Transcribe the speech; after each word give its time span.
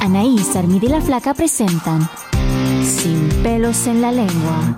Anaís, 0.00 0.54
Armida 0.54 0.86
y 0.86 0.88
la 0.90 1.00
Flaca 1.00 1.34
presentan 1.34 2.08
Sin 2.82 3.28
pelos 3.42 3.86
en 3.86 4.02
la 4.02 4.12
lengua. 4.12 4.76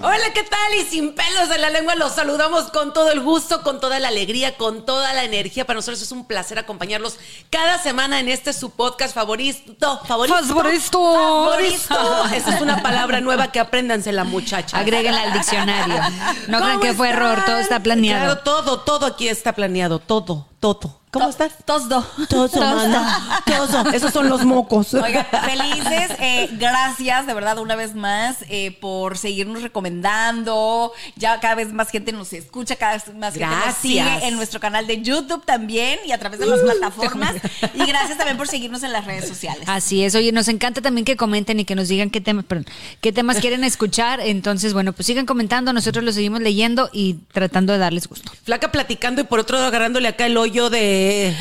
Hola, 0.00 0.32
¿qué 0.32 0.44
tal? 0.44 0.74
Y 0.78 0.84
sin 0.84 1.12
pelos 1.12 1.50
en 1.52 1.60
la 1.60 1.70
lengua 1.70 1.96
los 1.96 2.12
saludamos 2.12 2.70
con 2.70 2.92
todo 2.92 3.10
el 3.10 3.20
gusto, 3.20 3.62
con 3.62 3.80
toda 3.80 3.98
la 3.98 4.08
alegría, 4.08 4.56
con 4.56 4.86
toda 4.86 5.12
la 5.12 5.24
energía. 5.24 5.66
Para 5.66 5.78
nosotros 5.78 6.00
es 6.00 6.12
un 6.12 6.24
placer 6.24 6.56
acompañarlos 6.56 7.18
cada 7.50 7.78
semana 7.78 8.20
en 8.20 8.28
este 8.28 8.52
su 8.52 8.70
podcast 8.70 9.12
favorito. 9.12 10.00
Favorito. 10.06 10.36
Favorito. 10.44 11.14
Favorito. 11.14 12.26
Esa 12.32 12.54
es 12.54 12.60
una 12.60 12.80
palabra 12.80 13.20
nueva 13.20 13.50
que 13.50 13.58
apréndanse 13.58 14.12
la 14.12 14.22
muchacha. 14.22 14.78
Agréguenla 14.78 15.22
al 15.22 15.32
diccionario. 15.32 15.96
No 16.46 16.58
crean 16.58 16.78
¿Cómo 16.78 16.80
que 16.80 16.94
fue 16.94 17.08
error, 17.10 17.42
todo 17.44 17.58
está 17.58 17.80
planeado. 17.80 18.24
Claro, 18.24 18.40
todo, 18.42 18.80
todo 18.80 19.06
aquí 19.06 19.28
está 19.28 19.52
planeado. 19.52 19.98
Todo, 19.98 20.46
todo. 20.60 21.00
¿Cómo 21.10 21.28
estás? 21.30 21.52
Tosdo. 21.64 22.06
Todo, 22.28 22.48
mana. 22.60 23.42
Todo. 23.46 23.90
Esos 23.92 24.12
son 24.12 24.28
los 24.28 24.44
mocos. 24.44 24.92
Oigan, 24.94 25.26
felices, 25.44 26.10
eh, 26.20 26.50
gracias 26.52 27.26
de 27.26 27.34
verdad 27.34 27.58
una 27.58 27.76
vez 27.76 27.94
más 27.94 28.44
eh, 28.48 28.76
por 28.80 29.16
seguirnos 29.16 29.62
recomendando. 29.62 30.92
Ya 31.16 31.40
cada 31.40 31.54
vez 31.54 31.72
más 31.72 31.90
gente 31.90 32.12
nos 32.12 32.32
escucha, 32.32 32.76
cada 32.76 32.92
vez 32.94 33.14
más 33.14 33.34
gente 33.34 33.46
nos 33.46 33.64
Gracias. 33.64 33.76
sigue 33.78 34.28
en 34.28 34.36
nuestro 34.36 34.60
canal 34.60 34.86
de 34.86 35.00
YouTube 35.00 35.44
también 35.44 35.98
y 36.06 36.12
a 36.12 36.18
través 36.18 36.40
de 36.40 36.46
las 36.46 36.60
plataformas. 36.60 37.34
Y 37.74 37.84
gracias 37.86 38.18
también 38.18 38.36
por 38.36 38.48
seguirnos 38.48 38.82
en 38.82 38.92
las 38.92 39.04
redes 39.04 39.28
sociales. 39.28 39.62
Así 39.66 40.02
es, 40.02 40.14
oye, 40.14 40.32
nos 40.32 40.48
encanta 40.48 40.80
también 40.80 41.04
que 41.04 41.16
comenten 41.16 41.60
y 41.60 41.64
que 41.64 41.74
nos 41.74 41.88
digan 41.88 42.10
qué 42.10 42.20
temas, 42.20 42.44
perdón, 42.44 42.66
qué 43.00 43.12
temas 43.12 43.38
quieren 43.38 43.62
escuchar. 43.62 44.20
Entonces, 44.20 44.72
bueno, 44.72 44.92
pues 44.92 45.06
sigan 45.06 45.26
comentando, 45.26 45.72
nosotros 45.72 46.04
los 46.04 46.14
seguimos 46.14 46.40
leyendo 46.40 46.90
y 46.92 47.14
tratando 47.32 47.72
de 47.72 47.78
darles 47.78 48.08
gusto. 48.08 48.32
Flaca 48.44 48.72
platicando 48.72 49.20
y 49.20 49.24
por 49.24 49.38
otro 49.38 49.56
lado 49.56 49.68
agarrándole 49.68 50.08
acá 50.08 50.26
el 50.26 50.36
hoyo 50.36 50.70
de, 50.70 50.97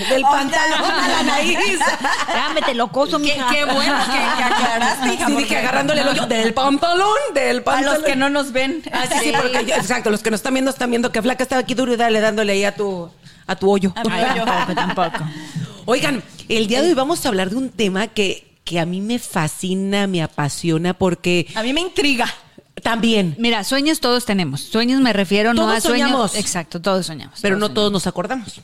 del 0.09 0.23
Oh, 0.23 0.29
pantalón 0.31 0.91
a 0.91 1.07
la 1.07 1.23
nariz. 1.23 1.57
Dámete 2.27 2.73
locoso, 2.75 3.17
Qué, 3.19 3.33
mija. 3.35 3.49
qué 3.51 3.65
bueno 3.65 3.95
que, 4.05 4.11
que 4.37 4.43
aclaraste, 4.43 5.13
hija, 5.13 5.27
Sí, 5.27 5.35
dije 5.35 5.57
agarrándole 5.57 6.01
el 6.01 6.07
hoyo 6.07 6.25
del 6.27 6.53
pantalón, 6.53 7.07
del 7.33 7.59
A 7.59 7.63
pantalón. 7.63 7.93
los 7.95 8.03
que 8.03 8.15
no 8.15 8.29
nos 8.29 8.51
ven. 8.51 8.83
Ah, 8.91 9.05
sí, 9.11 9.15
sí, 9.23 9.31
porque 9.35 9.65
yo- 9.65 9.75
exacto, 9.75 10.09
los 10.09 10.21
que 10.21 10.31
nos 10.31 10.39
están 10.39 10.53
viendo 10.53 10.71
están 10.71 10.89
viendo 10.89 11.11
que 11.11 11.21
Flaca 11.21 11.43
estaba 11.43 11.61
aquí 11.61 11.73
duro 11.73 11.93
y 11.93 11.97
dale 11.97 12.19
dándole 12.21 12.53
ahí 12.53 12.63
a 12.63 12.75
tu, 12.75 13.09
a 13.47 13.55
tu 13.55 13.69
hoyo. 13.71 13.93
A 13.95 14.03
mi 14.03 14.09
tampoco, 14.35 14.73
tampoco. 14.75 15.23
Oigan, 15.85 16.23
el 16.49 16.67
día 16.67 16.81
de 16.81 16.89
hoy 16.89 16.93
vamos 16.93 17.25
a 17.25 17.29
hablar 17.29 17.49
de 17.49 17.55
un 17.55 17.69
tema 17.69 18.07
que, 18.07 18.45
que 18.63 18.79
a 18.79 18.85
mí 18.85 19.01
me 19.01 19.19
fascina, 19.19 20.07
me 20.07 20.21
apasiona, 20.21 20.93
porque 20.93 21.47
A 21.55 21.63
mí 21.63 21.71
me 21.73 21.81
intriga. 21.81 22.25
también, 22.83 23.35
Mira, 23.39 23.63
sueños 23.63 23.99
todos 24.01 24.25
tenemos. 24.25 24.61
Sueños 24.61 24.99
me 25.01 25.13
refiero 25.13 25.53
no 25.53 25.61
Todos 25.63 25.77
a 25.77 25.81
sueños. 25.81 26.09
soñamos. 26.09 26.35
Exacto, 26.35 26.81
todos 26.81 27.05
soñamos. 27.05 27.39
pero 27.41 27.55
no 27.55 27.67
soñamos. 27.67 27.73
todos 27.75 27.91
nos 27.91 28.07
acordamos. 28.07 28.59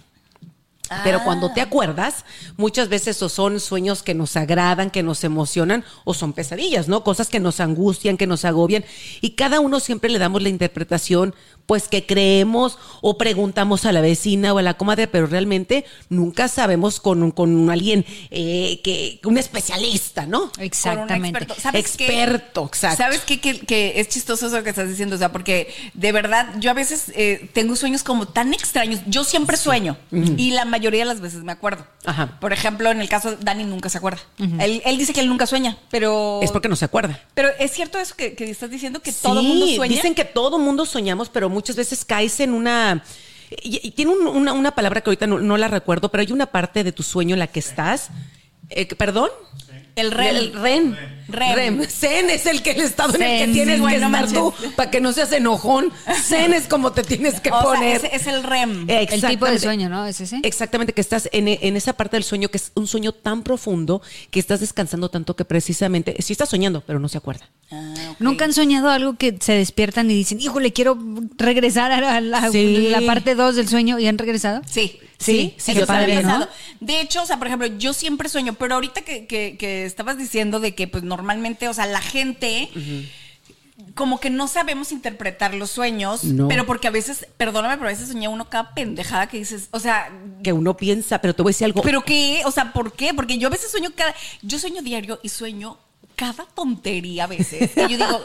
Pero 1.04 1.24
cuando 1.24 1.52
te 1.52 1.62
acuerdas, 1.62 2.26
muchas 2.58 2.90
veces 2.90 3.22
o 3.24 3.30
son 3.30 3.60
sueños 3.60 4.04
que 4.04 4.14
nos 4.14 4.36
agradan, 4.36 4.92
que 4.92 5.02
nos 5.02 5.24
emocionan, 5.24 5.84
o 6.04 6.14
son 6.14 6.34
pesadillas, 6.34 6.88
¿no? 6.88 7.04
Cosas 7.04 7.30
que 7.30 7.40
nos 7.40 7.60
angustian, 7.60 8.18
que 8.18 8.28
nos 8.28 8.46
agobian. 8.46 8.84
Y 9.22 9.32
cada 9.32 9.60
uno 9.60 9.80
siempre 9.80 10.10
le 10.10 10.20
damos 10.20 10.42
la 10.44 10.50
interpretación, 10.50 11.34
pues 11.66 11.88
que 11.88 12.06
creemos 12.06 12.78
o 13.02 13.18
preguntamos 13.18 13.86
a 13.86 13.92
la 13.92 14.02
vecina 14.02 14.54
o 14.54 14.58
a 14.58 14.62
la 14.62 14.76
comadre, 14.76 15.08
pero 15.08 15.28
realmente 15.28 15.86
nunca 16.10 16.48
sabemos 16.48 17.00
con, 17.00 17.32
con 17.32 17.70
alguien 17.70 18.06
eh, 18.30 18.82
que, 18.84 19.22
un 19.24 19.38
especialista, 19.38 20.26
¿no? 20.26 20.52
Exactamente. 20.60 21.08
Con 21.08 21.20
un 21.22 21.26
experto. 21.26 21.56
¿Sabes 21.62 21.98
qué? 21.98 22.06
Experto, 22.06 22.66
exacto. 22.66 22.98
¿Sabes 22.98 23.22
qué? 23.22 23.40
Que, 23.40 23.60
que 23.60 24.00
es 24.02 24.10
chistoso 24.10 24.48
eso 24.48 24.64
que 24.64 24.70
estás 24.70 24.90
diciendo. 24.90 25.16
O 25.16 25.20
sea, 25.20 25.32
porque 25.32 25.74
de 25.94 26.12
verdad, 26.12 26.50
yo 26.60 26.70
a 26.70 26.74
veces 26.74 27.12
eh, 27.16 27.50
tengo 27.54 27.76
sueños 27.76 28.04
como 28.04 28.28
tan 28.28 28.54
extraños. 28.54 29.00
Yo 29.08 29.24
siempre 29.24 29.58
sueño. 29.58 29.98
Y 30.12 30.52
la 30.52 30.66
mayoría 30.78 31.02
de 31.02 31.06
las 31.06 31.22
veces 31.22 31.44
me 31.44 31.52
acuerdo. 31.52 31.86
Ajá. 32.06 32.38
Por 32.40 32.52
ejemplo, 32.52 32.90
en 32.92 33.00
el 33.02 33.08
caso 33.10 33.32
de 33.32 33.38
Dani 33.44 33.64
nunca 33.64 33.90
se 33.90 33.98
acuerda. 34.00 34.20
él, 34.38 34.82
él 34.86 34.98
dice 34.98 35.14
que 35.14 35.22
él 35.22 35.30
nunca 35.30 35.46
sueña, 35.48 35.78
pero. 35.90 36.40
Es 36.44 36.52
porque 36.52 36.68
no 36.70 36.76
se 36.76 36.86
acuerda. 36.86 37.20
Pero 37.34 37.50
es 37.60 37.72
cierto 37.72 37.98
eso 38.00 38.16
que, 38.16 38.34
que 38.36 38.50
estás 38.50 38.70
diciendo 38.70 39.00
que 39.02 39.12
todo 39.14 39.40
el 39.40 39.48
mundo 39.48 39.66
Sí, 39.68 39.76
sueña. 39.76 39.96
Dicen 39.96 40.16
que 40.16 40.26
todo 40.26 40.58
mundo 40.60 40.86
soñamos, 40.86 41.30
pero 41.30 41.50
muchas 41.50 41.76
veces 41.76 42.04
caes 42.06 42.40
en 42.40 42.54
una. 42.54 43.04
Y, 43.62 43.80
y 43.88 43.92
tiene 43.92 44.12
un- 44.12 44.28
una, 44.28 44.54
una 44.54 44.72
palabra 44.74 45.02
que 45.02 45.10
ahorita 45.12 45.28
no, 45.28 45.40
no 45.40 45.58
la 45.58 45.68
recuerdo, 45.68 46.10
pero 46.10 46.22
hay 46.22 46.32
una 46.32 46.48
parte 46.48 46.84
de 46.84 46.92
tu 46.92 47.04
sueño 47.04 47.36
en 47.36 47.40
la 47.40 47.48
que 47.48 47.60
estás. 47.60 48.10
eh, 48.70 48.88
¿Perdón? 48.96 49.30
El 49.96 50.12
REM. 50.12 50.36
El 50.36 50.54
REM. 50.54 50.96
REM. 51.28 51.84
Zen 51.88 52.30
es 52.30 52.46
el 52.48 52.62
que 52.64 52.72
el 52.72 52.82
estado 52.82 53.16
en 53.16 53.22
el 53.22 53.30
que 53.40 53.46
Zen, 53.46 53.54
tienes 53.54 53.76
sí, 53.76 53.76
que 53.76 53.82
bueno, 54.00 54.06
estar 54.18 54.28
tú 54.34 54.52
manches. 54.52 54.74
para 54.74 54.92
que 54.92 55.00
no 55.00 55.14
seas 55.14 55.32
enojón. 55.32 55.92
Zen 56.24 56.54
es 56.54 56.68
como 56.68 56.92
te 56.94 57.04
tienes 57.04 57.40
que 57.40 57.50
O 57.52 57.54
sea, 57.62 57.64
poner. 57.64 58.04
es, 58.06 58.22
es 58.22 58.28
el 58.28 58.44
REM. 58.44 58.90
El 58.90 59.22
tipo 59.22 59.46
de 59.46 59.60
sueño, 59.60 59.90
¿no? 59.90 60.06
¿Es 60.06 60.20
ese? 60.20 60.40
Exactamente, 60.44 60.94
que 60.94 61.02
estás 61.02 61.30
en, 61.32 61.48
en 61.48 61.78
esa 61.78 61.94
parte 61.94 62.16
del 62.16 62.24
sueño 62.24 62.50
que 62.50 62.58
es 62.58 62.72
un 62.76 62.88
sueño 62.88 63.12
tan 63.12 63.44
profundo 63.44 64.02
que 64.32 64.40
estás 64.40 64.60
descansando 64.62 65.10
tanto 65.10 65.36
que 65.36 65.46
precisamente, 65.46 66.16
sí 66.20 66.34
estás 66.34 66.50
soñando, 66.50 66.82
pero 66.86 67.00
no 67.00 67.08
se 67.08 67.18
acuerda. 67.20 67.48
Ah. 67.72 67.94
¿Nunca 68.20 68.46
han 68.46 68.54
soñado 68.54 68.90
algo 68.90 69.16
que 69.16 69.38
se 69.40 69.54
despiertan 69.54 70.10
y 70.10 70.16
dicen, 70.16 70.40
híjole, 70.42 70.74
quiero 70.74 70.98
regresar 71.38 71.92
a 71.92 72.20
la, 72.20 72.50
Sí. 72.52 72.88
la 72.90 73.02
parte 73.02 73.36
2 73.36 73.56
del 73.56 73.68
sueño 73.70 74.00
y 74.00 74.08
han 74.08 74.18
regresado? 74.18 74.62
Sí. 74.68 75.00
Sí, 75.26 75.54
sí, 75.58 75.74
sí 75.74 75.80
pasado. 75.82 76.48
De 76.80 77.02
hecho, 77.02 77.22
o 77.24 77.26
sea, 77.26 77.38
por 77.38 77.48
ejemplo, 77.48 77.68
yo 77.78 77.94
siempre 77.94 78.30
sueño, 78.30 78.54
pero 78.54 78.76
ahorita 78.76 79.02
que, 79.02 79.26
que- 79.26 79.56
que 79.58 79.86
estabas 79.86 80.18
diciendo 80.18 80.60
de 80.60 80.76
que, 80.76 80.88
pues, 80.88 81.04
normalmente, 81.04 81.68
o 81.68 81.74
sea, 81.74 81.86
la 81.86 82.02
gente 82.02 82.70
como 83.96 84.20
que 84.20 84.30
no 84.32 84.48
sabemos 84.48 84.92
interpretar 84.92 85.54
los 85.54 85.70
sueños, 85.70 86.24
No. 86.24 86.48
pero 86.48 86.66
porque 86.66 86.88
a 86.88 86.92
veces, 86.92 87.28
perdóname, 87.38 87.76
pero 87.78 87.88
a 87.90 87.92
veces 87.92 88.08
soñé 88.08 88.28
uno 88.28 88.50
cada 88.50 88.74
pendejada 88.74 89.28
que 89.28 89.38
dices, 89.38 89.68
o 89.72 89.80
sea, 89.80 90.12
Que 90.44 90.52
uno 90.54 90.76
piensa, 90.78 91.20
pero 91.22 91.36
te 91.36 91.44
voy 91.44 91.52
a 91.52 91.54
decir 91.54 91.66
algo. 91.66 91.82
¿pero 91.84 92.02
qué? 92.04 92.42
O 92.46 92.52
sea, 92.52 92.74
¿por 92.74 92.94
qué? 92.94 93.14
Porque 93.14 93.38
yo 93.38 93.48
a 93.48 93.52
veces 93.52 93.70
sueño 93.72 93.92
cada, 93.96 94.16
yo 94.42 94.58
sueño 94.58 94.82
diario 94.82 95.20
y 95.22 95.30
sueño 95.30 95.78
cada 96.16 96.46
tontería 96.56 97.26
a 97.26 97.28
veces. 97.28 97.72
Y 97.76 97.82
yo 97.82 97.88
digo, 97.98 98.22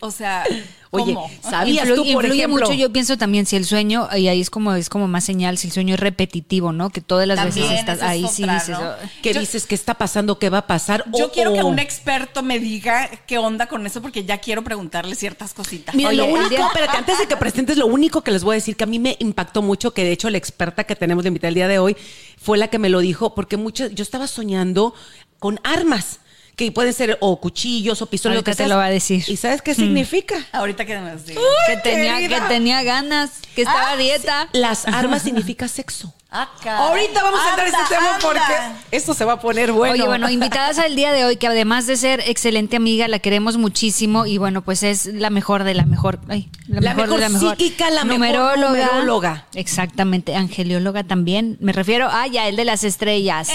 o 0.00 0.10
sea, 0.10 0.44
Oye, 0.90 1.12
¿cómo? 1.14 1.30
¿sabías 1.42 1.86
Influ- 1.88 1.94
tú, 1.96 2.00
por 2.12 2.24
influye 2.24 2.38
ejemplo? 2.44 2.66
mucho, 2.66 2.72
yo 2.72 2.90
pienso 2.92 3.18
también 3.18 3.44
si 3.46 3.56
el 3.56 3.64
sueño, 3.66 4.08
y 4.16 4.28
ahí 4.28 4.40
es 4.40 4.48
como 4.48 4.72
es 4.74 4.88
como 4.88 5.06
más 5.08 5.24
señal, 5.24 5.58
si 5.58 5.66
el 5.66 5.72
sueño 5.72 5.94
es 5.94 6.00
repetitivo, 6.00 6.72
¿no? 6.72 6.90
Que 6.90 7.00
todas 7.00 7.26
las 7.26 7.36
También, 7.36 7.66
veces 7.66 7.80
estás 7.80 7.96
esa 7.98 8.06
es 8.06 8.10
ahí 8.12 8.26
sí 8.32 8.42
otra, 8.44 8.54
dices, 8.54 8.68
¿no? 8.70 8.78
"Ay". 9.02 9.10
¿Qué 9.22 9.34
Yo- 9.34 9.40
dices? 9.40 9.66
¿Qué 9.66 9.74
está 9.74 9.94
pasando? 9.94 10.38
¿Qué 10.38 10.48
va 10.50 10.58
a 10.58 10.66
pasar? 10.66 11.04
Yo 11.16 11.30
quiero 11.30 11.52
que 11.52 11.62
un 11.62 11.78
experto 11.78 12.42
me 12.42 12.58
diga 12.58 13.10
qué 13.26 13.38
onda 13.38 13.66
con 13.66 13.84
eso 13.86 14.00
porque 14.00 14.24
ya 14.24 14.38
quiero 14.38 14.62
preguntarle 14.64 15.14
ciertas 15.14 15.52
cositas. 15.52 15.94
Mira, 15.94 16.12
lo 16.12 16.24
Oye, 16.24 16.32
único, 16.32 16.48
día- 16.50 16.66
espérate, 16.66 16.96
antes 16.96 17.18
de 17.18 17.26
que 17.26 17.36
presentes, 17.36 17.76
lo 17.76 17.86
único 17.86 18.22
que 18.22 18.30
les 18.30 18.42
voy 18.44 18.54
a 18.54 18.56
decir 18.56 18.76
que 18.76 18.84
a 18.84 18.86
mí 18.86 18.98
me 18.98 19.16
impactó 19.18 19.60
mucho, 19.62 19.92
que 19.92 20.04
de 20.04 20.12
hecho 20.12 20.30
la 20.30 20.38
experta 20.38 20.84
que 20.84 20.96
tenemos 20.96 21.24
de 21.24 21.28
invitar 21.28 21.48
el 21.48 21.54
día 21.54 21.68
de 21.68 21.78
hoy 21.78 21.96
fue 22.40 22.56
la 22.56 22.68
que 22.68 22.78
me 22.78 22.88
lo 22.88 23.00
dijo, 23.00 23.34
porque 23.34 23.56
muchas, 23.56 23.94
yo 23.94 24.02
estaba 24.02 24.26
soñando 24.26 24.94
con 25.38 25.60
armas, 25.64 26.20
que 26.58 26.72
pueden 26.72 26.92
ser 26.92 27.16
o 27.20 27.40
cuchillos 27.40 28.02
o 28.02 28.06
pistolas, 28.06 28.34
lo 28.34 28.38
Ahorita 28.40 28.50
que 28.50 28.64
te 28.64 28.68
lo 28.68 28.76
va 28.76 28.86
a 28.86 28.90
decir. 28.90 29.22
¿Y 29.28 29.36
sabes 29.36 29.62
qué 29.62 29.76
significa? 29.76 30.44
Ahorita 30.50 30.84
que 30.84 30.96
diga. 30.96 31.40
que 31.68 31.76
tenía, 31.76 32.18
que 32.28 32.40
tenía 32.48 32.82
ganas, 32.82 33.30
que 33.54 33.62
estaba 33.62 33.92
a 33.92 33.96
dieta. 33.96 34.48
Las 34.52 34.84
armas 34.88 35.22
significa 35.22 35.68
sexo. 35.68 36.12
Ahorita 36.30 37.22
vamos 37.22 37.40
a 37.40 37.50
entrar 37.50 37.68
en 37.68 37.74
este 37.74 37.94
tema 37.94 38.18
porque 38.20 38.42
esto 38.90 39.14
se 39.14 39.24
va 39.24 39.34
a 39.34 39.40
poner 39.40 39.70
bueno. 39.70 39.94
Oye, 39.94 40.04
bueno, 40.04 40.28
invitadas 40.28 40.78
al 40.78 40.96
día 40.96 41.12
de 41.12 41.24
hoy, 41.24 41.36
que 41.36 41.46
además 41.46 41.86
de 41.86 41.96
ser 41.96 42.22
excelente 42.26 42.76
amiga, 42.76 43.06
la 43.06 43.20
queremos 43.20 43.56
muchísimo 43.56 44.26
y 44.26 44.36
bueno, 44.36 44.62
pues 44.62 44.82
es 44.82 45.06
la 45.06 45.30
mejor 45.30 45.62
de 45.62 45.74
la 45.74 45.86
mejor. 45.86 46.18
Ay, 46.28 46.50
la, 46.66 46.80
mejor, 46.92 47.08
de 47.08 47.18
la 47.18 47.28
mejor 47.28 47.56
psíquica, 47.56 47.88
la 47.90 48.02
numeróloga. 48.02 48.72
mejor 48.72 48.90
numeróloga. 48.90 49.46
Exactamente, 49.54 50.34
angelióloga 50.34 51.04
también. 51.04 51.56
Me 51.60 51.72
refiero 51.72 52.08
a 52.08 52.26
ya 52.26 52.48
el 52.48 52.56
de 52.56 52.64
las 52.64 52.82
estrellas. 52.82 53.48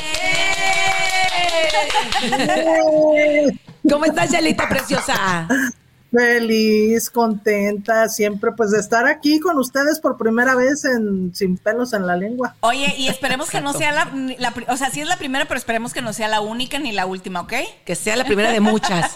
¿Cómo 3.89 4.05
estás, 4.05 4.31
Yalita 4.31 4.69
preciosa? 4.69 5.47
Feliz, 6.13 7.09
contenta, 7.09 8.07
siempre 8.07 8.51
pues 8.51 8.69
de 8.69 8.79
estar 8.79 9.07
aquí 9.07 9.39
con 9.39 9.57
ustedes 9.57 9.99
por 9.99 10.15
primera 10.15 10.53
vez 10.53 10.85
en 10.85 11.33
Sin 11.33 11.57
pelos 11.57 11.93
en 11.93 12.05
la 12.05 12.15
lengua. 12.15 12.55
Oye, 12.59 12.93
y 12.99 13.07
esperemos 13.07 13.49
que 13.49 13.61
no 13.61 13.73
sea 13.73 13.91
la, 13.91 14.53
o 14.67 14.77
sea, 14.77 14.91
sí 14.91 15.01
es 15.01 15.07
la 15.07 15.17
primera, 15.17 15.45
pero 15.45 15.57
esperemos 15.57 15.91
que 15.91 16.03
no 16.03 16.13
sea 16.13 16.27
la 16.27 16.39
única 16.39 16.77
ni 16.77 16.91
la 16.91 17.07
última, 17.07 17.41
¿ok? 17.41 17.53
Que 17.83 17.95
sea 17.95 18.15
la 18.15 18.25
primera 18.25 18.51
de 18.51 18.59
muchas. 18.59 19.15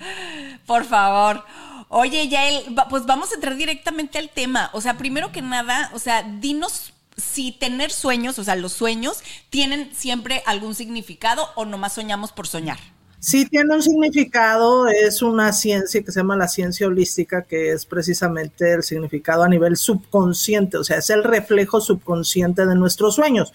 por 0.66 0.84
favor. 0.84 1.42
Oye, 1.88 2.28
Yael, 2.28 2.74
pues 2.90 3.06
vamos 3.06 3.30
a 3.32 3.36
entrar 3.36 3.56
directamente 3.56 4.18
al 4.18 4.28
tema. 4.28 4.68
O 4.74 4.82
sea, 4.82 4.98
primero 4.98 5.32
que 5.32 5.40
nada, 5.40 5.90
o 5.94 5.98
sea, 5.98 6.22
dinos 6.22 6.92
si 7.16 7.52
tener 7.52 7.90
sueños, 7.90 8.38
o 8.38 8.44
sea, 8.44 8.56
los 8.56 8.72
sueños, 8.72 9.22
tienen 9.50 9.90
siempre 9.94 10.42
algún 10.46 10.74
significado 10.74 11.48
o 11.54 11.64
nomás 11.64 11.94
soñamos 11.94 12.32
por 12.32 12.46
soñar. 12.46 12.78
Sí 13.18 13.46
tiene 13.46 13.74
un 13.74 13.82
significado, 13.82 14.86
es 14.88 15.22
una 15.22 15.52
ciencia 15.52 16.02
que 16.02 16.12
se 16.12 16.20
llama 16.20 16.36
la 16.36 16.48
ciencia 16.48 16.86
holística, 16.86 17.42
que 17.42 17.72
es 17.72 17.86
precisamente 17.86 18.74
el 18.74 18.82
significado 18.82 19.42
a 19.42 19.48
nivel 19.48 19.76
subconsciente, 19.76 20.76
o 20.76 20.84
sea, 20.84 20.98
es 20.98 21.08
el 21.10 21.24
reflejo 21.24 21.80
subconsciente 21.80 22.66
de 22.66 22.74
nuestros 22.74 23.14
sueños. 23.14 23.52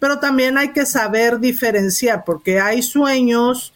Pero 0.00 0.18
también 0.18 0.56
hay 0.56 0.72
que 0.72 0.86
saber 0.86 1.38
diferenciar, 1.38 2.24
porque 2.24 2.60
hay 2.60 2.82
sueños 2.82 3.73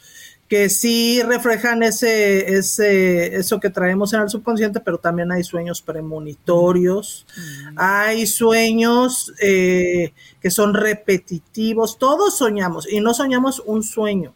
que 0.49 0.71
sí 0.71 1.23
reflejan 1.23 1.83
ese, 1.83 2.57
ese, 2.57 3.37
eso 3.37 3.61
que 3.61 3.69
traemos 3.69 4.15
en 4.15 4.23
el 4.23 4.31
subconsciente, 4.31 4.81
pero 4.81 4.99
también 4.99 5.31
hay 5.31 5.45
sueños 5.45 5.83
premonitorios, 5.83 7.27
mm. 7.37 7.75
hay 7.77 8.27
sueños 8.27 9.35
eh, 9.43 10.15
que 10.41 10.51
son 10.51 10.73
repetitivos, 10.73 11.99
todos 11.99 12.39
soñamos 12.39 12.91
y 12.91 13.01
no 13.01 13.13
soñamos 13.13 13.63
un 13.67 13.83
sueño, 13.83 14.35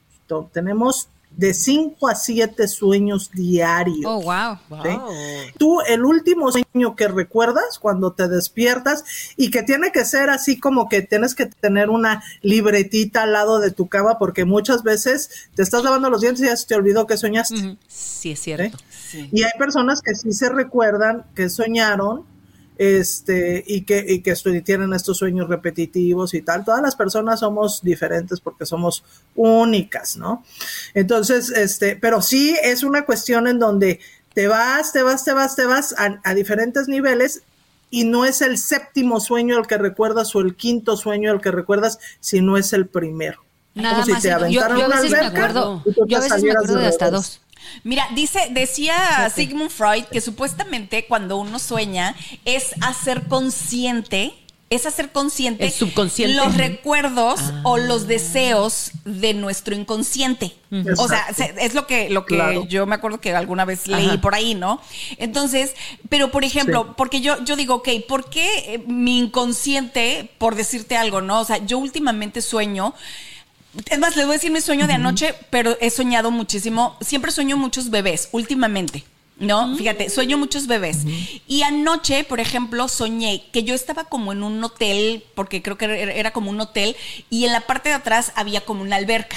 tenemos 0.52 1.08
de 1.36 1.54
5 1.54 2.08
a 2.08 2.14
7 2.14 2.68
sueños 2.68 3.30
diarios. 3.32 4.04
Oh, 4.04 4.22
wow. 4.22 4.58
Tú, 5.58 5.80
el 5.88 6.04
último 6.04 6.50
sueño 6.52 6.94
que 6.96 7.08
recuerdas 7.08 7.78
cuando 7.80 8.12
te 8.12 8.28
despiertas 8.28 9.04
y 9.36 9.50
que 9.50 9.62
tiene 9.62 9.92
que 9.92 10.04
ser 10.04 10.30
así 10.30 10.58
como 10.58 10.88
que 10.88 11.02
tienes 11.02 11.34
que 11.34 11.46
tener 11.46 11.90
una 11.90 12.22
libretita 12.42 13.22
al 13.22 13.32
lado 13.32 13.60
de 13.60 13.70
tu 13.70 13.88
cama 13.88 14.18
porque 14.18 14.44
muchas 14.44 14.82
veces 14.82 15.30
te 15.54 15.62
estás 15.62 15.82
lavando 15.84 16.10
los 16.10 16.20
dientes 16.20 16.42
y 16.42 16.46
ya 16.46 16.56
se 16.56 16.66
te 16.66 16.74
olvidó 16.74 17.06
que 17.06 17.16
soñaste. 17.16 17.76
Sí, 17.88 18.32
es 18.32 18.40
cierto. 18.40 18.78
Y 19.30 19.42
hay 19.42 19.52
personas 19.58 20.00
que 20.02 20.14
sí 20.14 20.32
se 20.32 20.48
recuerdan 20.48 21.24
que 21.34 21.48
soñaron 21.48 22.31
este, 22.82 23.62
y 23.64 23.82
que, 23.82 24.04
y 24.08 24.22
que 24.22 24.34
tienen 24.64 24.92
estos 24.92 25.18
sueños 25.18 25.48
repetitivos 25.48 26.34
y 26.34 26.42
tal. 26.42 26.64
Todas 26.64 26.82
las 26.82 26.96
personas 26.96 27.38
somos 27.38 27.80
diferentes 27.80 28.40
porque 28.40 28.66
somos 28.66 29.04
únicas, 29.36 30.16
¿no? 30.16 30.42
Entonces, 30.92 31.50
este, 31.50 31.94
pero 31.94 32.20
sí 32.20 32.56
es 32.60 32.82
una 32.82 33.04
cuestión 33.04 33.46
en 33.46 33.60
donde 33.60 34.00
te 34.34 34.48
vas, 34.48 34.92
te 34.92 35.04
vas, 35.04 35.24
te 35.24 35.32
vas, 35.32 35.54
te 35.54 35.64
vas 35.64 35.94
a, 35.96 36.34
diferentes 36.34 36.88
niveles 36.88 37.42
y 37.88 38.02
no 38.02 38.24
es 38.24 38.42
el 38.42 38.58
séptimo 38.58 39.20
sueño 39.20 39.60
el 39.60 39.68
que 39.68 39.78
recuerdas 39.78 40.34
o 40.34 40.40
el 40.40 40.56
quinto 40.56 40.96
sueño 40.96 41.30
el 41.30 41.40
que 41.40 41.52
recuerdas, 41.52 42.00
sino 42.18 42.56
es 42.56 42.72
el 42.72 42.88
primero. 42.88 43.44
Nada 43.74 44.04
más. 44.04 44.24
yo, 44.50 44.64
a 44.64 44.78
veces 44.88 45.10
me 45.12 45.18
acuerdo, 45.18 45.84
yo 46.08 46.16
a 46.16 46.20
veces 46.20 46.42
me 46.42 46.50
acuerdo 46.50 46.78
de 46.78 46.86
hasta 46.88 47.12
dos. 47.12 47.40
Mira, 47.84 48.06
dice, 48.14 48.48
decía 48.50 49.30
Sigmund 49.34 49.70
Freud 49.70 50.04
que 50.04 50.20
supuestamente 50.20 51.06
cuando 51.06 51.36
uno 51.36 51.58
sueña 51.58 52.14
es 52.44 52.74
hacer 52.80 53.28
consciente 53.28 54.34
es 54.74 54.86
hacer 54.86 55.12
consciente 55.12 55.70
subconsciente. 55.70 56.34
los 56.34 56.56
recuerdos 56.56 57.40
o 57.62 57.76
los 57.76 58.06
deseos 58.06 58.92
de 59.04 59.34
nuestro 59.34 59.74
inconsciente. 59.74 60.54
O 60.96 61.08
sea, 61.08 61.26
es 61.60 61.74
lo 61.74 61.86
que, 61.86 62.08
lo 62.08 62.24
que 62.24 62.64
yo 62.68 62.86
me 62.86 62.94
acuerdo 62.94 63.20
que 63.20 63.34
alguna 63.34 63.66
vez 63.66 63.86
leí 63.86 64.16
por 64.16 64.34
ahí, 64.34 64.54
¿no? 64.54 64.80
Entonces, 65.18 65.74
pero 66.08 66.30
por 66.30 66.42
ejemplo, 66.42 66.94
porque 66.96 67.20
yo, 67.20 67.44
yo 67.44 67.56
digo, 67.56 67.74
ok, 67.76 67.88
¿por 68.08 68.30
qué 68.30 68.74
eh, 68.74 68.78
mi 68.86 69.18
inconsciente, 69.18 70.30
por 70.38 70.54
decirte 70.54 70.96
algo, 70.96 71.20
¿no? 71.20 71.40
O 71.40 71.44
sea, 71.44 71.58
yo 71.66 71.76
últimamente 71.76 72.40
sueño 72.40 72.94
es 73.90 73.98
más, 73.98 74.16
les 74.16 74.26
voy 74.26 74.34
a 74.34 74.38
decir 74.38 74.50
mi 74.50 74.60
sueño 74.60 74.86
de 74.86 74.94
anoche, 74.94 75.34
pero 75.50 75.76
he 75.80 75.90
soñado 75.90 76.30
muchísimo. 76.30 76.96
Siempre 77.00 77.32
sueño 77.32 77.56
muchos 77.56 77.90
bebés, 77.90 78.28
últimamente. 78.32 79.04
¿No? 79.42 79.66
Mm. 79.66 79.76
Fíjate, 79.76 80.08
sueño 80.08 80.38
muchos 80.38 80.66
bebés. 80.66 80.98
Y 81.46 81.62
anoche, 81.62 82.24
por 82.24 82.40
ejemplo, 82.40 82.88
soñé 82.88 83.44
que 83.52 83.64
yo 83.64 83.74
estaba 83.74 84.04
como 84.04 84.32
en 84.32 84.42
un 84.42 84.62
hotel, 84.62 85.24
porque 85.34 85.62
creo 85.62 85.76
que 85.76 85.84
era, 86.16 86.32
como 86.32 86.50
un 86.50 86.60
hotel, 86.60 86.96
y 87.28 87.44
en 87.44 87.52
la 87.52 87.62
parte 87.62 87.88
de 87.88 87.96
atrás 87.96 88.32
había 88.36 88.62
como 88.62 88.82
una 88.82 88.96
alberca, 88.96 89.36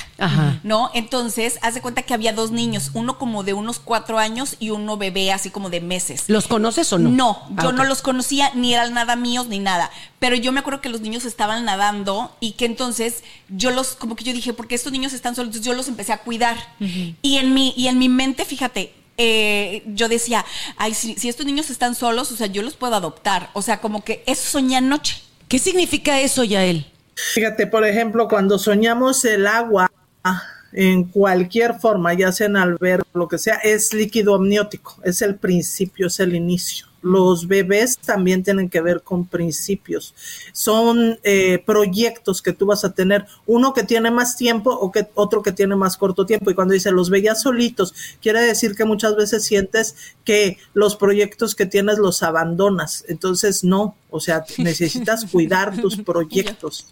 ¿no? 0.64 0.92
Entonces, 0.94 1.58
haz 1.62 1.74
de 1.74 1.82
cuenta 1.82 2.04
que 2.04 2.14
había 2.14 2.34
dos 2.34 2.52
niños, 2.52 2.92
uno 2.94 3.18
como 3.18 3.44
de 3.44 3.54
unos 3.54 3.80
cuatro 3.80 4.20
años 4.20 4.56
y 4.60 4.70
uno 4.70 4.96
bebé 4.98 5.32
así 5.32 5.50
como 5.50 5.70
de 5.70 5.82
meses. 5.82 6.26
¿Los 6.28 6.48
conoces 6.48 6.94
o 6.94 7.00
no? 7.00 7.10
No, 7.10 7.42
ah, 7.58 7.64
yo 7.64 7.72
no 7.72 7.84
los 7.84 8.02
conocía, 8.02 8.52
ni 8.54 8.74
eran 8.74 8.94
nada 8.94 9.16
míos, 9.16 9.48
ni 9.48 9.60
nada. 9.60 9.90
Pero 10.20 10.36
yo 10.36 10.52
me 10.52 10.60
acuerdo 10.60 10.82
que 10.82 10.90
los 10.90 11.02
niños 11.02 11.26
estaban 11.26 11.66
nadando 11.66 12.36
y 12.40 12.54
que 12.54 12.66
entonces 12.66 13.24
yo 13.50 13.72
los, 13.72 13.96
como 13.96 14.16
que 14.16 14.24
yo 14.24 14.34
dije, 14.34 14.54
porque 14.54 14.76
estos 14.76 14.92
niños 14.92 15.14
están 15.14 15.36
solos, 15.36 15.48
entonces 15.48 15.66
yo 15.66 15.74
los 15.74 15.88
empecé 15.88 16.14
a 16.14 16.20
cuidar. 16.20 16.58
y, 16.80 17.38
en 17.38 17.54
mi, 17.54 17.74
y 17.76 17.88
en 17.88 17.98
mi 17.98 18.10
mente, 18.10 18.46
fíjate, 18.46 18.94
eh, 19.18 19.84
yo 19.88 20.10
decía, 20.10 20.46
ay, 20.78 20.94
si, 20.94 21.16
estos 21.28 21.46
niños 21.46 21.70
están 21.70 21.96
solos, 21.96 22.32
o 22.32 22.36
sea, 22.36 22.48
yo 22.48 22.62
los 22.62 22.76
puedo 22.76 22.96
adoptar. 22.96 23.50
O 23.54 23.62
sea, 23.62 23.80
como 23.80 24.04
que 24.04 24.24
eso 24.26 24.50
soñé 24.52 24.78
anoche. 24.78 25.22
¿Qué 25.48 25.60
significa 25.60 26.20
eso, 26.22 26.44
Yael? 26.44 26.86
Fíjate, 27.34 27.68
por 27.68 27.86
ejemplo, 27.86 28.28
cuando 28.28 28.60
soñamos 28.60 29.24
el 29.26 29.48
agua 29.48 29.92
en 30.74 31.06
cualquier 31.06 31.76
forma, 31.76 32.14
ya 32.14 32.32
sea 32.32 32.48
en 32.48 32.58
albergue, 32.58 33.08
lo 33.14 33.28
que 33.28 33.38
sea, 33.38 33.56
es 33.56 33.94
líquido 33.94 34.36
amniótico, 34.36 35.00
es 35.04 35.22
el 35.22 35.36
principio, 35.36 36.08
es 36.08 36.20
el 36.20 36.36
inicio 36.36 36.88
los 37.06 37.48
bebés 37.48 38.00
también 38.00 38.42
tienen 38.42 38.68
que 38.68 38.82
ver 38.82 39.04
con 39.04 39.28
principios. 39.28 40.16
Son 40.54 41.20
eh, 41.24 41.62
proyectos 41.64 42.42
que 42.42 42.52
tú 42.52 42.66
vas 42.66 42.84
a 42.84 42.94
tener, 42.94 43.28
uno 43.46 43.74
que 43.74 43.84
tiene 43.84 44.10
más 44.10 44.36
tiempo 44.36 44.72
o 44.72 44.92
que 44.92 45.08
otro 45.14 45.44
que 45.44 45.52
tiene 45.52 45.76
más 45.76 45.98
corto 45.98 46.26
tiempo. 46.26 46.50
Y 46.50 46.56
cuando 46.56 46.74
dice 46.74 46.92
los 46.92 47.12
veías 47.12 47.44
solitos, 47.44 47.94
quiere 48.22 48.42
decir 48.42 48.76
que 48.76 48.86
muchas 48.86 49.16
veces 49.16 49.46
sientes 49.46 49.96
que 50.24 50.58
los 50.74 50.96
proyectos 50.96 51.54
que 51.54 51.68
tienes 51.68 52.00
los 52.00 52.24
abandonas. 52.24 53.06
Entonces, 53.08 53.64
no, 53.64 53.96
o 54.10 54.20
sea, 54.20 54.44
necesitas 54.58 55.26
cuidar 55.26 55.80
tus 55.80 55.98
proyectos, 56.06 56.88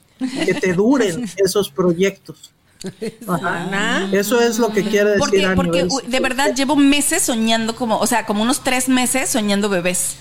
que 0.45 0.53
te 0.53 0.73
duren 0.73 1.25
esos 1.37 1.71
proyectos. 1.71 2.53
Eso 4.11 4.41
es 4.41 4.59
lo 4.59 4.69
que 4.69 4.83
quiere 4.83 5.11
decir. 5.11 5.53
Porque, 5.55 5.85
porque 5.85 6.07
de 6.07 6.19
verdad 6.19 6.53
llevo 6.55 6.75
meses 6.75 7.21
soñando 7.21 7.75
como, 7.75 7.99
o 7.99 8.07
sea, 8.07 8.25
como 8.25 8.43
unos 8.43 8.63
tres 8.63 8.89
meses 8.89 9.29
soñando 9.29 9.69
bebés. 9.69 10.17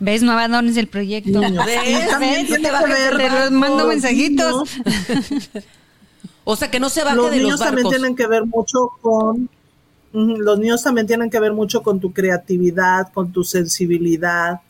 ¿Ves? 0.00 0.22
No 0.22 0.32
abandones 0.32 0.76
el 0.76 0.88
proyecto. 0.88 1.40
¿Ves? 1.66 2.18
¿Ves? 2.20 2.48
Te, 2.48 2.58
te 2.58 3.50
mando 3.50 3.86
mensajitos. 3.86 4.70
o 6.44 6.56
sea, 6.56 6.70
que 6.70 6.80
no 6.80 6.88
se 6.88 7.04
baje 7.04 7.16
los 7.16 7.30
de 7.30 7.38
niños 7.38 7.60
también 7.60 7.88
tienen 7.88 8.16
que 8.16 8.26
ver 8.26 8.44
mucho 8.46 8.90
con 9.00 9.48
los 10.12 10.60
niños 10.60 10.82
también 10.82 11.08
tienen 11.08 11.28
que 11.28 11.40
ver 11.40 11.52
mucho 11.52 11.82
con 11.82 11.98
tu 11.98 12.12
creatividad, 12.12 13.12
con 13.12 13.32
tu 13.32 13.42
sensibilidad, 13.42 14.60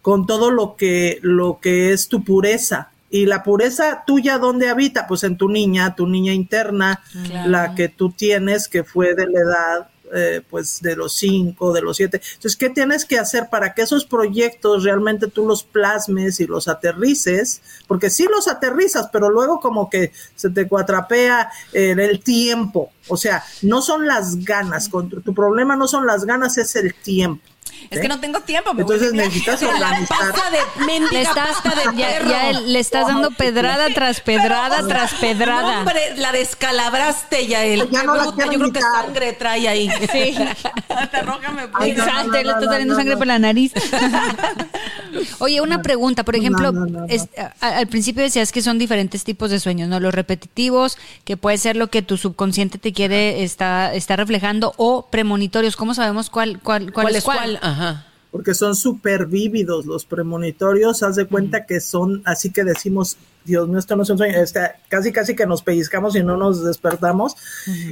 con 0.00 0.26
todo 0.26 0.52
lo 0.52 0.76
que 0.76 1.18
lo 1.22 1.58
que 1.60 1.92
es 1.92 2.06
tu 2.06 2.22
pureza. 2.22 2.90
Y 3.08 3.26
la 3.26 3.42
pureza 3.42 4.04
tuya, 4.06 4.38
¿dónde 4.38 4.68
habita? 4.68 5.06
Pues 5.06 5.22
en 5.24 5.36
tu 5.36 5.48
niña, 5.48 5.94
tu 5.94 6.06
niña 6.06 6.32
interna, 6.32 7.02
la 7.46 7.74
que 7.74 7.88
tú 7.88 8.10
tienes, 8.10 8.68
que 8.68 8.82
fue 8.82 9.14
de 9.14 9.26
la 9.26 9.40
edad, 9.40 9.90
eh, 10.14 10.40
pues 10.48 10.80
de 10.82 10.94
los 10.94 11.14
cinco, 11.14 11.72
de 11.72 11.82
los 11.82 11.96
siete. 11.96 12.20
Entonces, 12.34 12.56
¿qué 12.56 12.70
tienes 12.70 13.04
que 13.04 13.18
hacer 13.18 13.48
para 13.50 13.74
que 13.74 13.82
esos 13.82 14.04
proyectos 14.04 14.84
realmente 14.84 15.26
tú 15.26 15.46
los 15.46 15.64
plasmes 15.64 16.38
y 16.38 16.46
los 16.46 16.68
aterrices? 16.68 17.60
Porque 17.88 18.08
sí 18.10 18.26
los 18.30 18.46
aterrizas, 18.46 19.08
pero 19.12 19.30
luego 19.30 19.58
como 19.58 19.90
que 19.90 20.12
se 20.36 20.50
te 20.50 20.68
cuatrapea 20.68 21.50
en 21.72 21.98
el 21.98 22.20
tiempo. 22.20 22.92
O 23.08 23.16
sea, 23.16 23.42
no 23.62 23.82
son 23.82 24.06
las 24.06 24.44
ganas, 24.44 24.90
tu 24.90 25.34
problema 25.34 25.74
no 25.74 25.88
son 25.88 26.06
las 26.06 26.24
ganas, 26.24 26.56
es 26.58 26.76
el 26.76 26.94
tiempo. 26.94 27.42
Es 27.90 28.00
que 28.00 28.08
no 28.08 28.18
tengo 28.20 28.40
tiempo. 28.40 28.74
Me 28.74 28.82
Entonces 28.82 29.10
voy 29.10 29.18
necesitas 29.18 29.62
La 29.62 29.68
organizar. 29.68 30.18
pasta 30.18 30.50
de 30.50 30.58
Le 30.80 30.86
mendiga 31.00 31.22
estás, 31.22 31.48
pasta 31.62 31.74
de 31.92 31.96
ya, 31.96 32.22
ya 32.28 32.52
le 32.60 32.78
estás 32.78 33.06
dando 33.06 33.30
pedrada 33.30 33.86
tras 33.94 34.20
pedrada 34.20 34.76
Pero, 34.76 34.88
tras 34.88 35.14
pedrada. 35.14 35.72
no, 35.74 35.78
hombre, 35.80 36.16
la 36.16 36.32
descalabraste 36.32 37.46
ya 37.46 37.64
él. 37.64 37.88
Ya 37.90 38.02
no 38.02 38.16
la 38.16 38.32
quiero 38.32 38.52
yo 38.52 38.58
creo 38.58 38.72
que 38.72 38.80
sangre 38.80 39.32
trae 39.34 39.68
ahí. 39.68 39.88
Sí. 40.12 40.34
Te 41.10 41.22
roja, 41.22 41.52
me 41.52 41.62
Ay, 41.74 41.92
no, 41.92 42.04
Exacto, 42.04 42.26
no, 42.28 42.32
le 42.32 42.40
está 42.50 42.64
saliendo 42.64 42.94
no, 42.94 42.98
sangre 42.98 43.14
no. 43.14 43.18
por 43.18 43.26
la 43.26 43.38
nariz. 43.38 43.72
Oye, 45.38 45.60
una 45.60 45.82
pregunta, 45.82 46.24
por 46.24 46.36
ejemplo, 46.36 46.72
no, 46.72 46.86
no, 46.86 47.00
no. 47.00 47.06
es- 47.08 47.28
a- 47.60 47.68
al 47.78 47.86
principio 47.86 48.22
decías 48.22 48.52
que 48.52 48.62
son 48.62 48.78
diferentes 48.78 49.24
tipos 49.24 49.50
de 49.50 49.60
sueños, 49.60 49.88
¿no? 49.88 50.00
Los 50.00 50.14
repetitivos, 50.14 50.98
que 51.24 51.36
puede 51.36 51.58
ser 51.58 51.76
lo 51.76 51.88
que 51.88 52.02
tu 52.02 52.16
subconsciente 52.16 52.78
te 52.78 52.92
quiere 52.92 53.42
está, 53.42 53.94
está 53.94 54.16
reflejando, 54.16 54.74
o 54.76 55.06
premonitorios. 55.06 55.76
¿Cómo 55.76 55.94
sabemos 55.94 56.28
cuál, 56.30 56.58
cuál, 56.60 56.92
cuál, 56.92 57.04
¿Cuál 57.04 57.16
es 57.16 57.24
cuál? 57.24 57.58
Ajá. 57.66 58.06
porque 58.30 58.54
son 58.54 58.76
súper 58.76 59.26
vívidos 59.26 59.86
los 59.86 60.04
premonitorios, 60.04 61.02
haz 61.02 61.16
de 61.16 61.26
cuenta 61.26 61.64
que 61.64 61.80
son, 61.80 62.20
así 62.26 62.50
que 62.50 62.64
decimos, 62.64 63.16
Dios 63.46 63.66
mío, 63.66 63.78
esto 63.78 63.96
no 63.96 64.02
es 64.02 64.10
un 64.10 64.18
sueño, 64.18 64.38
este, 64.38 64.60
casi 64.88 65.10
casi 65.10 65.34
que 65.34 65.46
nos 65.46 65.62
pellizcamos 65.62 66.16
y 66.16 66.22
no 66.22 66.36
nos 66.36 66.62
despertamos. 66.62 67.34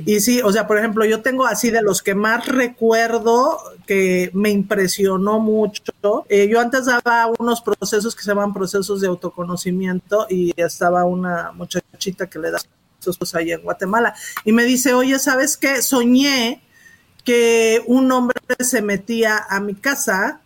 Y 0.04 0.20
sí, 0.20 0.42
o 0.42 0.52
sea, 0.52 0.66
por 0.66 0.76
ejemplo, 0.76 1.04
yo 1.06 1.22
tengo 1.22 1.46
así 1.46 1.70
de 1.70 1.80
los 1.80 2.02
que 2.02 2.14
más 2.14 2.46
recuerdo 2.46 3.58
que 3.86 4.30
me 4.34 4.50
impresionó 4.50 5.38
mucho. 5.40 5.92
Eh, 6.28 6.48
yo 6.50 6.60
antes 6.60 6.86
daba 6.86 7.32
unos 7.38 7.62
procesos 7.62 8.14
que 8.14 8.22
se 8.22 8.28
llaman 8.28 8.52
procesos 8.52 9.00
de 9.00 9.06
autoconocimiento 9.06 10.26
y 10.28 10.52
estaba 10.60 11.04
una 11.04 11.52
muchachita 11.52 12.28
que 12.28 12.38
le 12.38 12.50
da 12.50 12.58
esos 13.00 13.34
ahí 13.34 13.52
en 13.52 13.62
Guatemala 13.62 14.14
y 14.44 14.52
me 14.52 14.64
dice, 14.64 14.92
oye, 14.92 15.18
¿sabes 15.18 15.56
qué? 15.56 15.82
Soñé 15.82 16.63
que 17.24 17.82
un 17.86 18.12
hombre 18.12 18.36
se 18.60 18.82
metía 18.82 19.44
a 19.48 19.60
mi 19.60 19.74
casa 19.74 20.40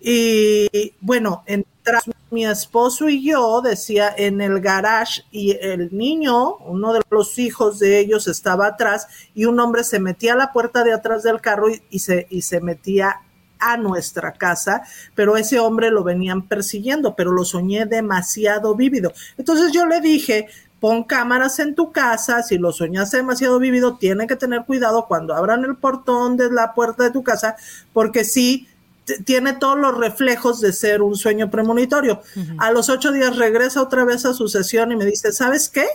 y 0.00 0.92
bueno, 1.00 1.42
entras 1.46 2.04
mi 2.30 2.46
esposo 2.46 3.08
y 3.08 3.24
yo, 3.24 3.62
decía, 3.62 4.14
en 4.16 4.40
el 4.40 4.60
garage 4.60 5.22
y 5.32 5.56
el 5.60 5.96
niño, 5.96 6.56
uno 6.58 6.92
de 6.92 7.00
los 7.10 7.38
hijos 7.38 7.80
de 7.80 7.98
ellos 7.98 8.28
estaba 8.28 8.66
atrás 8.66 9.08
y 9.34 9.44
un 9.44 9.58
hombre 9.58 9.82
se 9.82 9.98
metía 9.98 10.34
a 10.34 10.36
la 10.36 10.52
puerta 10.52 10.84
de 10.84 10.92
atrás 10.92 11.24
del 11.24 11.40
carro 11.40 11.68
y, 11.68 11.82
y 11.90 11.98
se, 11.98 12.26
y 12.30 12.42
se 12.42 12.60
metía 12.60 13.22
a 13.58 13.76
nuestra 13.76 14.32
casa, 14.32 14.82
pero 15.14 15.36
ese 15.36 15.58
hombre 15.58 15.90
lo 15.90 16.04
venían 16.04 16.46
persiguiendo, 16.46 17.16
pero 17.16 17.32
lo 17.32 17.44
soñé 17.44 17.86
demasiado 17.86 18.74
vívido. 18.74 19.12
Entonces 19.38 19.72
yo 19.72 19.86
le 19.86 20.00
dije, 20.00 20.46
pon 20.86 21.02
cámaras 21.02 21.58
en 21.58 21.74
tu 21.74 21.90
casa, 21.90 22.44
si 22.44 22.58
lo 22.58 22.70
soñaste 22.70 23.16
demasiado 23.16 23.58
vívido, 23.58 23.96
tiene 23.96 24.28
que 24.28 24.36
tener 24.36 24.64
cuidado 24.64 25.06
cuando 25.08 25.34
abran 25.34 25.64
el 25.64 25.74
portón 25.74 26.36
de 26.36 26.48
la 26.48 26.74
puerta 26.74 27.02
de 27.02 27.10
tu 27.10 27.24
casa, 27.24 27.56
porque 27.92 28.22
sí 28.22 28.68
tiene 29.24 29.54
todos 29.54 29.76
los 29.76 29.98
reflejos 29.98 30.60
de 30.60 30.72
ser 30.72 31.02
un 31.02 31.16
sueño 31.16 31.50
premonitorio. 31.50 32.22
A 32.58 32.70
los 32.70 32.88
ocho 32.88 33.10
días 33.10 33.36
regresa 33.36 33.82
otra 33.82 34.04
vez 34.04 34.24
a 34.26 34.32
su 34.32 34.46
sesión 34.46 34.92
y 34.92 34.96
me 34.96 35.04
dice, 35.04 35.32
¿sabes 35.32 35.68
qué? 35.68 35.88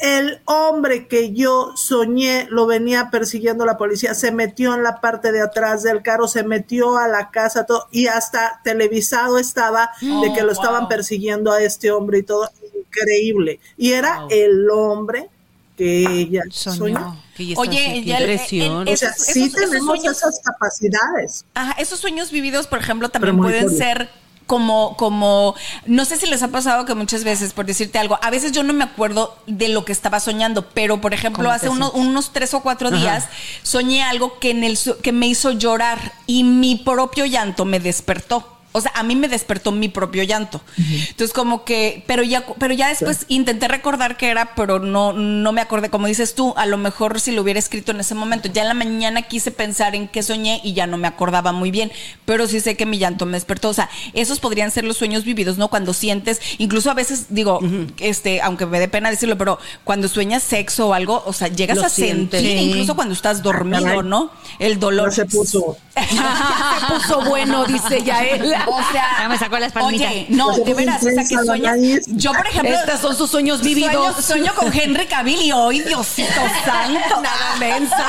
El 0.00 0.40
hombre 0.46 1.08
que 1.08 1.32
yo 1.34 1.72
soñé 1.76 2.46
lo 2.50 2.66
venía 2.66 3.10
persiguiendo 3.10 3.66
la 3.66 3.76
policía, 3.76 4.14
se 4.14 4.32
metió 4.32 4.74
en 4.74 4.82
la 4.82 5.00
parte 5.00 5.30
de 5.30 5.42
atrás 5.42 5.82
del 5.82 6.00
carro, 6.02 6.26
se 6.26 6.42
metió 6.42 6.96
a 6.96 7.06
la 7.06 7.30
casa 7.30 7.66
todo, 7.66 7.86
y 7.92 8.06
hasta 8.06 8.60
televisado 8.64 9.38
estaba 9.38 9.90
de 10.00 10.32
que 10.34 10.42
lo 10.42 10.52
estaban 10.52 10.88
persiguiendo 10.88 11.52
a 11.52 11.62
este 11.62 11.90
hombre 11.90 12.18
y 12.18 12.22
todo, 12.22 12.50
increíble. 12.88 13.60
Y 13.76 13.92
era 13.92 14.20
Wow. 14.20 14.28
el 14.30 14.70
hombre 14.70 15.28
que 15.76 16.04
ella 16.06 16.42
Soñó. 16.50 17.16
Que 17.36 17.54
Oye, 17.56 18.02
ya 18.04 18.18
el- 18.18 18.22
impresión. 18.30 18.86
el- 18.88 18.94
O 18.94 18.96
sea, 18.96 19.10
Esos- 19.10 19.26
sí 19.26 19.44
esos- 19.44 19.54
esos 19.60 19.70
tenemos 19.70 19.86
sueños- 19.98 20.16
esas 20.18 20.40
capacidades. 20.44 21.44
Ajá, 21.54 21.72
esos 21.78 21.98
sueños 22.00 22.30
vividos, 22.30 22.66
por 22.66 22.78
ejemplo, 22.80 23.08
también 23.08 23.36
pueden 23.38 23.70
ser 23.70 24.10
como, 24.50 24.96
como, 24.96 25.54
no 25.86 26.04
sé 26.04 26.16
si 26.16 26.26
les 26.26 26.42
ha 26.42 26.48
pasado 26.48 26.84
que 26.84 26.96
muchas 26.96 27.22
veces, 27.22 27.52
por 27.52 27.66
decirte 27.66 28.00
algo, 28.00 28.18
a 28.20 28.30
veces 28.30 28.50
yo 28.50 28.64
no 28.64 28.72
me 28.72 28.82
acuerdo 28.82 29.36
de 29.46 29.68
lo 29.68 29.84
que 29.84 29.92
estaba 29.92 30.18
soñando, 30.18 30.66
pero 30.70 31.00
por 31.00 31.14
ejemplo, 31.14 31.44
¿Cómo 31.44 31.54
hace 31.54 31.66
te 31.66 31.72
uno- 31.72 31.90
sientes? 31.92 32.08
unos 32.10 32.32
tres 32.32 32.52
o 32.54 32.60
cuatro 32.60 32.88
Ajá. 32.88 32.96
días 32.96 33.28
soñé 33.62 34.02
algo 34.02 34.40
que, 34.40 34.50
en 34.50 34.64
el, 34.64 34.76
que 35.04 35.12
me 35.12 35.28
hizo 35.28 35.52
llorar 35.52 36.14
y 36.26 36.42
mi 36.42 36.74
propio 36.74 37.26
llanto 37.26 37.64
me 37.64 37.78
despertó. 37.78 38.44
O 38.72 38.80
sea, 38.80 38.92
a 38.94 39.02
mí 39.02 39.16
me 39.16 39.26
despertó 39.28 39.72
mi 39.72 39.88
propio 39.88 40.22
llanto. 40.22 40.60
Entonces, 40.78 41.32
como 41.32 41.64
que, 41.64 42.04
pero 42.06 42.22
ya, 42.22 42.44
pero 42.58 42.72
ya 42.72 42.88
después 42.88 43.24
intenté 43.28 43.66
recordar 43.66 44.16
qué 44.16 44.28
era, 44.30 44.54
pero 44.54 44.78
no, 44.78 45.12
no 45.12 45.50
me 45.52 45.60
acordé. 45.60 45.90
Como 45.90 46.06
dices 46.06 46.34
tú, 46.36 46.54
a 46.56 46.66
lo 46.66 46.78
mejor 46.78 47.18
si 47.20 47.32
lo 47.32 47.42
hubiera 47.42 47.58
escrito 47.58 47.90
en 47.90 47.98
ese 48.00 48.14
momento. 48.14 48.48
Ya 48.52 48.62
en 48.62 48.68
la 48.68 48.74
mañana 48.74 49.22
quise 49.22 49.50
pensar 49.50 49.94
en 49.96 50.06
qué 50.06 50.22
soñé 50.22 50.60
y 50.62 50.72
ya 50.72 50.86
no 50.86 50.98
me 50.98 51.08
acordaba 51.08 51.50
muy 51.52 51.70
bien. 51.72 51.90
Pero 52.24 52.46
sí 52.46 52.60
sé 52.60 52.76
que 52.76 52.86
mi 52.86 52.98
llanto 52.98 53.26
me 53.26 53.32
despertó. 53.32 53.70
O 53.70 53.74
sea, 53.74 53.90
esos 54.12 54.38
podrían 54.38 54.70
ser 54.70 54.84
los 54.84 54.96
sueños 54.96 55.24
vividos, 55.24 55.58
¿no? 55.58 55.68
Cuando 55.68 55.92
sientes, 55.92 56.40
incluso 56.58 56.90
a 56.90 56.94
veces 56.94 57.26
digo, 57.30 57.58
este, 57.98 58.40
aunque 58.40 58.66
me 58.66 58.78
dé 58.78 58.86
pena 58.86 59.10
decirlo, 59.10 59.36
pero 59.36 59.58
cuando 59.82 60.06
sueñas 60.08 60.42
sexo 60.44 60.88
o 60.88 60.94
algo, 60.94 61.22
o 61.26 61.32
sea, 61.32 61.48
llegas 61.48 61.78
Lo 61.78 61.86
a 61.86 61.88
sientes. 61.88 62.40
sentir, 62.40 62.58
Sí. 62.58 62.64
incluso 62.70 62.94
cuando 62.94 63.14
estás 63.14 63.42
dormido. 63.42 64.02
¿no? 64.04 64.30
El 64.58 64.78
dolor. 64.78 65.10
Ya 65.10 65.16
se 65.16 65.24
puso. 65.26 65.76
se 65.96 66.94
puso 66.94 67.20
bueno, 67.28 67.64
dice 67.64 68.02
ya 68.04 68.22
él. 68.24 68.54
O 68.66 68.78
sea, 68.92 69.04
Ya 69.20 69.28
me 69.28 69.38
sacó 69.38 69.58
la 69.58 69.66
espalmita. 69.66 70.06
Oye, 70.08 70.26
no, 70.30 70.56
de 70.56 70.74
veras, 70.74 71.02
o 71.02 71.10
sea, 71.10 71.22
que 71.24 71.36
sueñas. 71.44 71.76
Yo, 72.08 72.32
por 72.32 72.46
ejemplo, 72.46 72.74
Estas 72.74 73.00
son 73.00 73.16
sus 73.16 73.30
sueños 73.30 73.60
sueño, 73.60 73.74
vividos. 73.76 74.24
sueño 74.24 74.54
con 74.54 74.72
Henry 74.72 75.06
Cavill 75.06 75.40
y 75.42 75.52
hoy, 75.52 75.80
Diosito 75.80 76.30
santo. 76.64 77.20
Nada 77.22 77.56
mensa. 77.58 78.04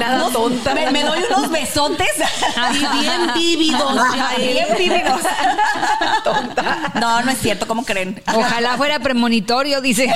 Nada 0.00 0.18
No, 0.18 0.30
tonta. 0.30 0.74
Me, 0.74 0.90
me 0.90 1.02
doy 1.04 1.20
unos 1.30 1.50
besotes. 1.50 2.08
Y 2.74 2.78
bien 2.98 3.30
vívidos, 3.34 3.92
él. 4.36 4.42
Bien 4.52 4.68
vívidos. 4.78 5.20
No, 7.00 7.22
no 7.22 7.30
es 7.30 7.38
cierto, 7.38 7.66
¿cómo 7.66 7.84
creen? 7.84 8.20
Ojalá 8.34 8.76
fuera 8.76 8.98
premonitorio, 8.98 9.80
dice. 9.80 10.12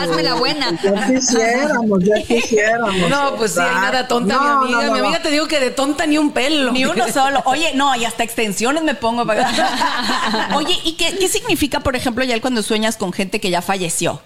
Hazme 0.00 0.22
la 0.22 0.34
buena. 0.34 0.70
Ya 0.82 1.06
quisiéramos, 1.06 2.00
ya 2.04 2.22
quisiéramos. 2.26 3.08
No, 3.10 3.36
pues 3.36 3.54
sí, 3.54 3.60
hay 3.60 3.74
nada 3.74 4.08
tonta, 4.08 4.34
No, 4.34 4.42
mi 4.42 4.48
amiga. 4.72 4.80
no, 4.80 4.86
no, 4.86 4.92
mi 4.92 4.98
no. 5.00 5.04
amiga 5.06 5.22
te 5.22 5.30
digo 5.30 5.46
que 5.48 5.60
de 5.60 5.70
tonta 5.70 6.06
ni 6.06 6.18
un 6.18 6.30
pelo. 6.32 6.71
Ni 6.72 6.84
uno 6.84 7.06
solo. 7.08 7.42
Oye, 7.44 7.72
no, 7.74 7.94
y 7.96 8.04
hasta 8.04 8.22
extensiones 8.24 8.82
me 8.82 8.94
pongo. 8.94 9.26
para- 9.26 9.48
Oye, 10.56 10.74
¿y 10.84 10.92
qué, 10.92 11.16
qué 11.18 11.28
significa, 11.28 11.80
por 11.80 11.96
ejemplo, 11.96 12.24
ya 12.24 12.40
cuando 12.40 12.62
sueñas 12.62 12.96
con 12.96 13.12
gente 13.12 13.40
que 13.40 13.50
ya 13.50 13.62
falleció? 13.62 14.20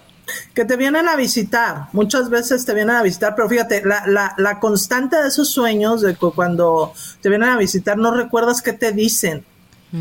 que 0.53 0.65
te 0.65 0.75
vienen 0.75 1.07
a 1.07 1.15
visitar, 1.15 1.87
muchas 1.93 2.29
veces 2.29 2.65
te 2.65 2.73
vienen 2.73 2.97
a 2.97 3.01
visitar, 3.01 3.33
pero 3.33 3.47
fíjate, 3.47 3.81
la, 3.85 4.03
la, 4.07 4.33
la 4.37 4.59
constante 4.59 5.15
de 5.15 5.29
esos 5.29 5.49
sueños, 5.49 6.01
de 6.01 6.15
cu- 6.17 6.33
cuando 6.33 6.93
te 7.21 7.29
vienen 7.29 7.47
a 7.47 7.55
visitar, 7.57 7.97
no 7.97 8.11
recuerdas 8.13 8.61
qué 8.61 8.73
te 8.73 8.91
dicen, 8.91 9.45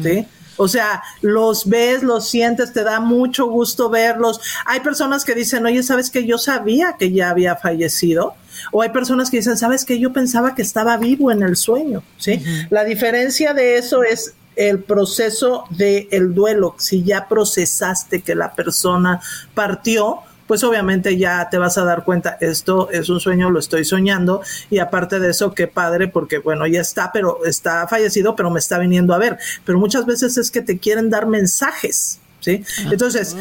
¿sí? 0.02 0.26
O 0.56 0.68
sea, 0.68 1.02
los 1.20 1.68
ves, 1.68 2.02
los 2.02 2.28
sientes, 2.28 2.72
te 2.72 2.84
da 2.84 3.00
mucho 3.00 3.46
gusto 3.46 3.90
verlos. 3.90 4.40
Hay 4.64 4.80
personas 4.80 5.24
que 5.24 5.34
dicen, 5.34 5.66
oye, 5.66 5.82
¿sabes 5.82 6.10
que 6.10 6.26
Yo 6.26 6.38
sabía 6.38 6.96
que 6.98 7.12
ya 7.12 7.30
había 7.30 7.56
fallecido. 7.56 8.34
O 8.72 8.82
hay 8.82 8.90
personas 8.90 9.30
que 9.30 9.38
dicen, 9.38 9.56
¿sabes 9.56 9.84
que 9.84 9.98
Yo 9.98 10.12
pensaba 10.12 10.54
que 10.54 10.62
estaba 10.62 10.96
vivo 10.96 11.30
en 11.30 11.42
el 11.42 11.56
sueño, 11.56 12.02
¿sí? 12.18 12.42
La 12.70 12.84
diferencia 12.84 13.52
de 13.54 13.76
eso 13.76 14.02
es 14.02 14.34
el 14.56 14.82
proceso 14.82 15.64
del 15.70 16.08
el 16.10 16.34
duelo. 16.34 16.74
Si 16.78 17.04
ya 17.04 17.28
procesaste 17.28 18.22
que 18.22 18.34
la 18.34 18.54
persona 18.54 19.20
partió, 19.54 20.20
pues 20.46 20.64
obviamente 20.64 21.16
ya 21.16 21.48
te 21.50 21.58
vas 21.58 21.78
a 21.78 21.84
dar 21.84 22.04
cuenta, 22.04 22.38
esto 22.40 22.90
es 22.90 23.08
un 23.08 23.20
sueño, 23.20 23.50
lo 23.50 23.58
estoy 23.58 23.84
soñando, 23.84 24.42
y 24.70 24.78
aparte 24.78 25.18
de 25.18 25.30
eso, 25.30 25.52
qué 25.54 25.66
padre, 25.66 26.08
porque 26.08 26.38
bueno, 26.38 26.66
ya 26.66 26.80
está, 26.80 27.10
pero 27.12 27.44
está 27.44 27.86
fallecido, 27.88 28.36
pero 28.36 28.50
me 28.50 28.58
está 28.58 28.78
viniendo 28.78 29.14
a 29.14 29.18
ver. 29.18 29.38
Pero 29.64 29.78
muchas 29.78 30.06
veces 30.06 30.36
es 30.36 30.50
que 30.50 30.62
te 30.62 30.78
quieren 30.78 31.10
dar 31.10 31.26
mensajes. 31.26 32.20
¿Sí? 32.38 32.62
Entonces, 32.92 33.34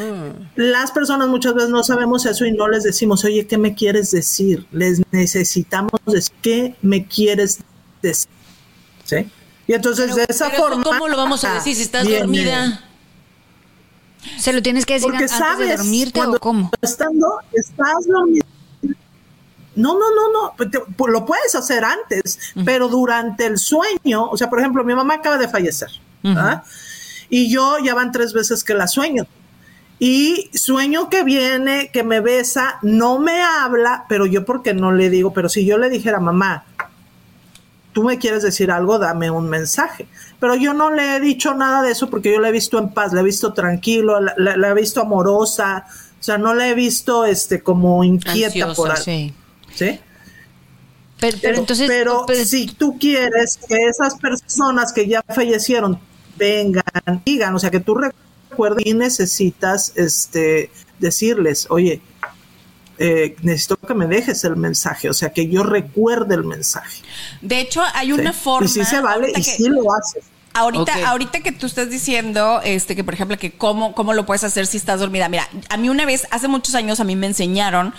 las 0.55 0.89
personas 0.89 1.27
muchas 1.27 1.53
veces 1.53 1.69
no 1.69 1.83
sabemos 1.83 2.25
eso 2.25 2.43
y 2.45 2.53
no 2.53 2.67
les 2.67 2.83
decimos, 2.83 3.23
oye, 3.23 3.45
¿qué 3.45 3.59
me 3.59 3.75
quieres 3.75 4.09
decir? 4.09 4.65
Les 4.71 5.03
necesitamos 5.11 5.99
decir, 6.07 6.33
¿qué 6.41 6.75
me 6.81 7.05
quieres 7.05 7.59
decir? 8.01 8.29
¿Sí? 9.03 9.29
Y 9.67 9.73
entonces 9.73 10.15
de 10.15 10.25
esa 10.27 10.49
Pero 10.49 10.63
forma. 10.63 10.83
¿Cómo 10.83 11.07
lo 11.07 11.17
vamos 11.17 11.43
a 11.43 11.53
decir 11.53 11.75
si 11.75 11.83
estás 11.83 12.07
viene. 12.07 12.21
dormida? 12.21 12.83
¿Se 14.37 14.53
lo 14.53 14.61
tienes 14.61 14.85
que 14.85 14.93
decir 14.95 15.09
Porque 15.09 15.23
antes 15.25 15.37
sabes, 15.37 15.69
de 15.69 15.77
dormirte 15.77 16.21
o 16.21 16.39
cómo? 16.39 16.71
Estando, 16.81 17.39
estás 17.53 18.07
dormido. 18.07 18.45
No, 19.75 19.93
no, 19.99 20.05
no, 20.15 20.31
no, 20.31 20.53
pues 20.55 20.71
te- 20.71 20.79
pues 20.95 21.11
lo 21.11 21.25
puedes 21.25 21.53
hacer 21.53 21.83
antes, 21.83 22.39
pero 22.63 22.87
durante 22.87 23.45
el 23.45 23.57
sueño, 23.57 24.23
o 24.29 24.37
sea, 24.37 24.49
por 24.49 24.59
ejemplo, 24.59 24.85
mi 24.85 24.95
mamá 24.95 25.15
acaba 25.15 25.37
de 25.37 25.49
fallecer, 25.49 25.89
¿ah? 26.23 26.63
y 27.29 27.49
yo 27.51 27.77
ya 27.83 27.93
van 27.93 28.13
tres 28.13 28.31
veces 28.31 28.63
que 28.63 28.73
la 28.73 28.87
sueño. 28.87 29.27
Y 29.99 30.49
sueño 30.53 31.09
que 31.09 31.23
viene, 31.23 31.89
que 31.91 32.03
me 32.03 32.19
besa, 32.21 32.79
no 32.83 33.19
me 33.19 33.41
habla, 33.41 34.05
pero 34.07 34.25
yo 34.25 34.45
porque 34.45 34.73
no 34.73 34.91
le 34.93 35.09
digo, 35.09 35.33
pero 35.33 35.49
si 35.49 35.65
yo 35.65 35.77
le 35.77 35.89
dijera, 35.89 36.19
mamá, 36.21 36.63
tú 37.93 38.03
me 38.03 38.17
quieres 38.17 38.43
decir 38.43 38.71
algo, 38.71 38.97
dame 38.99 39.29
un 39.31 39.49
mensaje. 39.49 40.07
Pero 40.39 40.55
yo 40.55 40.73
no 40.73 40.91
le 40.91 41.15
he 41.15 41.19
dicho 41.19 41.53
nada 41.53 41.81
de 41.81 41.91
eso 41.91 42.09
porque 42.09 42.31
yo 42.33 42.39
la 42.39 42.49
he 42.49 42.51
visto 42.51 42.77
en 42.77 42.89
paz, 42.89 43.13
la 43.13 43.21
he 43.21 43.23
visto 43.23 43.53
tranquilo, 43.53 44.19
la, 44.19 44.33
la- 44.37 44.57
la 44.57 44.69
he 44.69 44.73
visto 44.73 45.01
amorosa, 45.01 45.85
o 46.19 46.23
sea, 46.23 46.37
no 46.37 46.53
la 46.53 46.67
he 46.69 46.75
visto 46.75 47.25
este 47.25 47.61
como 47.63 48.03
inquieta 48.03 48.47
Ansiosa, 48.47 48.73
por 48.75 48.91
algo. 48.91 49.03
Sí. 49.03 49.33
¿Sí? 49.73 49.99
Pero, 51.19 51.37
pero 51.41 51.57
entonces, 51.59 51.87
pero 51.87 52.23
pero- 52.27 52.45
si 52.45 52.67
tú 52.67 52.97
quieres 52.99 53.57
que 53.67 53.75
esas 53.87 54.15
personas 54.15 54.91
que 54.91 55.07
ya 55.07 55.23
fallecieron 55.33 55.99
vengan, 56.37 56.83
digan, 57.25 57.55
o 57.55 57.59
sea, 57.59 57.71
que 57.71 57.79
tú 57.79 57.95
recuerdes 57.95 58.85
y 58.85 58.93
necesitas 58.93 59.93
este 59.95 60.69
decirles, 60.99 61.67
oye, 61.69 62.01
eh, 62.97 63.35
necesito 63.41 63.77
que 63.77 63.93
me 63.93 64.07
dejes 64.07 64.43
el 64.43 64.55
mensaje, 64.55 65.09
o 65.09 65.13
sea, 65.13 65.31
que 65.31 65.47
yo 65.49 65.63
recuerde 65.63 66.35
el 66.35 66.43
mensaje. 66.43 67.01
De 67.41 67.59
hecho, 67.59 67.81
hay 67.93 68.11
una 68.11 68.31
¿sí? 68.33 68.39
forma. 68.41 68.65
Y 68.65 68.69
sí 68.69 68.85
se 68.85 68.99
vale 69.01 69.29
y 69.29 69.33
que- 69.33 69.43
sí 69.43 69.67
lo 69.67 69.81
haces. 69.93 70.23
Ahorita, 70.57 71.09
ahorita 71.09 71.41
que 71.41 71.51
tú 71.51 71.65
estás 71.65 71.89
diciendo, 71.89 72.61
este, 72.63 72.95
que 72.95 73.03
por 73.03 73.13
ejemplo, 73.13 73.37
que 73.37 73.51
cómo, 73.51 73.93
cómo 73.93 74.13
lo 74.13 74.25
puedes 74.25 74.45
hacer 74.45 74.67
si 74.67 74.77
estás 74.77 75.01
dormida. 75.01 75.27
Mira, 75.27 75.49
a 75.69 75.75
mí 75.75 75.89
una 75.89 76.05
vez, 76.05 76.25
hace 76.31 76.47
muchos 76.47 76.75
años, 76.75 77.01
a 77.01 77.03
mí 77.03 77.17
me 77.17 77.27
enseñaron 77.27 77.93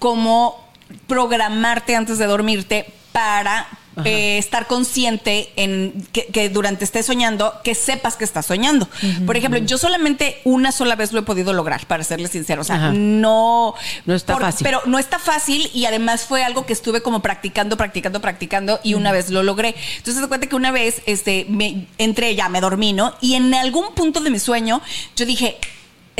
cómo 0.00 0.68
programarte 1.06 1.94
antes 1.94 2.18
de 2.18 2.26
dormirte 2.26 2.92
para 3.12 3.68
eh, 4.04 4.38
estar 4.38 4.66
consciente 4.66 5.50
en 5.56 6.06
que, 6.12 6.26
que 6.26 6.48
durante 6.48 6.84
estés 6.84 7.06
soñando, 7.06 7.54
que 7.64 7.74
sepas 7.74 8.16
que 8.16 8.24
estás 8.24 8.46
soñando. 8.46 8.88
Por 9.26 9.36
ejemplo, 9.36 9.60
yo 9.60 9.78
solamente 9.78 10.40
una 10.44 10.72
sola 10.72 10.96
vez 10.96 11.12
lo 11.12 11.20
he 11.20 11.22
podido 11.22 11.52
lograr, 11.52 11.86
para 11.86 12.04
serles 12.04 12.30
sincero. 12.30 12.62
O 12.62 12.64
sea, 12.64 12.76
Ajá. 12.76 12.92
no. 12.92 13.74
No 14.06 14.14
está 14.14 14.36
fácil. 14.36 14.64
Pero 14.64 14.82
no 14.86 14.98
está 14.98 15.18
fácil 15.18 15.70
y 15.74 15.86
además 15.86 16.22
fue 16.22 16.44
algo 16.44 16.66
que 16.66 16.72
estuve 16.72 17.02
como 17.02 17.20
practicando, 17.20 17.76
practicando, 17.76 18.20
practicando 18.20 18.80
y 18.82 18.94
una 18.94 19.12
vez 19.12 19.30
lo 19.30 19.42
logré. 19.42 19.74
Entonces, 19.96 20.22
te 20.22 20.28
cuenta 20.28 20.46
que 20.46 20.56
una 20.56 20.70
vez 20.70 21.02
este, 21.06 21.46
me 21.48 21.86
entré 21.98 22.34
ya, 22.34 22.48
me 22.48 22.60
dormí, 22.60 22.92
¿no? 22.92 23.14
Y 23.20 23.34
en 23.34 23.52
algún 23.54 23.94
punto 23.94 24.20
de 24.20 24.30
mi 24.30 24.38
sueño, 24.38 24.80
yo 25.16 25.26
dije, 25.26 25.58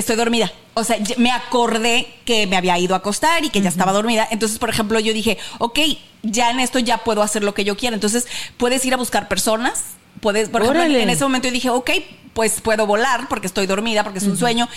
estoy 0.00 0.16
dormida. 0.16 0.52
O 0.74 0.84
sea, 0.84 0.98
me 1.16 1.30
acordé 1.30 2.06
que 2.24 2.46
me 2.46 2.56
había 2.56 2.78
ido 2.78 2.94
a 2.94 2.98
acostar 2.98 3.44
y 3.44 3.50
que 3.50 3.60
ya 3.60 3.68
estaba 3.68 3.92
dormida. 3.92 4.26
Entonces, 4.30 4.58
por 4.58 4.70
ejemplo, 4.70 4.98
yo 5.00 5.12
dije, 5.12 5.38
ok, 5.58 5.78
ya 6.22 6.50
en 6.50 6.60
esto 6.60 6.78
ya 6.78 6.98
puedo 6.98 7.22
hacer 7.22 7.44
lo 7.44 7.54
que 7.54 7.64
yo 7.64 7.76
quiera. 7.76 7.94
Entonces, 7.94 8.26
puedes 8.56 8.84
ir 8.84 8.94
a 8.94 8.96
buscar 8.96 9.28
personas. 9.28 9.84
Puedes, 10.20 10.48
por 10.48 10.62
ejemplo, 10.62 10.82
en 10.82 11.08
ese 11.08 11.24
momento 11.24 11.48
yo 11.48 11.54
dije, 11.54 11.70
ok, 11.70 11.90
pues 12.34 12.60
puedo 12.60 12.86
volar 12.86 13.28
porque 13.28 13.46
estoy 13.46 13.66
dormida, 13.66 14.04
porque 14.04 14.18
es 14.18 14.26
un 14.26 14.36
sueño. 14.36 14.68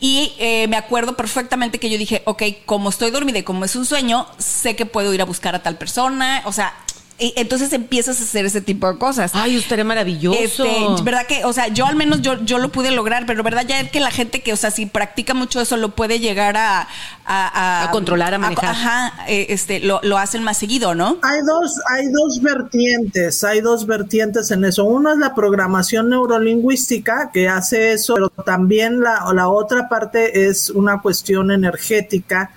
Y 0.00 0.32
eh, 0.38 0.66
me 0.68 0.76
acuerdo 0.76 1.16
perfectamente 1.16 1.78
que 1.78 1.90
yo 1.90 1.98
dije, 1.98 2.22
ok, 2.24 2.42
como 2.66 2.90
estoy 2.90 3.10
dormida 3.10 3.38
y 3.38 3.42
como 3.42 3.64
es 3.64 3.76
un 3.76 3.86
sueño, 3.86 4.26
sé 4.38 4.76
que 4.76 4.86
puedo 4.86 5.12
ir 5.14 5.22
a 5.22 5.24
buscar 5.24 5.54
a 5.54 5.62
tal 5.62 5.76
persona. 5.76 6.42
O 6.44 6.52
sea, 6.52 6.74
y 7.18 7.32
entonces 7.36 7.72
empiezas 7.72 8.20
a 8.20 8.24
hacer 8.24 8.46
ese 8.46 8.60
tipo 8.60 8.90
de 8.92 8.98
cosas. 8.98 9.32
Ay, 9.34 9.56
usted 9.56 9.78
es 9.78 9.84
maravilloso. 9.84 10.38
Este, 10.38 11.02
verdad 11.02 11.26
que, 11.26 11.44
o 11.44 11.52
sea, 11.52 11.68
yo 11.68 11.86
al 11.86 11.96
menos 11.96 12.22
yo, 12.22 12.40
yo 12.44 12.58
lo 12.58 12.70
pude 12.70 12.90
lograr, 12.92 13.26
pero 13.26 13.42
verdad 13.42 13.64
ya 13.66 13.80
es 13.80 13.90
que 13.90 14.00
la 14.00 14.10
gente 14.10 14.40
que, 14.42 14.52
o 14.52 14.56
sea, 14.56 14.70
si 14.70 14.86
practica 14.86 15.34
mucho 15.34 15.60
eso, 15.60 15.76
lo 15.76 15.90
puede 15.94 16.20
llegar 16.20 16.56
a... 16.56 16.86
A, 17.30 17.84
A 17.84 17.90
controlar, 17.90 18.32
a 18.32 18.38
manejar. 18.38 18.70
ajá, 18.70 19.24
eh, 19.28 19.46
este, 19.50 19.80
lo, 19.80 20.00
lo 20.02 20.16
hacen 20.16 20.42
más 20.42 20.56
seguido, 20.56 20.94
¿no? 20.94 21.18
Hay 21.20 21.40
dos, 21.42 21.74
hay 21.90 22.06
dos 22.06 22.40
vertientes, 22.40 23.44
hay 23.44 23.60
dos 23.60 23.86
vertientes 23.86 24.50
en 24.50 24.64
eso. 24.64 24.84
Uno 24.84 25.12
es 25.12 25.18
la 25.18 25.34
programación 25.34 26.08
neurolingüística 26.08 27.30
que 27.32 27.46
hace 27.48 27.92
eso, 27.92 28.14
pero 28.14 28.30
también 28.30 29.00
la, 29.00 29.30
la 29.34 29.48
otra 29.48 29.90
parte 29.90 30.48
es 30.48 30.70
una 30.70 31.02
cuestión 31.02 31.50
energética 31.50 32.50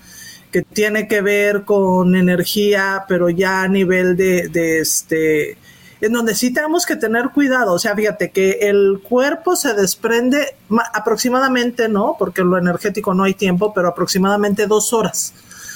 que 0.52 0.62
tiene 0.64 1.08
que 1.08 1.22
ver 1.22 1.64
con 1.64 2.16
energía, 2.16 3.06
pero 3.08 3.30
ya 3.30 3.64
a 3.64 3.68
nivel 3.68 4.18
de, 4.18 4.50
de 4.50 4.80
este, 4.80 5.58
en 6.02 6.12
donde 6.12 6.36
sí 6.36 6.54
tenemos 6.54 6.86
que 6.86 6.96
tener 6.98 7.30
cuidado. 7.30 7.74
O 7.74 7.80
sea, 7.80 7.96
fíjate 7.96 8.32
que 8.32 8.60
el 8.62 9.00
cuerpo 9.02 9.56
se 9.56 9.74
desprende 9.74 10.56
ma- 10.68 10.90
aproximadamente, 10.94 11.88
¿no? 11.88 12.16
Porque 12.20 12.42
lo 12.44 12.58
energético 12.58 13.14
no 13.14 13.24
hay 13.24 13.34
tiempo, 13.34 13.74
pero 13.74 13.88
aproximadamente 13.88 14.68
dos 14.68 14.94
horas. 14.94 15.34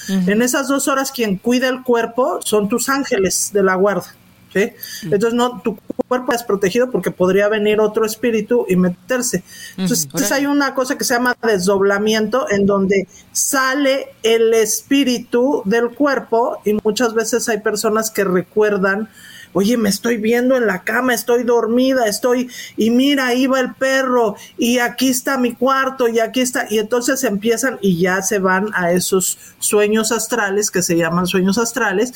En 0.08 0.44
esas 0.44 0.68
dos 0.68 0.88
horas, 0.88 1.12
quien 1.12 1.38
cuida 1.38 1.68
el 1.68 1.82
cuerpo 1.82 2.40
son 2.44 2.70
tus 2.70 2.90
ángeles 2.90 3.50
de 3.54 3.64
la 3.64 3.74
guarda. 3.74 4.14
¿Sí? 4.56 4.72
Entonces, 5.04 5.34
no, 5.34 5.62
tu 5.62 5.78
cuerpo 6.08 6.34
es 6.34 6.44
protegido 6.44 6.90
porque 6.90 7.12
podría 7.12 7.50
venir 7.50 7.80
otro 7.82 8.06
espíritu 8.06 8.66
y 8.70 8.78
meterse. 8.78 9.44
Entonces, 9.72 10.06
entonces 10.06 10.32
hay 10.32 10.46
una 10.46 10.74
cosa 10.74 10.98
que 10.98 11.04
se 11.04 11.14
llama 11.14 11.36
desdoblamiento, 11.44 12.50
en 12.50 12.66
donde 12.66 13.08
sale 13.34 14.14
el 14.24 14.54
espíritu 14.54 15.62
del 15.66 15.90
cuerpo 15.90 16.62
y 16.64 16.78
muchas 16.84 17.14
veces 17.14 17.50
hay 17.50 17.60
personas 17.60 18.12
que 18.12 18.24
recuerdan 18.24 19.10
oye, 19.56 19.78
me 19.78 19.88
estoy 19.88 20.18
viendo 20.18 20.58
en 20.58 20.68
la 20.68 20.84
cama, 20.84 21.14
estoy 21.14 21.44
dormida, 21.44 22.08
estoy, 22.08 22.50
y 22.76 22.90
mira, 22.90 23.28
ahí 23.28 23.48
va 23.48 23.62
el 23.62 23.74
perro, 23.74 24.36
y 24.58 24.80
aquí 24.80 25.08
está 25.08 25.38
mi 25.38 25.54
cuarto, 25.54 26.10
y 26.10 26.20
aquí 26.20 26.42
está, 26.42 26.68
y 26.70 26.78
entonces 26.78 27.24
empiezan 27.24 27.80
y 27.82 27.98
ya 27.98 28.22
se 28.22 28.40
van 28.40 28.68
a 28.74 28.92
esos 28.92 29.40
sueños 29.60 30.12
astrales 30.12 30.72
que 30.72 30.82
se 30.82 30.98
llaman 30.98 31.26
sueños 31.26 31.58
astrales, 31.58 32.14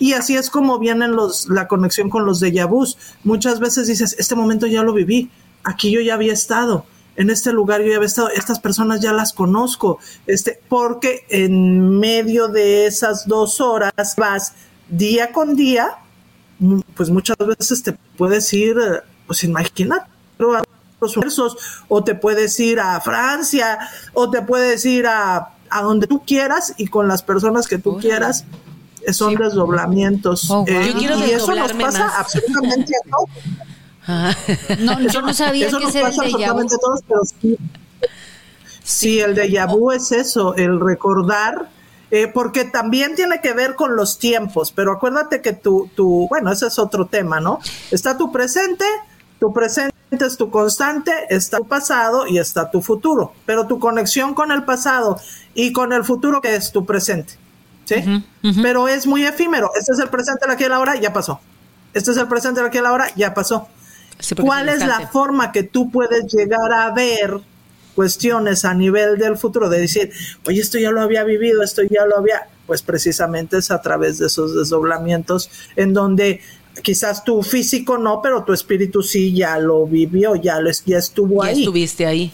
y 0.00 0.14
así 0.14 0.34
es 0.34 0.50
como 0.50 0.80
vienen 0.80 1.12
los, 1.12 1.48
la 1.48 1.68
conexión 1.68 2.10
con 2.10 2.26
los 2.26 2.42
déjà 2.42 2.68
vus. 2.68 2.98
Muchas 3.22 3.60
veces 3.60 3.86
dices, 3.86 4.16
este 4.18 4.34
momento 4.34 4.66
ya 4.66 4.82
lo 4.82 4.92
viví, 4.92 5.30
aquí 5.62 5.92
yo 5.92 6.00
ya 6.00 6.14
había 6.14 6.32
estado. 6.32 6.86
En 7.14 7.30
este 7.30 7.52
lugar 7.52 7.82
yo 7.82 7.88
ya 7.88 7.96
había 7.96 8.06
estado, 8.06 8.30
estas 8.30 8.58
personas 8.58 9.00
ya 9.00 9.12
las 9.12 9.32
conozco, 9.32 10.00
este, 10.26 10.58
porque 10.68 11.24
en 11.28 12.00
medio 12.00 12.48
de 12.48 12.86
esas 12.86 13.28
dos 13.28 13.60
horas 13.60 14.16
vas 14.16 14.54
día 14.88 15.30
con 15.30 15.54
día, 15.54 15.98
pues 16.94 17.10
muchas 17.10 17.36
veces 17.38 17.82
te 17.82 17.92
puedes 18.16 18.52
ir, 18.52 18.76
eh, 18.78 19.00
pues 19.26 19.44
imagínate, 19.44 20.06
a 20.38 20.62
los 21.00 21.16
universos, 21.16 21.56
o 21.88 22.04
te 22.04 22.14
puedes 22.14 22.58
ir 22.60 22.78
a 22.80 23.00
Francia, 23.00 23.78
o 24.12 24.30
te 24.30 24.42
puedes 24.42 24.84
ir 24.84 25.06
a, 25.06 25.54
a 25.70 25.82
donde 25.82 26.06
tú 26.06 26.22
quieras 26.26 26.74
y 26.76 26.88
con 26.88 27.08
las 27.08 27.22
personas 27.22 27.66
que 27.66 27.78
tú 27.78 27.98
quieras. 27.98 28.44
eh, 29.06 29.12
Son 29.12 29.34
desdoblamientos. 29.34 30.50
Oh, 30.50 30.64
wow. 30.64 30.66
Eh, 30.68 30.88
Yo 30.92 30.98
quiero 30.98 31.18
y 31.26 31.30
eso 31.30 31.54
nos 31.54 31.72
pasa 31.72 32.06
más. 32.06 32.18
absolutamente 32.18 32.92
a 32.94 33.10
todos. 33.10 33.30
Ah. 34.06 34.34
No, 34.80 35.00
yo 35.00 35.22
no 35.22 35.32
sabía 35.32 35.68
Eso 35.68 35.78
que 35.78 35.84
nos 35.84 35.94
el 35.94 36.04
absolutamente 36.04 36.74
a 36.74 36.78
todos, 36.78 37.00
pero 37.06 37.20
sí. 37.24 37.56
Sí, 38.82 39.20
el 39.20 39.34
déjà 39.36 39.66
vu 39.70 39.92
es 39.92 40.10
eso, 40.10 40.54
el 40.56 40.80
recordar, 40.80 41.68
eh, 42.10 42.26
porque 42.26 42.64
también 42.64 43.14
tiene 43.14 43.40
que 43.40 43.52
ver 43.52 43.74
con 43.76 43.94
los 43.94 44.18
tiempos, 44.18 44.72
pero 44.72 44.92
acuérdate 44.92 45.40
que 45.40 45.52
tu, 45.52 45.88
tu, 45.94 46.26
bueno, 46.28 46.50
ese 46.50 46.66
es 46.66 46.78
otro 46.78 47.06
tema, 47.06 47.40
¿no? 47.40 47.60
Está 47.90 48.16
tu 48.16 48.32
presente, 48.32 48.84
tu 49.38 49.52
presente 49.52 49.94
es 50.10 50.36
tu 50.36 50.50
constante, 50.50 51.12
está 51.28 51.58
tu 51.58 51.68
pasado 51.68 52.26
y 52.26 52.38
está 52.38 52.70
tu 52.70 52.82
futuro, 52.82 53.32
pero 53.46 53.66
tu 53.66 53.78
conexión 53.78 54.34
con 54.34 54.50
el 54.50 54.64
pasado 54.64 55.20
y 55.54 55.72
con 55.72 55.92
el 55.92 56.04
futuro 56.04 56.40
que 56.40 56.56
es 56.56 56.72
tu 56.72 56.84
presente, 56.84 57.34
¿sí? 57.84 58.24
Pero 58.60 58.88
es 58.88 59.06
muy 59.06 59.24
efímero, 59.24 59.70
este 59.78 59.92
es 59.92 59.98
el 60.00 60.08
presente, 60.08 60.46
el 60.46 60.50
aquí 60.50 60.64
y 60.64 60.66
el 60.66 60.72
ahora, 60.72 60.96
ya 60.96 61.12
pasó. 61.12 61.40
Este 61.94 62.10
es 62.10 62.16
el 62.16 62.26
presente, 62.26 62.60
el 62.60 62.66
aquí 62.66 62.78
y 62.78 62.80
el 62.80 62.86
ahora, 62.86 63.06
ya 63.14 63.34
pasó. 63.34 63.68
Sí, 64.18 64.34
¿Cuál 64.34 64.68
es 64.68 64.84
la 64.84 65.08
forma 65.08 65.50
que 65.52 65.62
tú 65.62 65.90
puedes 65.90 66.26
llegar 66.32 66.72
a 66.72 66.90
ver 66.90 67.40
cuestiones 68.00 68.64
a 68.64 68.72
nivel 68.72 69.18
del 69.18 69.36
futuro? 69.36 69.68
De 69.68 69.78
decir, 69.78 70.10
oye, 70.46 70.62
esto 70.62 70.78
ya 70.78 70.90
lo 70.90 71.02
había 71.02 71.22
vivido, 71.22 71.62
esto 71.62 71.82
ya 71.82 72.06
lo 72.06 72.16
había. 72.16 72.48
Pues 72.66 72.80
precisamente 72.80 73.58
es 73.58 73.70
a 73.70 73.82
través 73.82 74.16
de 74.16 74.28
esos 74.28 74.56
desdoblamientos 74.56 75.50
en 75.76 75.92
donde 75.92 76.40
quizás 76.82 77.24
tu 77.24 77.42
físico 77.42 77.98
no, 77.98 78.20
pero 78.22 78.44
tu 78.44 78.52
espíritu 78.52 79.02
sí 79.02 79.32
ya 79.32 79.58
lo 79.58 79.86
vivió, 79.86 80.34
ya, 80.36 80.60
lo, 80.60 80.70
ya 80.86 80.98
estuvo 80.98 81.44
Ya 81.44 81.50
ahí. 81.50 81.58
estuviste 81.60 82.06
ahí. 82.06 82.30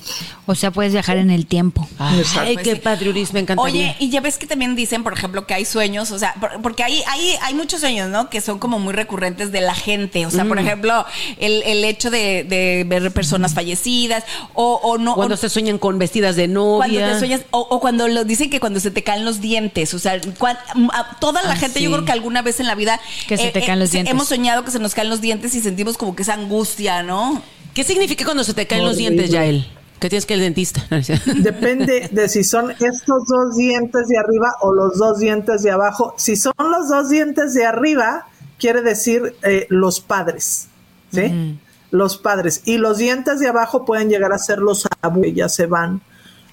O 0.49 0.55
sea, 0.55 0.71
puedes 0.71 0.93
viajar 0.93 1.17
en 1.17 1.31
el 1.31 1.47
tiempo. 1.47 1.89
Ay, 1.99 2.23
Pues 2.55 2.65
qué 2.65 2.75
sí. 2.77 2.81
padre, 2.81 3.09
Uris, 3.11 3.33
me 3.33 3.41
encantaría. 3.41 3.73
Oye, 3.73 3.97
y 3.99 4.11
ya 4.11 4.21
ves 4.21 4.39
que 4.39 4.47
también 4.47 4.77
dicen, 4.77 5.03
por 5.03 5.13
ejemplo, 5.13 5.45
que 5.47 5.55
hay 5.55 5.65
sueños, 5.65 6.13
o 6.13 6.19
sea, 6.21 6.35
por- 6.41 6.63
porque 6.63 6.85
hay, 6.85 7.03
hay, 7.09 7.35
hay 7.43 7.55
muchos 7.55 7.81
sueños, 7.81 8.09
¿no? 8.11 8.31
Que 8.31 8.41
son 8.41 8.59
como 8.61 8.79
muy 8.79 8.93
recurrentes 8.95 9.51
de 9.51 9.61
la 9.61 9.75
gente. 9.75 10.25
O 10.25 10.31
sea, 10.31 10.45
Mm. 10.45 10.49
por 10.49 10.59
ejemplo, 10.61 11.05
el, 11.39 11.63
el 11.65 11.85
hecho 11.85 12.11
de, 12.11 12.45
de 12.45 12.85
ver 12.87 13.11
personas 13.13 13.55
fallecidas, 13.55 14.23
o, 14.55 14.75
o 14.83 14.99
no. 14.99 15.15
cuando 15.17 15.35
o- 15.35 15.39
se 15.39 15.49
sueñan 15.49 15.79
con 15.79 15.99
vestidas 15.99 16.37
de 16.37 16.47
novia. 16.47 16.87
cuando 17.01 17.13
te 17.15 17.19
sueñas, 17.19 17.41
o, 17.51 17.61
o 17.61 17.81
cuando 17.81 18.07
lo 18.07 18.25
dicen 18.25 18.49
que 18.49 18.61
cuando 18.61 18.79
se 18.79 18.93
te 18.93 19.03
caen 19.03 19.25
los 19.25 19.41
dientes, 19.41 19.95
o 19.95 19.99
sea, 19.99 20.21
cuan- 20.39 20.59
a 20.93 21.17
toda 21.19 21.43
la 21.43 21.53
Ah, 21.53 21.57
gente, 21.57 21.79
sí. 21.81 21.85
yo 21.87 21.91
creo 21.93 22.05
que 22.05 22.13
alguna 22.13 22.43
vez 22.43 22.61
en 22.61 22.67
la 22.67 22.75
vida 22.77 23.01
Que 23.27 23.37
se 23.37 23.51
te 23.51 23.65
caen 23.65 23.81
los 23.81 23.91
dientes. 23.91 24.13
hemos 24.13 24.31
soñado 24.37 24.65
que 24.65 24.71
se 24.71 24.79
nos 24.79 24.95
caen 24.95 25.09
los 25.09 25.21
dientes 25.21 25.55
y 25.55 25.61
sentimos 25.61 25.97
como 25.97 26.15
que 26.15 26.23
esa 26.23 26.35
angustia, 26.35 27.03
¿no? 27.03 27.43
¿Qué 27.73 27.85
significa 27.85 28.25
cuando 28.25 28.45
se 28.45 28.53
te 28.53 28.67
caen 28.67 28.85
los 28.85 28.97
dientes, 28.97 29.31
Yael? 29.31 29.67
Que 29.99 30.11
tienes 30.11 30.27
que 30.27 30.35
ir 30.35 30.41
al 30.41 30.45
dentista. 30.45 30.85
Depende 31.37 32.11
de 32.13 32.29
si 32.29 32.45
son 32.45 32.71
estos 32.71 33.25
dos 33.27 33.57
dientes 33.57 34.09
de 34.09 34.19
arriba 34.19 34.53
o 34.61 34.75
los 34.75 34.99
dos 34.99 35.19
dientes 35.19 35.63
de 35.63 35.71
abajo. 35.71 36.15
Si 36.19 36.37
son 36.37 36.53
los 36.59 36.89
dos 36.91 37.09
dientes 37.09 37.55
de 37.55 37.65
arriba, 37.65 38.27
quiere 38.59 38.83
decir 38.83 39.35
eh, 39.43 39.67
los 39.71 40.01
padres, 40.01 40.69
¿sí? 41.13 41.59
Los 41.91 42.19
padres. 42.19 42.61
Y 42.67 42.77
los 42.77 42.99
dientes 42.99 43.41
de 43.41 43.49
abajo 43.49 43.87
pueden 43.87 44.11
llegar 44.11 44.33
a 44.35 44.39
ser 44.39 44.59
los 44.59 44.87
abuelos, 45.01 45.35
ya 45.35 45.49
se 45.49 45.65
van. 45.67 46.03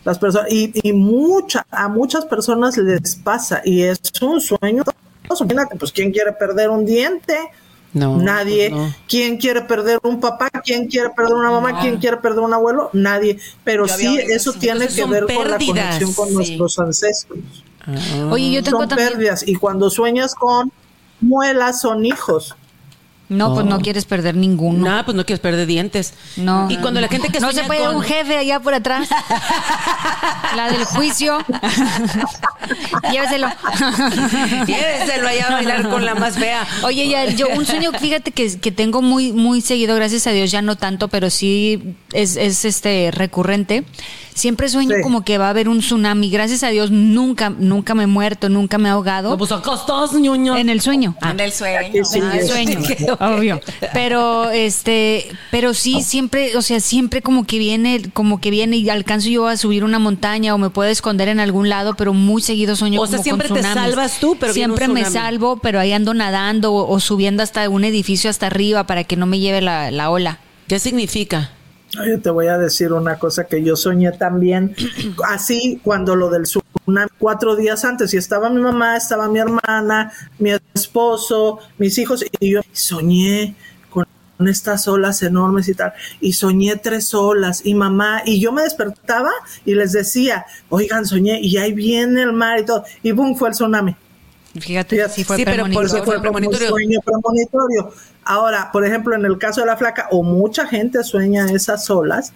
Las 0.06 0.20
personas, 0.20 0.50
y, 0.52 0.72
y 0.88 0.94
mucha, 0.94 1.66
a 1.70 1.90
muchas 1.90 2.26
personas 2.26 2.78
les 2.78 3.18
pasa, 3.18 3.62
y 3.66 3.84
es 3.84 4.00
un 4.22 4.40
sueño. 4.40 4.84
Imagínate, 5.30 5.76
Pues, 5.78 5.92
¿quién 5.92 6.12
quiere 6.12 6.32
perder 6.34 6.70
un 6.70 6.86
diente? 6.86 7.38
No, 7.94 8.18
Nadie. 8.18 8.70
pues 8.72 8.82
no. 8.82 8.96
¿Quién 9.08 9.38
quiere 9.38 9.62
perder 9.62 10.00
un 10.04 10.20
papá? 10.20 10.50
¿Quién 10.64 10.88
quiere 10.88 11.12
perder 11.12 11.36
una 11.36 11.52
mamá? 11.52 11.80
¿Quién 11.82 11.98
quiere 11.98 12.18
perder 12.18 12.40
un 12.40 12.54
abuelo? 12.54 12.90
Nadie. 12.94 13.38
Pero 13.64 13.86
Yo 13.86 13.94
sí, 13.96 14.18
eso 14.18 14.50
eso. 14.52 14.60
tiene 14.60 14.88
que 14.88 15.06
ver 15.06 15.26
con 15.26 15.50
la 15.52 15.58
conexión 15.60 16.14
con 16.14 16.30
sí. 16.30 16.34
nuestros 16.36 16.80
ancestros. 16.80 17.40
Oye, 18.32 18.52
yo 18.52 18.64
tengo 18.64 18.80
Son 18.80 18.90
también. 18.90 19.10
pérdidas. 19.10 19.48
Y 19.48 19.56
cuando 19.56 19.90
sueñas 19.90 20.34
con 20.36 20.72
muelas 21.22 21.82
son 21.82 22.06
hijos. 22.06 22.56
No, 23.30 23.54
pues 23.54 23.66
no 23.66 23.80
quieres 23.80 24.06
perder 24.06 24.36
ninguno. 24.36 24.90
No, 24.98 25.06
pues 25.06 25.16
no 25.16 25.26
quieres 25.26 25.40
perder 25.40 25.66
dientes. 25.66 26.14
No. 26.36 26.70
Y 26.70 26.78
cuando 26.78 27.02
la 27.02 27.08
gente 27.08 27.30
que 27.30 27.40
No 27.40 27.52
se 27.52 27.64
puede 27.64 27.84
con- 27.86 27.96
un 27.96 28.02
jefe 28.04 28.38
allá 28.38 28.60
por 28.60 28.74
atrás. 28.74 29.10
La 30.56 30.70
del 30.72 30.84
juicio. 30.86 31.40
Lléveselo. 33.12 33.48
Lléveselo 34.68 35.28
allá 35.28 35.48
a 35.48 35.52
bailar 35.52 35.90
con 35.90 36.06
la 36.06 36.16
más 36.16 36.38
fea. 36.38 36.66
Oye, 36.84 37.08
ya, 37.08 37.26
yo 37.26 37.48
un 37.50 37.66
sueño, 37.66 37.92
fíjate 38.00 38.32
que, 38.32 38.60
que 38.60 38.72
tengo 38.72 39.02
muy, 39.02 39.32
muy 39.32 39.62
seguido, 39.62 39.96
gracias 39.96 40.28
a 40.28 40.32
Dios, 40.32 40.52
ya 40.52 40.62
no 40.62 40.76
tanto, 40.76 41.08
pero 41.08 41.30
sí 41.30 41.96
es, 42.14 42.36
es 42.36 42.66
este 42.66 43.10
recurrente. 43.12 43.84
Siempre 44.36 44.70
sueño 44.70 44.96
Sí. 44.98 45.02
como 45.04 45.24
que 45.24 45.38
va 45.38 45.48
a 45.48 45.50
haber 45.50 45.70
un 45.70 45.80
tsunami. 45.80 46.30
Gracias 46.30 46.64
a 46.64 46.70
Dios 46.70 46.92
nunca, 46.92 47.50
nunca 47.50 47.94
me 47.96 48.04
he 48.04 48.08
muerto, 48.08 48.50
nunca 48.50 48.78
me 48.78 48.90
he 48.90 48.92
ahogado. 48.92 49.30
No, 49.32 49.38
pues 49.38 49.52
acá 49.52 49.74
estás, 49.76 50.14
ñoño. 50.14 50.58
En 50.58 50.70
el 50.70 50.82
sueño. 50.82 51.16
En 51.22 51.40
el 51.40 51.52
sueño. 51.52 52.04
Sí, 52.06 52.20
En 52.20 52.32
el 52.32 52.42
sí. 52.42 52.48
sueño, 52.48 52.80
obvio. 53.20 53.62
Pero 53.94 54.50
este, 54.50 55.28
pero 55.52 55.74
sí 55.74 56.02
siempre, 56.02 56.58
o 56.58 56.62
sea, 56.62 56.80
siempre 56.80 57.22
como 57.22 57.46
que 57.46 57.58
viene, 57.60 58.02
como 58.14 58.40
que 58.42 58.50
viene 58.52 58.78
y 58.78 58.90
alcanzo 58.90 59.30
yo 59.30 59.48
a 59.48 59.58
subir 59.58 59.84
una 59.84 60.00
montaña 60.00 60.54
o 60.56 60.58
me 60.58 60.70
puedo 60.70 60.90
esconder 60.90 61.28
en 61.30 61.40
algún 61.40 61.70
lado, 61.70 61.96
pero 61.96 62.14
muy 62.14 62.42
seguido 62.42 62.76
sueño 62.76 63.02
O 63.02 63.08
sea, 63.08 63.18
como 63.18 63.24
siempre 63.24 63.48
con 63.50 63.58
te 63.58 63.64
salvas 63.64 64.20
tú, 64.20 64.36
pero 64.40 64.54
viene 64.54 64.74
un 64.74 64.78
siempre 64.78 65.02
me 65.04 65.10
salvo, 65.10 65.58
pero 65.58 65.80
ahí 65.80 65.94
ando 65.94 66.14
nadando 66.14 66.74
o, 66.74 66.90
o 66.92 67.00
subiendo 67.00 67.44
hasta 67.44 67.70
un 67.70 67.84
edificio 67.84 68.30
hasta 68.30 68.48
arriba 68.48 68.86
para 68.86 69.04
que 69.04 69.16
no 69.16 69.26
me 69.26 69.40
lleve 69.40 69.62
la, 69.62 69.92
la 69.92 70.10
ola. 70.10 70.40
¿Qué 70.68 70.80
significa? 70.80 71.52
Oye, 72.00 72.18
te 72.18 72.32
voy 72.32 72.48
a 72.48 72.58
decir 72.58 72.92
una 72.92 73.20
cosa 73.20 73.44
que 73.44 73.64
yo 73.64 73.76
soñé 73.76 74.12
también, 74.14 74.76
así 75.30 75.80
cuando 75.84 76.16
lo 76.16 76.30
del 76.30 76.44
tsunami, 76.44 77.10
cuatro 77.20 77.56
días 77.56 77.86
antes, 77.86 78.14
y 78.14 78.18
estaba 78.18 78.50
mi 78.50 78.62
mamá, 78.62 78.98
estaba 78.98 79.30
mi 79.30 79.38
hermana, 79.38 80.12
mi 80.40 80.52
esposo, 80.74 81.60
mis 81.78 81.98
hijos, 82.00 82.26
y 82.40 82.52
yo 82.54 82.62
soñé 82.72 83.56
con 83.92 84.08
estas 84.48 84.88
olas 84.88 85.22
enormes 85.22 85.70
y 85.70 85.76
tal, 85.76 85.94
y 86.20 86.34
soñé 86.34 86.78
tres 86.78 87.14
olas, 87.14 87.62
y 87.64 87.76
mamá, 87.76 88.24
y 88.26 88.42
yo 88.42 88.52
me 88.52 88.64
despertaba 88.64 89.30
y 89.64 89.76
les 89.76 89.92
decía, 89.92 90.48
oigan, 90.70 91.06
soñé, 91.06 91.40
y 91.42 91.58
ahí 91.58 91.74
viene 91.74 92.24
el 92.24 92.34
mar 92.34 92.60
y 92.60 92.66
todo, 92.66 92.84
y 93.04 93.12
boom, 93.12 93.36
fue 93.36 93.50
el 93.50 93.54
tsunami. 93.54 93.96
Fíjate, 94.60 94.96
Fíjate. 94.98 95.14
sí 95.14 95.24
fue 95.24 95.38
Sí, 95.38 95.46
pero 95.46 95.64
por 95.64 95.72
premonitorio. 95.72 95.88
eso 95.96 96.06
fue 96.06 96.16
como 96.16 96.18
un 96.18 96.22
premonitorio. 96.34 96.70
sueño 96.70 97.00
premonitorio. 97.04 97.92
Ahora, 98.24 98.70
por 98.72 98.86
ejemplo, 98.86 99.16
en 99.16 99.26
el 99.26 99.38
caso 99.40 99.62
de 99.62 99.68
la 99.68 99.76
flaca, 99.78 100.08
o 100.12 100.22
mucha 100.22 100.68
gente 100.68 101.04
sueña 101.04 101.48
esas 101.52 101.90
olas, 101.90 102.34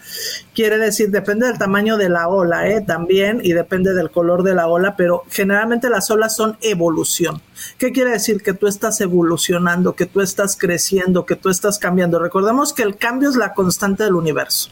quiere 0.55 0.77
decir, 0.79 1.11
depende 1.11 1.45
del 1.45 1.59
tamaño 1.59 1.95
de 1.95 2.09
la 2.09 2.27
ola, 2.27 2.67
¿eh? 2.67 2.81
también, 2.81 3.39
y 3.43 3.53
depende 3.53 3.93
del 3.93 4.09
color 4.09 4.41
de 4.41 4.55
la 4.55 4.67
ola, 4.67 4.95
pero 4.97 5.23
generalmente 5.29 5.89
las 5.89 6.09
olas 6.09 6.35
son 6.35 6.57
evolución. 6.61 7.41
¿Qué 7.77 7.91
quiere 7.91 8.11
decir? 8.11 8.41
Que 8.41 8.53
tú 8.53 8.65
estás 8.67 8.99
evolucionando, 8.99 9.93
que 9.95 10.07
tú 10.07 10.19
estás 10.21 10.57
creciendo, 10.57 11.25
que 11.25 11.35
tú 11.35 11.49
estás 11.49 11.77
cambiando. 11.77 12.17
Recordemos 12.19 12.73
que 12.73 12.81
el 12.83 12.97
cambio 12.97 13.29
es 13.29 13.35
la 13.35 13.53
constante 13.53 14.03
del 14.03 14.15
universo. 14.15 14.71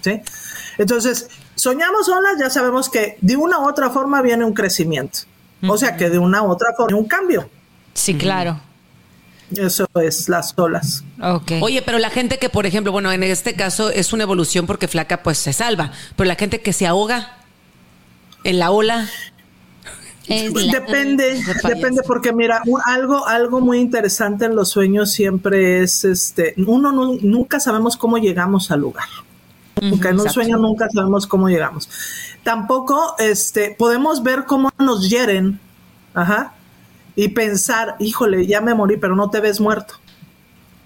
¿Sí? 0.00 0.20
Entonces, 0.78 1.28
soñamos 1.54 2.08
olas, 2.08 2.34
ya 2.38 2.50
sabemos 2.50 2.88
que 2.88 3.16
de 3.20 3.36
una 3.36 3.58
u 3.60 3.68
otra 3.68 3.90
forma 3.90 4.22
viene 4.22 4.44
un 4.44 4.54
crecimiento. 4.54 5.20
O 5.66 5.78
sea 5.78 5.96
que 5.96 6.10
de 6.10 6.18
una 6.18 6.42
u 6.42 6.50
otra 6.50 6.68
forma 6.76 6.96
un 6.98 7.06
cambio. 7.06 7.48
Sí, 7.94 8.14
claro. 8.16 8.60
Eso 9.56 9.86
es 10.02 10.28
las 10.28 10.52
olas. 10.58 11.04
Ok. 11.22 11.52
Oye, 11.62 11.80
pero 11.82 11.98
la 11.98 12.10
gente 12.10 12.38
que, 12.38 12.48
por 12.50 12.66
ejemplo, 12.66 12.92
bueno, 12.92 13.12
en 13.12 13.22
este 13.22 13.54
caso 13.54 13.88
es 13.90 14.12
una 14.12 14.24
evolución 14.24 14.66
porque 14.66 14.88
flaca 14.88 15.22
pues 15.22 15.38
se 15.38 15.52
salva, 15.52 15.92
pero 16.16 16.26
la 16.28 16.34
gente 16.34 16.60
que 16.60 16.72
se 16.72 16.86
ahoga 16.86 17.36
en 18.42 18.58
la 18.58 18.70
ola, 18.70 19.08
Es 20.26 20.50
Pues 20.52 20.64
la- 20.66 20.72
depende, 20.80 21.38
depende 21.68 22.00
porque 22.06 22.32
mira, 22.32 22.62
un- 22.64 22.80
algo, 22.86 23.26
algo 23.26 23.60
muy 23.60 23.78
interesante 23.78 24.46
en 24.46 24.56
los 24.56 24.70
sueños 24.70 25.12
siempre 25.12 25.82
es 25.82 26.02
este, 26.06 26.54
uno 26.66 26.92
nu- 26.92 27.18
nunca 27.20 27.60
sabemos 27.60 27.98
cómo 27.98 28.16
llegamos 28.16 28.70
al 28.70 28.80
lugar. 28.80 29.04
Nunca, 29.90 30.10
en 30.10 30.20
un 30.20 30.30
sueño 30.30 30.56
nunca 30.58 30.88
sabemos 30.92 31.26
cómo 31.26 31.48
llegamos. 31.48 31.88
Tampoco 32.42 33.14
este, 33.18 33.74
podemos 33.78 34.22
ver 34.22 34.44
cómo 34.44 34.70
nos 34.78 35.08
hieren, 35.08 35.60
ajá, 36.14 36.54
y 37.16 37.28
pensar, 37.28 37.96
híjole, 37.98 38.46
ya 38.46 38.60
me 38.60 38.74
morí, 38.74 38.96
pero 38.96 39.14
no 39.16 39.30
te 39.30 39.40
ves 39.40 39.60
muerto. 39.60 39.94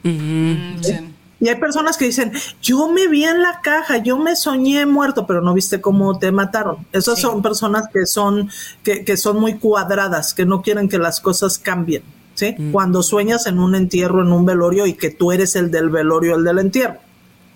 Mm, 0.03 0.81
sí. 0.83 1.15
Y 1.41 1.49
hay 1.49 1.55
personas 1.57 1.97
que 1.97 2.07
dicen, 2.07 2.33
yo 2.61 2.89
me 2.89 3.07
vi 3.07 3.25
en 3.25 3.43
la 3.43 3.61
caja, 3.63 3.99
yo 3.99 4.19
me 4.19 4.35
soñé 4.35 4.87
muerto, 4.87 5.25
pero 5.27 5.41
no 5.41 5.55
viste 5.55 5.81
cómo 5.81 6.19
te 6.19 6.33
mataron. 6.33 6.87
Esas 6.93 7.17
Sí. 7.17 7.23
son 7.23 7.43
personas 7.43 7.85
que 7.93 8.07
son, 8.07 8.51
que, 8.83 9.05
que 9.05 9.17
son 9.17 9.39
muy 9.39 9.55
cuadradas, 9.55 10.35
que 10.35 10.45
no 10.45 10.63
quieren 10.63 10.89
que 10.89 10.99
las 10.99 11.21
cosas 11.21 11.59
cambien. 11.59 12.03
¿sí? 12.35 12.57
Cuando 12.73 13.03
sueñas 13.03 13.47
en 13.47 13.59
un 13.61 13.75
entierro, 13.75 14.23
en 14.23 14.33
un 14.33 14.45
velorio, 14.47 14.87
y 14.87 14.95
que 14.95 15.11
tú 15.11 15.31
eres 15.33 15.55
el 15.57 15.71
del 15.71 15.91
velorio, 15.91 16.37
el 16.37 16.45
del 16.45 16.59
entierro. 16.59 16.99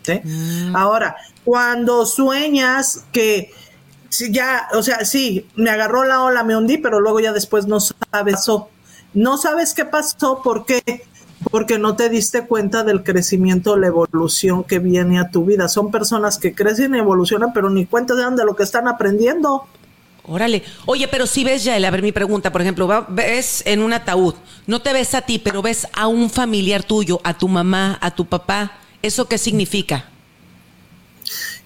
¿sí? 0.02 0.20
Ahora, 0.74 1.16
cuando 1.44 2.06
sueñas 2.06 3.04
que 3.12 3.52
ya, 4.30 4.68
o 4.74 4.82
sea, 4.82 5.04
sí, 5.04 5.46
me 5.54 5.70
agarró 5.70 6.04
la 6.04 6.22
ola, 6.22 6.44
me 6.44 6.56
hundí, 6.56 6.78
pero 6.78 7.00
luego 7.00 7.20
ya 7.20 7.32
después 7.32 7.66
no 7.66 7.78
sabes. 7.80 8.46
No 9.14 9.36
sabes 9.36 9.74
qué 9.74 9.84
pasó, 9.84 10.42
¿por 10.42 10.66
qué? 10.66 10.82
Porque 11.50 11.78
no 11.78 11.96
te 11.96 12.08
diste 12.08 12.46
cuenta 12.46 12.84
del 12.84 13.02
crecimiento, 13.02 13.76
la 13.76 13.88
evolución 13.88 14.64
que 14.64 14.78
viene 14.78 15.18
a 15.18 15.30
tu 15.30 15.44
vida. 15.44 15.68
Son 15.68 15.90
personas 15.90 16.38
que 16.38 16.54
crecen 16.54 16.94
y 16.94 16.98
evolucionan, 16.98 17.52
pero 17.52 17.70
ni 17.70 17.86
cuenta 17.86 18.14
de 18.14 18.44
lo 18.44 18.54
que 18.54 18.62
están 18.62 18.86
aprendiendo. 18.86 19.66
órale. 20.24 20.62
Oye, 20.86 21.08
pero 21.08 21.26
si 21.26 21.42
ves, 21.42 21.64
Yael, 21.64 21.84
a 21.84 21.90
ver 21.90 22.02
mi 22.02 22.12
pregunta, 22.12 22.52
por 22.52 22.60
ejemplo, 22.60 23.06
ves 23.08 23.62
en 23.66 23.82
un 23.82 23.92
ataúd, 23.92 24.34
no 24.66 24.80
te 24.80 24.92
ves 24.92 25.14
a 25.14 25.22
ti, 25.22 25.38
pero 25.38 25.62
ves 25.62 25.88
a 25.94 26.06
un 26.06 26.30
familiar 26.30 26.84
tuyo, 26.84 27.20
a 27.24 27.36
tu 27.36 27.48
mamá, 27.48 27.98
a 28.00 28.14
tu 28.14 28.26
papá, 28.26 28.78
¿eso 29.02 29.26
qué 29.26 29.36
significa? 29.36 30.11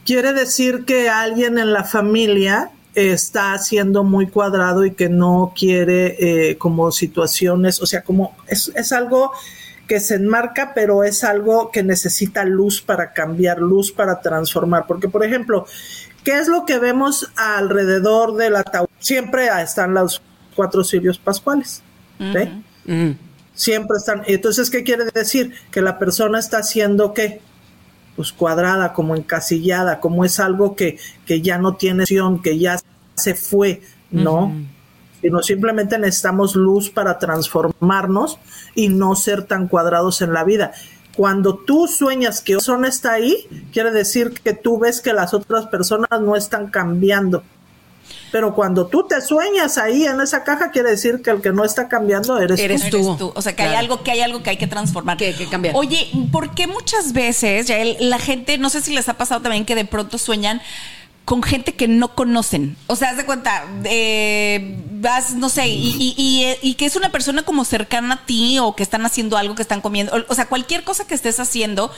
Quiere 0.07 0.33
decir 0.33 0.85
que 0.85 1.09
alguien 1.11 1.59
en 1.59 1.73
la 1.73 1.85
familia 1.85 2.71
está 2.95 3.59
siendo 3.59 4.05
muy 4.05 4.29
cuadrado 4.29 4.85
y 4.87 4.93
que 4.93 5.09
no 5.09 5.53
quiere 5.55 6.51
eh, 6.51 6.57
como 6.57 6.93
situaciones, 6.93 7.83
o 7.83 7.87
sea, 7.87 8.03
como 8.03 8.35
es, 8.47 8.73
es 8.75 8.93
algo 8.93 9.33
que 9.87 10.01
se 10.01 10.15
enmarca, 10.15 10.73
pero 10.75 11.05
es 11.05 11.25
algo 11.25 11.71
que 11.71 11.83
necesita 11.83 12.45
luz 12.45 12.81
para 12.81 13.13
cambiar, 13.13 13.59
luz 13.59 13.93
para 13.93 14.21
transformar. 14.21 14.87
Porque, 14.87 15.09
por 15.09 15.25
ejemplo, 15.25 15.67
¿qué 16.25 16.39
es 16.39 16.49
lo 16.49 16.65
que 16.65 16.79
vemos 16.79 17.31
alrededor 17.37 18.37
del 18.37 18.57
ataúd? 18.57 18.89
Siempre 18.99 19.49
están 19.63 19.95
los 19.95 20.23
cuatro 20.55 20.83
cirios 20.85 21.19
pascuales. 21.19 21.83
¿sí? 22.19 22.93
Mm. 22.93 23.19
Siempre 23.55 23.97
están. 23.99 24.23
Entonces, 24.27 24.71
¿qué 24.71 24.83
quiere 24.83 25.05
decir? 25.15 25.53
Que 25.71 25.83
la 25.83 25.99
persona 25.99 26.39
está 26.39 26.59
haciendo 26.59 27.13
qué? 27.13 27.41
Pues 28.17 28.33
cuadrada, 28.33 28.93
como 28.93 29.15
encasillada, 29.15 30.01
como 30.01 30.25
es 30.25 30.41
algo 30.41 30.75
que, 30.75 30.99
que 31.27 31.43
ya 31.43 31.59
no 31.59 31.77
tiene 31.77 32.03
opción, 32.03 32.43
que 32.43 32.59
ya 32.59 32.81
se 33.15 33.35
fue, 33.35 33.83
¿no? 34.11 34.53
Sino 35.21 35.43
simplemente 35.43 35.99
necesitamos 35.99 36.57
luz 36.57 36.91
para 36.91 37.19
transformarnos 37.19 38.39
y 38.75 38.89
no 38.89 39.15
ser 39.15 39.45
tan 39.45 39.69
cuadrados 39.69 40.23
en 40.23 40.33
la 40.33 40.45
vida. 40.45 40.73
Cuando 41.17 41.57
tú 41.57 41.89
sueñas 41.89 42.43
que 42.43 42.57
otra 42.57 42.67
persona 42.67 42.89
está 42.89 43.15
ahí, 43.15 43.47
quiere 43.73 43.91
decir 43.91 44.33
que 44.45 44.53
tú 44.53 44.79
ves 44.79 45.01
que 45.01 45.15
las 45.15 45.33
otras 45.33 45.67
personas 45.67 46.09
no 46.21 46.37
están 46.37 46.69
cambiando. 46.69 47.43
Pero 48.33 48.55
cuando 48.55 48.87
tú 48.89 49.07
te 49.09 49.21
sueñas 49.21 49.79
ahí 49.79 50.05
en 50.05 50.21
esa 50.21 50.43
caja, 50.45 50.71
quiere 50.71 50.91
decir 50.91 51.23
que 51.23 51.31
el 51.31 51.41
que 51.41 51.53
no 51.53 51.65
está 51.65 51.89
cambiando 51.89 52.39
eres, 52.39 52.59
Eres 52.61 52.91
tú. 52.91 52.97
Eres 52.99 53.19
tú. 53.19 53.33
O 53.35 53.41
sea, 53.43 53.55
que 53.55 53.63
hay 53.63 53.75
algo 53.77 54.03
que 54.03 54.11
hay 54.11 54.21
algo 54.21 54.43
que 54.43 54.51
hay 54.51 54.57
que 54.57 54.67
transformar. 54.67 55.17
Que- 55.17 55.35
que 55.35 55.49
cambiar. 55.49 55.75
Oye, 55.77 56.11
¿por 56.33 56.55
qué 56.55 56.67
muchas 56.67 57.13
veces 57.13 57.67
ya 57.67 57.79
el- 57.79 57.97
la 58.11 58.19
gente, 58.19 58.59
no 58.59 58.69
sé 58.71 58.81
si 58.83 58.93
les 58.93 59.09
ha 59.09 59.15
pasado 59.15 59.41
también 59.43 59.65
que 59.65 59.75
de 59.75 59.85
pronto 59.85 60.19
sueñan 60.19 60.61
con 61.27 61.43
gente 61.43 61.75
que 61.75 61.89
no 61.89 62.15
conocen? 62.15 62.77
O 62.87 62.97
sea, 62.97 63.11
haz 63.11 63.19
de 63.19 63.27
cuenta, 63.27 63.67
eh, 63.85 64.77
vas, 64.93 65.35
no 65.35 65.49
sé, 65.51 65.69
y, 65.69 65.95
y- 65.99 66.15
y- 66.17 66.57
y 66.71 66.75
que 66.75 66.87
es 66.87 66.97
una 66.97 67.11
persona 67.11 67.43
como 67.43 67.65
cercana 67.67 68.15
a 68.15 68.25
ti 68.27 68.59
o 68.61 68.75
que 68.75 68.83
están 68.83 69.05
haciendo 69.05 69.37
algo, 69.37 69.55
que 69.55 69.63
están 69.63 69.81
comiendo, 69.83 70.15
o, 70.17 70.25
o 70.29 70.35
sea, 70.35 70.47
cualquier 70.49 70.85
cosa 70.85 71.07
que 71.07 71.15
estés 71.15 71.39
haciendo. 71.39 71.91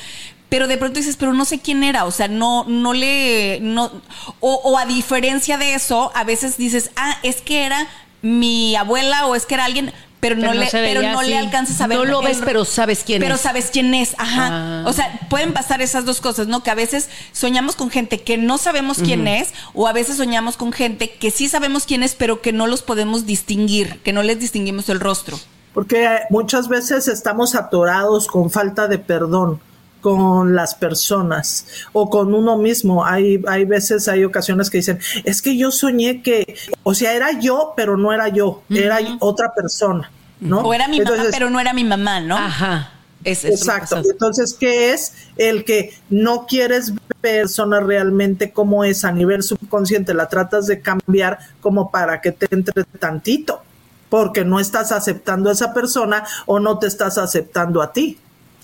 Pero 0.49 0.67
de 0.67 0.79
pronto 0.79 0.99
dices, 0.99 1.17
pero 1.17 1.35
no 1.35 1.45
sé 1.45 1.59
quién 1.61 1.85
era, 1.85 2.07
o 2.07 2.11
sea, 2.11 2.27
no, 2.27 2.65
no 2.65 2.95
le, 2.95 3.59
no, 3.61 3.93
o, 4.41 4.55
o 4.65 4.79
a 4.79 4.87
diferencia 4.87 5.59
de 5.59 5.75
eso, 5.75 6.11
a 6.15 6.25
veces 6.25 6.57
dices, 6.57 6.91
ah, 6.97 7.19
es 7.23 7.43
que 7.43 7.67
era 7.67 7.87
mi 8.23 8.75
abuela 8.75 9.27
o 9.27 9.35
es 9.35 9.45
que 9.45 9.55
era 9.57 9.67
alguien, 9.67 9.93
pero, 10.21 10.35
Pero 10.37 10.49
no, 10.49 10.55
no 10.55 10.61
le, 10.61 10.69
pero 10.71 11.03
no 11.03 11.23
le 11.23 11.37
alcanzas 11.39 11.81
a 11.81 11.87
ver. 11.87 11.99
No 11.99 12.05
lo 12.05 12.21
el- 12.21 12.27
ves, 12.27 12.39
pero 12.45 12.65
sabes 12.65 13.03
quién 13.05 13.21
pero 13.21 13.37
es. 13.37 13.41
sabes 13.41 13.71
quién 13.73 13.95
es, 13.95 14.15
ajá. 14.19 14.49
Ah. 14.51 14.85
O 14.87 14.93
sea, 14.93 15.21
pueden 15.31 15.53
pasar 15.53 15.81
esas 15.81 16.05
dos 16.05 16.21
cosas, 16.21 16.49
¿no? 16.49 16.63
Que 16.63 16.71
a 16.71 16.75
veces 16.75 17.09
soñamos 17.33 17.77
con 17.77 17.91
gente 17.91 18.21
que 18.23 18.37
no 18.37 18.59
sabemos 18.59 18.99
quién 18.99 19.29
es, 19.29 19.55
o 19.75 19.87
a 19.87 19.93
veces 19.93 20.17
soñamos 20.17 20.57
con 20.57 20.73
gente 20.73 21.11
que 21.11 21.31
sí 21.31 21.49
sabemos 21.49 21.85
quién 21.87 22.03
es, 22.03 22.15
pero 22.15 22.41
que 22.43 22.53
no 22.53 22.67
los 22.67 22.83
podemos 22.83 23.27
distinguir, 23.27 24.01
que 24.03 24.13
no 24.13 24.23
les 24.23 24.41
distinguimos 24.41 24.89
el 24.89 25.01
rostro. 25.01 25.39
Porque 25.75 26.21
muchas 26.31 26.69
veces 26.69 27.07
estamos 27.07 27.55
atorados 27.55 28.27
con 28.27 28.51
falta 28.51 28.89
de 28.89 28.99
perdón. 28.99 29.61
Con 30.01 30.55
las 30.55 30.75
personas 30.75 31.67
o 31.93 32.09
con 32.11 32.35
uno 32.35 32.57
mismo. 32.59 33.05
Hay, 33.05 33.43
hay 33.47 33.65
veces, 33.65 34.09
hay 34.09 34.25
ocasiones 34.25 34.71
que 34.71 34.79
dicen, 34.79 34.99
es 35.25 35.43
que 35.43 35.57
yo 35.57 35.71
soñé 35.71 36.23
que, 36.23 36.57
o 36.83 36.95
sea, 36.95 37.15
era 37.15 37.39
yo, 37.39 37.75
pero 37.77 37.97
no 37.97 38.13
era 38.13 38.29
yo, 38.29 38.63
era 38.71 38.99
otra 39.21 39.53
persona, 39.55 40.11
¿no? 40.41 40.61
O 40.61 40.75
era 40.75 40.89
mi 40.89 41.01
mamá, 41.01 41.25
pero 41.31 41.51
no 41.51 41.61
era 41.61 41.73
mi 41.73 41.85
mamá, 41.85 42.21
¿no? 42.21 42.37
Ajá. 42.37 42.93
Es, 43.25 43.45
exacto. 43.45 43.97
Entonces, 43.97 44.55
¿qué 44.55 44.93
es? 44.93 45.13
El 45.37 45.65
que 45.65 45.93
no 46.09 46.47
quieres 46.47 46.95
ver 46.95 47.03
persona 47.21 47.81
realmente 47.81 48.53
como 48.53 48.85
es 48.85 49.05
a 49.05 49.13
nivel 49.13 49.43
subconsciente, 49.43 50.15
la 50.15 50.29
tratas 50.29 50.67
de 50.67 50.81
cambiar 50.81 51.39
como 51.61 51.91
para 51.91 52.21
que 52.21 52.33
te 52.33 52.47
entre 52.55 52.85
tantito, 52.85 53.63
porque 54.09 54.45
no 54.45 54.61
estás 54.61 54.93
aceptando 54.93 55.51
a 55.51 55.53
esa 55.53 55.75
persona 55.75 56.25
o 56.47 56.61
no 56.61 56.79
te 56.79 56.87
estás 56.87 57.19
aceptando 57.19 57.83
a 57.83 57.93
ti. 57.93 58.19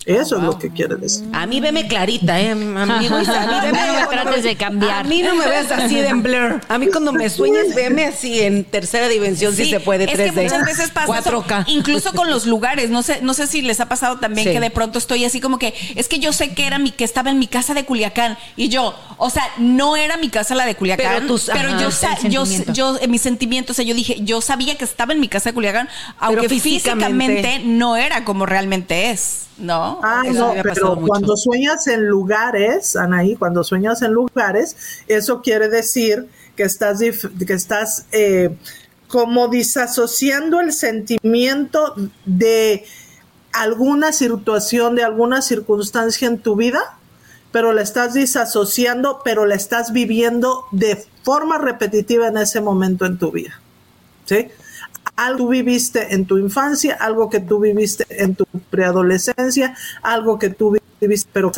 Eso 0.07 0.37
es 0.37 0.43
lo 0.43 0.59
que 0.59 0.71
quiere 0.71 0.97
decir. 0.97 1.27
A 1.33 1.47
mí 1.47 1.61
veme 1.61 1.89
clarita, 1.89 2.39
¿eh? 2.39 2.51
Amigo, 2.51 2.77
a 2.85 2.99
mí 2.99 3.07
veme, 3.63 3.87
no 3.87 4.01
me 4.01 4.07
trates 4.07 4.45
de 4.45 4.57
cambiar. 4.57 4.93
A 4.93 5.05
mí 5.05 5.23
no 5.23 5.35
me 5.35 5.47
veas 5.47 5.71
así 5.71 5.97
de 5.97 6.09
en 6.09 6.23
blur. 6.23 6.61
A 6.69 6.79
mí 6.79 6.89
cuando 6.89 7.13
me 7.13 7.31
sueñes, 7.31 7.75
veme 7.75 8.05
así 8.07 8.41
en 8.41 8.65
tercera 8.65 9.09
dimensión, 9.09 9.55
si 9.55 9.71
se 9.71 9.81
puede, 9.81 10.07
3D. 10.07 10.11
Es 10.11 10.33
que 10.33 10.43
muchas 10.43 10.67
veces 10.67 10.91
pasa 10.91 11.23
4K. 11.23 11.65
incluso 11.69 12.13
con 12.13 12.31
los 12.31 12.47
lugares. 12.47 12.91
No 12.91 13.03
sé, 13.03 13.21
no 13.23 13.33
sé 13.35 13.47
si 13.47 13.63
les 13.63 13.81
ha 13.81 13.89
pasado 13.89 14.19
también 14.19 14.53
que 14.53 14.61
de 14.61 14.71
pronto 14.71 14.99
estoy 14.99 15.25
así 15.25 15.41
como 15.41 15.59
que, 15.59 15.75
es 15.95 16.09
que 16.09 16.19
yo 16.19 16.33
sé 16.33 16.55
que 16.55 16.67
era 16.67 16.79
mi, 16.79 16.91
que 16.91 17.05
estaba 17.05 17.31
en 17.31 17.39
mi 17.39 17.47
casa 17.47 17.73
de 17.73 17.85
Culiacán. 17.85 18.37
Y 18.57 18.69
yo, 18.69 18.95
o 19.17 19.31
sea, 19.31 19.45
no 19.59 19.97
era 19.97 20.17
mi 20.19 20.29
casa 20.29 20.55
la 20.55 20.67
de 20.67 20.75
Culiacán. 20.75 21.15
Pero, 21.15 21.27
tus, 21.27 21.51
pero 21.53 21.71
yo, 21.79 21.89
yo, 22.29 22.45
yo, 22.73 22.99
en 23.01 23.11
mis 23.11 23.23
sentimientos, 23.23 23.75
o 23.75 23.77
sea, 23.77 23.85
yo 23.85 23.95
dije, 23.95 24.19
yo 24.21 24.41
sabía 24.41 24.77
que 24.77 24.85
estaba 24.85 25.15
en 25.15 25.21
mi 25.21 25.29
casa 25.29 25.51
de 25.51 25.55
Culiacán, 25.55 25.89
aunque 26.19 26.49
físicamente 26.49 27.63
no 27.65 27.97
era 27.97 28.25
como 28.25 28.45
realmente 28.45 29.11
es. 29.11 29.45
No, 29.57 29.94
Ay, 30.03 30.31
no, 30.33 30.55
pero 30.63 30.99
cuando 31.01 31.37
sueñas 31.37 31.87
en 31.87 32.07
lugares, 32.07 32.97
Anaí, 32.97 33.37
cuando 33.37 33.65
sueñas 33.65 34.03
en 34.03 34.13
lugares, 34.13 34.77
eso 35.09 35.43
quiere 35.43 35.69
decir 35.69 36.29
que 36.57 36.65
estás, 36.65 37.01
que 37.01 37.53
estás 37.53 38.07
eh, 38.13 38.57
como 39.09 39.49
disasociando 39.49 40.61
el 40.61 40.73
sentimiento 40.73 41.95
de 42.25 42.85
alguna 43.53 44.13
situación, 44.13 44.97
de 44.97 45.05
alguna 45.05 45.43
circunstancia 45.43 46.27
en 46.27 46.39
tu 46.39 46.57
vida, 46.57 46.99
pero 47.53 47.73
la 47.73 47.83
estás 47.83 48.15
disasociando, 48.15 49.21
pero 49.25 49.47
la 49.47 49.55
estás 49.55 49.93
viviendo 49.93 50.65
de 50.73 51.05
forma 51.23 51.59
repetitiva 51.59 52.27
en 52.27 52.39
ese 52.39 52.61
momento 52.61 53.07
en 53.07 53.19
tu 53.19 53.31
vida. 53.31 53.61
¿Sí? 54.25 54.49
Algo 55.17 55.49
viviste 55.49 56.15
en 56.15 56.27
tu 56.27 56.39
infancia, 56.39 56.97
algo 57.01 57.31
que 57.31 57.41
tú 57.41 57.61
viviste 57.61 58.07
en 58.11 58.35
tu 58.35 58.47
preadolescencia, 58.71 59.77
algo 60.03 60.39
que 60.39 60.51
tú 60.51 60.77
viviste 61.01 61.29
pero 61.33 61.53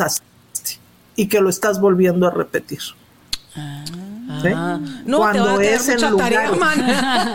y 1.15 1.27
que 1.27 1.41
lo 1.41 1.49
estás 1.49 1.81
volviendo 1.81 2.27
a 2.27 2.31
repetir. 2.31 2.79
Ah. 3.55 4.79
No, 5.05 5.19
cuando 5.19 5.57
te 5.57 5.73
es 5.73 5.87
en 5.87 5.99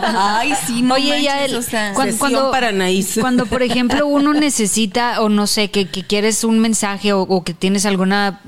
Ay, 0.05 0.53
sí, 0.65 0.87
Oye, 0.89 1.23
ya 1.23 1.43
el, 1.43 1.59
cuando, 1.93 2.51
para 2.51 2.71
cuando, 3.21 3.45
por 3.45 3.63
ejemplo, 3.63 4.05
uno 4.07 4.33
necesita, 4.33 5.21
o 5.21 5.29
no 5.29 5.47
sé, 5.47 5.71
que, 5.71 5.87
quieres 5.87 6.43
un 6.43 6.59
mensaje 6.59 7.11
o, 7.13 7.43
que 7.43 7.53
tienes 7.53 7.85
alguna 7.85 8.41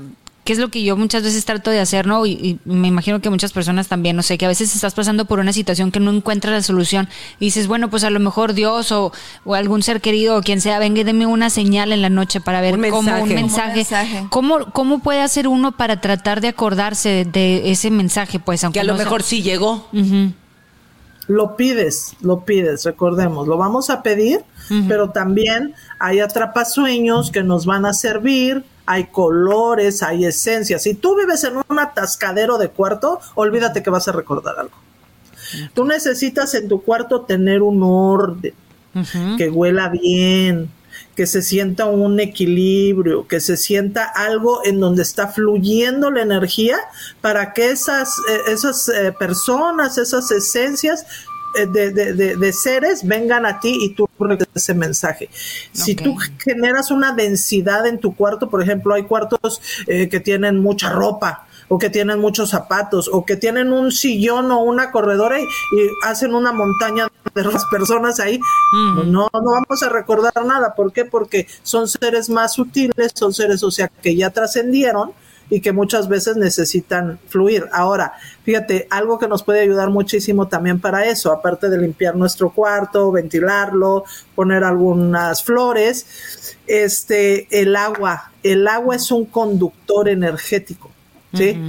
que 0.46 0.52
es 0.52 0.60
lo 0.60 0.68
que 0.68 0.84
yo 0.84 0.96
muchas 0.96 1.24
veces 1.24 1.44
trato 1.44 1.70
de 1.72 1.80
hacer, 1.80 2.06
¿no? 2.06 2.24
Y, 2.24 2.60
me 2.64 2.86
imagino 2.86 3.20
que 3.20 3.28
muchas 3.30 3.52
personas 3.52 3.88
también, 3.88 4.14
no 4.14 4.22
sé, 4.22 4.38
que 4.38 4.44
a 4.44 4.48
veces 4.48 4.72
estás 4.74 4.94
pasando 4.94 5.24
por 5.24 5.40
una 5.40 5.52
situación 5.52 5.90
que 5.90 5.98
no 5.98 6.12
encuentras 6.12 6.54
la 6.54 6.62
solución 6.62 7.08
y 7.40 7.46
dices, 7.46 7.66
bueno, 7.66 7.90
pues 7.90 8.04
a 8.04 8.10
lo 8.10 8.20
mejor 8.20 8.54
Dios 8.54 8.92
o, 8.92 9.10
algún 9.52 9.82
ser 9.82 10.00
querido 10.00 10.38
o 10.38 10.42
quien 10.42 10.60
sea, 10.60 10.78
venga 10.78 11.00
y 11.00 11.04
deme 11.04 11.26
una 11.26 11.50
señal 11.50 11.92
en 11.92 12.00
la 12.00 12.10
noche 12.10 12.40
para 12.40 12.60
ver 12.60 12.78
cómo 12.90 13.22
un 13.22 13.28
mensaje. 13.28 13.84
¿Cómo, 14.30 14.70
¿Cómo 14.72 15.00
puede 15.00 15.20
hacer 15.20 15.48
uno 15.48 15.76
para 15.76 16.00
tratar 16.00 16.40
de 16.40 16.48
acordarse 16.48 17.26
de, 17.30 17.72
ese 17.72 17.90
mensaje? 17.90 18.38
Pues 18.38 18.62
aunque 18.62 18.76
que 18.76 18.80
a 18.82 18.84
lo 18.84 18.94
mejor 18.94 19.24
sí 19.24 19.42
llegó. 19.42 19.88
Lo 21.26 21.56
pides, 21.56 22.12
lo 22.20 22.44
pides, 22.44 22.84
recordemos, 22.84 23.48
lo 23.48 23.56
vamos 23.56 23.90
a 23.90 24.04
pedir, 24.04 24.44
pero 24.86 25.10
también 25.10 25.74
hay 25.98 26.20
atrapasueños 26.20 27.32
que 27.32 27.42
nos 27.42 27.66
van 27.66 27.84
a 27.84 27.92
servir 27.92 28.64
hay 28.86 29.06
colores, 29.06 30.02
hay 30.02 30.24
esencias. 30.24 30.82
Si 30.82 30.94
tú 30.94 31.16
vives 31.16 31.44
en 31.44 31.56
un 31.56 31.78
atascadero 31.78 32.56
de 32.56 32.70
cuarto, 32.70 33.20
olvídate 33.34 33.82
que 33.82 33.90
vas 33.90 34.08
a 34.08 34.12
recordar 34.12 34.58
algo. 34.58 34.76
Tú 35.74 35.84
necesitas 35.84 36.54
en 36.54 36.68
tu 36.68 36.82
cuarto 36.82 37.22
tener 37.22 37.62
un 37.62 37.82
orden, 37.82 38.54
que 39.36 39.50
huela 39.50 39.90
bien, 39.90 40.70
que 41.14 41.26
se 41.26 41.42
sienta 41.42 41.86
un 41.86 42.20
equilibrio, 42.20 43.26
que 43.26 43.40
se 43.40 43.56
sienta 43.56 44.04
algo 44.04 44.60
en 44.64 44.80
donde 44.80 45.02
está 45.02 45.28
fluyendo 45.28 46.10
la 46.10 46.22
energía 46.22 46.76
para 47.20 47.52
que 47.52 47.70
esas, 47.70 48.18
eh, 48.28 48.52
esas 48.52 48.88
eh, 48.88 49.12
personas, 49.18 49.98
esas 49.98 50.30
esencias 50.30 51.06
eh, 51.54 51.66
de, 51.66 51.92
de, 51.92 52.36
de, 52.36 52.52
seres 52.52 53.06
vengan 53.06 53.46
a 53.46 53.60
ti 53.60 53.78
y 53.80 53.94
tú 53.94 54.08
ese 54.54 54.74
mensaje. 54.74 55.28
Si 55.72 55.94
tú 55.94 56.16
generas 56.38 56.90
una 56.90 57.12
densidad 57.12 57.86
en 57.86 57.98
tu 57.98 58.14
cuarto, 58.14 58.48
por 58.48 58.62
ejemplo, 58.62 58.94
hay 58.94 59.04
cuartos 59.04 59.60
eh, 59.86 60.08
que 60.08 60.20
tienen 60.20 60.60
mucha 60.62 60.90
ropa 60.90 61.46
o 61.68 61.78
que 61.78 61.90
tienen 61.90 62.20
muchos 62.20 62.50
zapatos 62.50 63.10
o 63.12 63.24
que 63.24 63.36
tienen 63.36 63.72
un 63.72 63.90
sillón 63.90 64.50
o 64.50 64.62
una 64.62 64.90
corredora 64.90 65.40
y, 65.40 65.46
hacen 66.04 66.34
una 66.34 66.52
montaña 66.52 67.08
de 67.34 67.44
las 67.44 67.64
personas 67.66 68.20
ahí, 68.20 68.38
no, 68.72 69.04
no 69.04 69.28
vamos 69.32 69.82
a 69.82 69.88
recordar 69.88 70.32
nada. 70.46 70.74
¿Por 70.74 70.92
qué? 70.92 71.04
Porque 71.04 71.46
son 71.62 71.88
seres 71.88 72.30
más 72.30 72.54
sutiles, 72.54 73.12
son 73.14 73.34
seres, 73.34 73.62
o 73.62 73.70
sea, 73.70 73.88
que 73.88 74.16
ya 74.16 74.30
trascendieron 74.30 75.12
y 75.48 75.60
que 75.60 75.72
muchas 75.72 76.08
veces 76.08 76.36
necesitan 76.36 77.18
fluir. 77.28 77.66
Ahora, 77.72 78.14
fíjate, 78.44 78.86
algo 78.90 79.18
que 79.18 79.28
nos 79.28 79.42
puede 79.42 79.60
ayudar 79.60 79.90
muchísimo 79.90 80.48
también 80.48 80.80
para 80.80 81.06
eso, 81.06 81.32
aparte 81.32 81.68
de 81.68 81.78
limpiar 81.78 82.16
nuestro 82.16 82.50
cuarto, 82.50 83.12
ventilarlo, 83.12 84.04
poner 84.34 84.64
algunas 84.64 85.42
flores, 85.42 86.58
este, 86.66 87.46
el 87.50 87.76
agua. 87.76 88.32
El 88.42 88.66
agua 88.66 88.96
es 88.96 89.10
un 89.10 89.26
conductor 89.26 90.08
energético, 90.08 90.90
¿sí? 91.32 91.60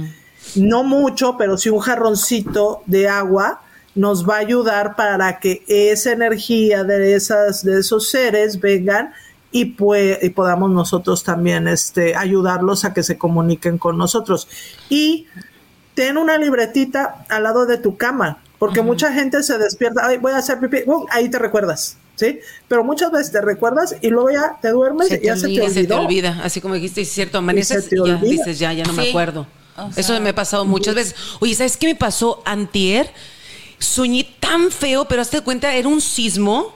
No 0.56 0.82
mucho, 0.82 1.36
pero 1.36 1.58
sí 1.58 1.68
un 1.68 1.80
jarroncito 1.80 2.82
de 2.86 3.08
agua 3.08 3.62
nos 3.94 4.28
va 4.28 4.36
a 4.36 4.38
ayudar 4.38 4.94
para 4.96 5.40
que 5.40 5.64
esa 5.66 6.12
energía 6.12 6.84
de 6.84 7.14
esas 7.14 7.64
de 7.64 7.80
esos 7.80 8.10
seres 8.10 8.60
vengan 8.60 9.12
y, 9.50 9.66
pues, 9.66 10.18
y 10.22 10.30
podamos 10.30 10.70
nosotros 10.70 11.24
también 11.24 11.68
este, 11.68 12.14
ayudarlos 12.14 12.84
a 12.84 12.92
que 12.92 13.02
se 13.02 13.16
comuniquen 13.16 13.78
con 13.78 13.96
nosotros. 13.96 14.48
Y 14.88 15.26
ten 15.94 16.18
una 16.18 16.38
libretita 16.38 17.24
al 17.28 17.44
lado 17.44 17.66
de 17.66 17.78
tu 17.78 17.96
cama, 17.96 18.42
porque 18.58 18.82
mucha 18.82 19.12
gente 19.12 19.42
se 19.42 19.58
despierta, 19.58 20.06
Ay, 20.06 20.18
voy 20.18 20.32
a 20.32 20.38
hacer 20.38 20.58
pipí, 20.58 20.78
ahí 21.10 21.28
te 21.28 21.38
recuerdas. 21.38 21.96
¿Sí? 22.16 22.40
Pero 22.66 22.82
muchas 22.82 23.12
veces 23.12 23.30
te 23.30 23.40
recuerdas 23.40 23.94
y 24.00 24.08
luego 24.08 24.32
ya 24.32 24.58
te 24.60 24.70
duermes 24.70 25.08
y 25.08 25.24
ya 25.24 25.36
se 25.36 25.46
te. 25.46 25.70
Se 25.70 25.84
te 25.84 25.94
olvida, 25.94 26.40
así 26.42 26.60
como 26.60 26.74
dijiste, 26.74 27.02
es 27.02 27.12
cierto, 27.12 27.38
amaneces 27.38 27.88
y, 27.92 27.96
ya 28.04 28.16
dices, 28.16 28.58
ya, 28.58 28.72
ya 28.72 28.82
no 28.82 28.92
me 28.92 29.10
acuerdo. 29.10 29.46
Eso 29.94 30.20
me 30.20 30.30
ha 30.30 30.34
pasado 30.34 30.64
muchas 30.64 30.96
veces. 30.96 31.14
Oye, 31.38 31.54
¿sabes 31.54 31.76
qué 31.76 31.86
me 31.86 31.94
pasó 31.94 32.42
antier? 32.44 33.12
Soñé 33.78 34.28
tan 34.40 34.72
feo, 34.72 35.04
pero 35.04 35.22
hazte 35.22 35.40
cuenta, 35.42 35.72
era 35.76 35.86
un 35.86 36.00
sismo 36.00 36.74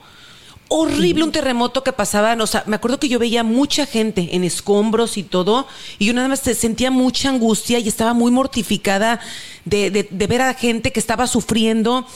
horrible 0.75 1.23
un 1.23 1.33
terremoto 1.33 1.85
que 1.85 1.93
pasaba, 1.93 2.35
o 2.41 2.47
sea, 2.47 2.65
me 2.67 2.77
acuerdo 2.77 2.99
que 2.99 3.11
yo 3.11 3.19
veía 3.19 3.45
mucha 3.45 3.85
gente 3.85 4.31
en 4.33 4.43
escombros 4.43 5.19
y 5.19 5.23
todo, 5.23 5.67
y 5.99 6.07
yo 6.07 6.15
nada 6.15 6.29
más 6.29 6.41
sentía 6.41 6.91
mucha 6.91 7.29
angustia 7.29 7.79
y 7.79 7.89
estaba 7.89 8.15
muy 8.15 8.31
mortificada 8.31 9.21
de, 9.67 9.91
de, 9.91 10.27
ver 10.27 10.41
a 10.41 10.55
gente 10.55 10.91
que 10.91 10.99
estaba 10.99 11.27
sufriendo, 11.27 12.07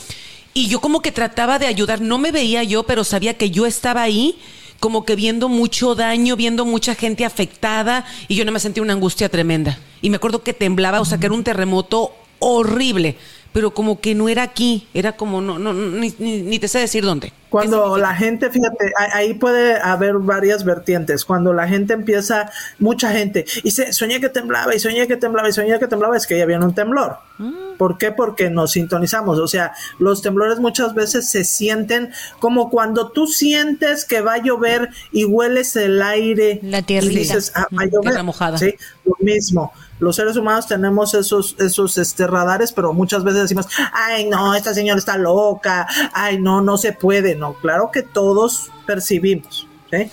y 0.55 0.69
yo 0.69 0.81
como 0.81 1.03
que 1.03 1.13
trataba 1.13 1.59
de 1.59 1.67
ayudar, 1.67 2.01
no 2.01 2.17
me 2.17 2.33
veía 2.33 2.63
yo, 2.63 2.85
pero 2.85 3.05
sabía 3.05 3.37
que 3.37 3.51
yo 3.51 3.67
estaba 3.67 4.01
ahí, 4.03 4.39
como 4.81 5.05
que 5.05 5.17
viendo 5.17 5.51
mucho 5.51 5.95
daño, 5.95 6.35
viendo 6.35 6.65
mucha 6.65 6.95
gente 6.95 7.27
afectada, 7.27 8.07
y 8.27 8.37
yo 8.37 8.45
nada 8.45 8.53
más 8.53 8.63
sentía 8.63 8.83
una 8.83 8.95
angustia 8.95 9.29
tremenda. 9.29 9.79
Y 10.01 10.09
me 10.09 10.17
acuerdo 10.17 10.43
que 10.43 10.55
temblaba, 10.55 11.03
o 11.03 11.05
sea, 11.05 11.19
que 11.19 11.27
era 11.27 11.35
un 11.35 11.45
terremoto 11.45 12.15
horrible 12.39 13.19
pero 13.57 13.71
como 13.71 14.03
que 14.03 14.15
no 14.15 14.29
era 14.29 14.43
aquí, 14.43 14.87
era 14.93 15.17
como, 15.17 15.41
no, 15.41 15.59
no, 15.59 15.73
ni, 15.73 16.15
ni, 16.19 16.59
te 16.59 16.69
sé 16.69 16.79
decir 16.79 17.03
dónde. 17.05 17.33
Cuando 17.49 17.97
la 17.97 18.15
gente, 18.15 18.51
fíjate, 18.51 18.93
ahí 19.15 19.33
puede 19.33 19.81
haber 19.81 20.19
varias 20.19 20.63
vertientes. 20.63 21.25
Cuando 21.25 21.55
la 21.55 21.67
gente 21.67 21.95
empieza, 21.95 22.51
mucha 22.79 23.13
gente, 23.13 23.47
y 23.65 23.71
se 23.71 23.95
soñé 23.95 24.21
que 24.21 24.29
temblaba, 24.29 24.75
y 24.75 24.79
soñé 24.79 25.09
que 25.09 25.17
temblaba, 25.17 25.49
y 25.49 25.53
soñé 25.53 25.79
que 25.79 25.87
temblaba, 25.87 26.19
es 26.19 26.27
que 26.27 26.37
ya 26.37 26.45
había 26.45 26.59
un 26.59 26.75
temblor. 26.75 27.17
Mm. 27.39 27.79
¿Por 27.79 27.97
qué? 27.97 28.13
Porque 28.13 28.51
nos 28.51 28.73
sintonizamos. 28.73 29.39
O 29.39 29.49
sea, 29.49 29.73
los 29.99 30.21
temblores 30.21 30.59
muchas 30.59 30.93
veces 30.95 31.31
se 31.31 31.43
sienten 31.43 32.13
como 32.41 32.69
cuando 32.69 33.11
tú 33.11 33.27
sientes 33.27 34.05
que 34.05 34.21
va 34.21 34.35
a 34.35 34.43
llover 34.43 34.91
y 35.13 35.25
hueles 35.25 35.77
el 35.77 36.03
aire. 36.03 36.61
La 36.63 36.83
tierra. 36.83 37.07
Y 37.07 37.17
dices, 37.17 37.53
ah, 37.55 37.69
va 37.75 37.85
a 37.85 37.87
llover. 37.87 38.23
mojada. 38.23 38.59
Sí, 38.59 38.75
lo 39.07 39.17
mismo 39.21 39.73
los 39.99 40.17
seres 40.17 40.37
humanos 40.37 40.67
tenemos 40.67 41.15
esos, 41.15 41.57
esos 41.59 41.97
este, 41.99 42.27
radares, 42.27 42.73
pero 42.73 42.93
muchas 42.93 43.25
veces 43.25 43.43
decimos, 43.43 43.67
ay, 43.93 44.27
no, 44.29 44.55
esta 44.55 44.75
señora 44.75 44.99
está 44.99 45.17
loca, 45.17 45.87
ay, 46.13 46.39
no, 46.39 46.61
no 46.61 46.77
se 46.77 46.93
puede. 46.93 47.35
No, 47.35 47.55
claro 47.55 47.91
que 47.93 48.03
todos 48.03 48.71
percibimos. 48.87 49.67
¿sí? 49.91 50.11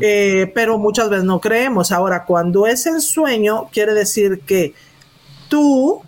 Eh, 0.00 0.50
pero 0.54 0.78
muchas 0.78 1.08
veces 1.10 1.24
no 1.24 1.40
creemos. 1.40 1.92
Ahora, 1.92 2.24
cuando 2.24 2.66
es 2.66 2.86
el 2.86 3.00
sueño, 3.00 3.68
quiere 3.72 3.94
decir 3.94 4.40
que 4.46 4.74
tú 5.48 6.02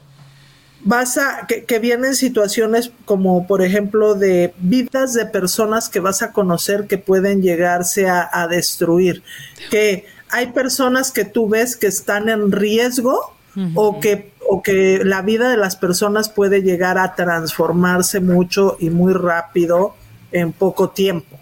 vas 0.82 1.18
a, 1.18 1.46
que, 1.46 1.64
que, 1.64 1.78
vienen 1.78 2.14
situaciones 2.14 2.92
como, 3.04 3.46
por 3.46 3.62
ejemplo, 3.62 4.14
de 4.14 4.54
vidas 4.58 5.14
de 5.14 5.26
personas 5.26 5.88
que 5.88 6.00
vas 6.00 6.22
a 6.22 6.32
conocer 6.32 6.86
que 6.86 6.96
pueden 6.96 7.42
llegarse 7.42 8.08
a, 8.08 8.28
a 8.32 8.48
destruir. 8.48 9.22
Que 9.70 10.06
hay 10.32 10.52
personas 10.52 11.12
que 11.12 11.24
tú 11.24 11.48
ves 11.48 11.76
que 11.76 11.86
están 11.86 12.28
en 12.28 12.52
riesgo 12.52 13.34
o 13.74 14.00
que 14.00 14.32
o 14.48 14.62
que 14.62 15.00
la 15.04 15.22
vida 15.22 15.48
de 15.48 15.56
las 15.56 15.76
personas 15.76 16.28
puede 16.28 16.62
llegar 16.62 16.98
a 16.98 17.14
transformarse 17.14 18.20
mucho 18.20 18.76
y 18.80 18.90
muy 18.90 19.12
rápido 19.12 19.94
en 20.32 20.52
poco 20.52 20.90
tiempo. 20.90 21.38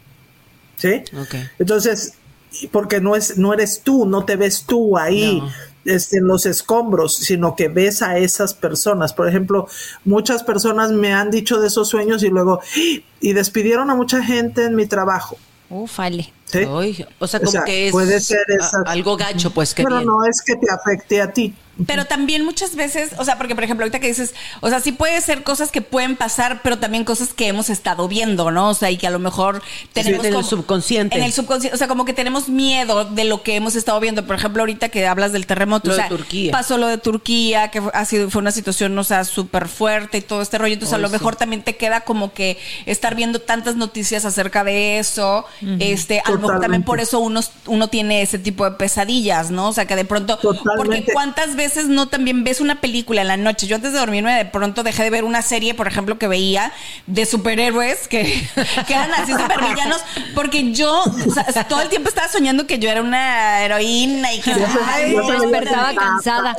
¿Sí? 0.76 1.02
Entonces, 1.58 2.14
porque 2.70 3.00
no 3.00 3.16
es 3.16 3.38
no 3.38 3.52
eres 3.52 3.82
tú, 3.82 4.06
no 4.06 4.24
te 4.24 4.36
ves 4.36 4.64
tú 4.66 4.96
ahí 4.96 5.42
este, 5.84 6.18
en 6.18 6.26
los 6.26 6.46
escombros, 6.46 7.16
sino 7.16 7.56
que 7.56 7.68
ves 7.68 8.02
a 8.02 8.18
esas 8.18 8.54
personas. 8.54 9.12
Por 9.12 9.28
ejemplo, 9.28 9.68
muchas 10.04 10.42
personas 10.44 10.92
me 10.92 11.12
han 11.12 11.30
dicho 11.30 11.60
de 11.60 11.68
esos 11.68 11.88
sueños 11.88 12.22
y 12.22 12.28
luego 12.28 12.60
¡Ah! 12.62 13.00
y 13.20 13.32
despidieron 13.32 13.90
a 13.90 13.94
mucha 13.94 14.22
gente 14.22 14.64
en 14.64 14.76
mi 14.76 14.86
trabajo. 14.86 15.36
Ufale. 15.70 16.32
¿Sí? 16.50 17.04
o 17.18 17.26
sea, 17.26 17.40
como 17.40 17.64
que 17.64 17.88
es 17.88 17.92
puede 17.92 18.20
ser 18.20 18.40
algo 18.86 19.16
gacho, 19.16 19.50
pues 19.50 19.74
que. 19.74 19.82
Pero 19.84 20.00
no 20.00 20.24
es 20.24 20.42
que 20.42 20.56
te 20.56 20.70
afecte 20.70 21.20
a 21.20 21.32
ti. 21.32 21.54
Pero 21.86 22.06
también 22.06 22.44
muchas 22.44 22.74
veces, 22.74 23.10
o 23.18 23.24
sea, 23.24 23.36
porque 23.38 23.54
por 23.54 23.64
ejemplo, 23.64 23.84
ahorita 23.84 24.00
que 24.00 24.08
dices, 24.08 24.34
o 24.60 24.68
sea, 24.68 24.80
sí 24.80 24.92
puede 24.92 25.20
ser 25.20 25.42
cosas 25.44 25.70
que 25.70 25.80
pueden 25.80 26.16
pasar, 26.16 26.60
pero 26.62 26.78
también 26.78 27.04
cosas 27.04 27.32
que 27.32 27.46
hemos 27.46 27.70
estado 27.70 28.08
viendo, 28.08 28.50
¿no? 28.50 28.70
O 28.70 28.74
sea, 28.74 28.90
y 28.90 28.96
que 28.96 29.06
a 29.06 29.10
lo 29.10 29.18
mejor 29.18 29.62
tenemos. 29.92 30.24
en 30.24 30.34
el 30.34 30.44
subconsciente. 30.44 31.16
En 31.16 31.22
el 31.22 31.32
subconsciente. 31.32 31.74
O 31.74 31.78
sea, 31.78 31.86
como 31.86 32.04
que 32.04 32.12
tenemos 32.12 32.48
miedo 32.48 33.04
de 33.04 33.24
lo 33.24 33.42
que 33.42 33.54
hemos 33.56 33.76
estado 33.76 34.00
viendo. 34.00 34.26
Por 34.26 34.36
ejemplo, 34.36 34.62
ahorita 34.62 34.88
que 34.88 35.06
hablas 35.06 35.32
del 35.32 35.46
terremoto. 35.46 35.88
Lo 35.88 35.94
o 35.94 35.96
sea, 35.96 36.08
de 36.08 36.16
Turquía. 36.16 36.52
Pasó 36.52 36.78
lo 36.78 36.88
de 36.88 36.98
Turquía, 36.98 37.68
que 37.68 37.80
ha 37.92 38.04
sido, 38.04 38.28
fue 38.30 38.42
una 38.42 38.50
situación, 38.50 38.98
o 38.98 39.04
sea, 39.04 39.24
súper 39.24 39.68
fuerte 39.68 40.18
y 40.18 40.20
todo 40.20 40.42
este 40.42 40.58
rollo. 40.58 40.74
Entonces, 40.74 40.94
a 40.94 40.98
lo 40.98 41.08
mejor 41.08 41.36
también 41.36 41.62
te 41.62 41.76
queda 41.76 42.00
como 42.00 42.32
que 42.32 42.58
estar 42.86 43.14
viendo 43.14 43.40
tantas 43.40 43.76
noticias 43.76 44.24
acerca 44.24 44.64
de 44.64 44.98
eso. 44.98 45.44
Este, 45.78 46.22
a 46.24 46.30
lo 46.30 46.38
mejor 46.38 46.60
también 46.60 46.82
por 46.82 47.00
eso 47.00 47.20
uno, 47.20 47.40
uno 47.66 47.88
tiene 47.88 48.22
ese 48.22 48.38
tipo 48.38 48.64
de 48.64 48.72
pesadillas, 48.72 49.50
¿no? 49.50 49.68
O 49.68 49.72
sea, 49.72 49.86
que 49.86 49.94
de 49.94 50.04
pronto. 50.04 50.38
Porque 50.76 51.04
cuántas 51.12 51.54
veces 51.54 51.67
no 51.88 52.08
también 52.08 52.44
ves 52.44 52.60
una 52.60 52.80
película 52.80 53.22
en 53.22 53.28
la 53.28 53.36
noche. 53.36 53.66
Yo 53.66 53.76
antes 53.76 53.92
de 53.92 53.98
dormirme 53.98 54.32
de 54.34 54.44
pronto 54.44 54.82
dejé 54.82 55.04
de 55.04 55.10
ver 55.10 55.24
una 55.24 55.42
serie, 55.42 55.74
por 55.74 55.86
ejemplo, 55.86 56.18
que 56.18 56.28
veía 56.28 56.72
de 57.06 57.26
superhéroes 57.26 58.08
que, 58.08 58.22
que 58.86 58.94
eran 58.94 59.12
así 59.12 59.32
supervillanos, 59.32 60.02
porque 60.34 60.72
yo 60.72 61.04
todo 61.68 61.82
el 61.82 61.88
tiempo 61.88 62.08
estaba 62.08 62.28
soñando 62.28 62.66
que 62.66 62.78
yo 62.78 62.90
era 62.90 63.02
una 63.02 63.62
heroína 63.62 64.32
y 64.32 64.40
que 64.40 64.52
ay, 64.86 65.14
despertaba 65.14 65.94
cansada. 65.94 66.56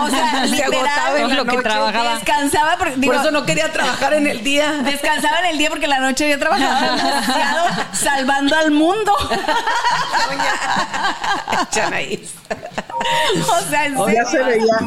O 0.00 0.10
sea, 0.10 0.46
literal, 0.46 1.36
lo 1.36 1.44
que 1.44 1.58
trabajaba. 1.58 2.14
Descansaba 2.14 2.76
porque, 2.78 3.06
por 3.06 3.14
eso 3.14 3.30
no 3.30 3.44
quería 3.44 3.72
trabajar 3.72 4.14
en 4.14 4.26
el 4.26 4.42
día. 4.42 4.72
Descansaba 4.84 5.40
en 5.40 5.46
el 5.46 5.58
día 5.58 5.70
porque 5.70 5.86
la 5.86 6.00
noche 6.00 6.24
había 6.24 6.38
trabajado 6.38 6.96
demasiado 6.96 7.66
salvando 7.92 8.56
al 8.56 8.70
mundo. 8.70 9.12
O 13.40 13.70
sea, 13.70 13.86
en 13.86 13.96
ya 13.96 14.24
se 14.26 14.42
veía 14.42 14.78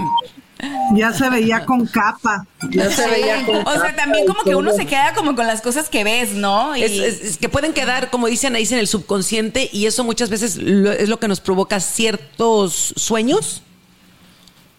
ya 0.93 1.13
se 1.13 1.29
veía 1.29 1.65
con 1.65 1.85
capa. 1.85 2.45
Ya 2.69 2.89
se 2.89 3.07
veía 3.07 3.45
con 3.45 3.55
o 3.57 3.71
sea, 3.71 3.95
también 3.95 4.25
como 4.25 4.43
que 4.43 4.55
uno 4.55 4.71
se 4.73 4.85
queda 4.85 5.13
como 5.13 5.35
con 5.35 5.47
las 5.47 5.61
cosas 5.61 5.89
que 5.89 6.03
ves, 6.03 6.33
¿no? 6.33 6.75
Y... 6.75 6.83
Es, 6.83 7.37
que 7.37 7.49
pueden 7.49 7.73
quedar, 7.73 8.09
como 8.09 8.27
dicen 8.27 8.55
ahí, 8.55 8.67
en 8.69 8.79
el 8.79 8.87
subconsciente 8.87 9.69
y 9.71 9.85
eso 9.85 10.03
muchas 10.03 10.29
veces 10.29 10.57
es 10.57 11.09
lo 11.09 11.19
que 11.19 11.27
nos 11.27 11.41
provoca 11.41 11.79
ciertos 11.79 12.93
sueños. 12.95 13.61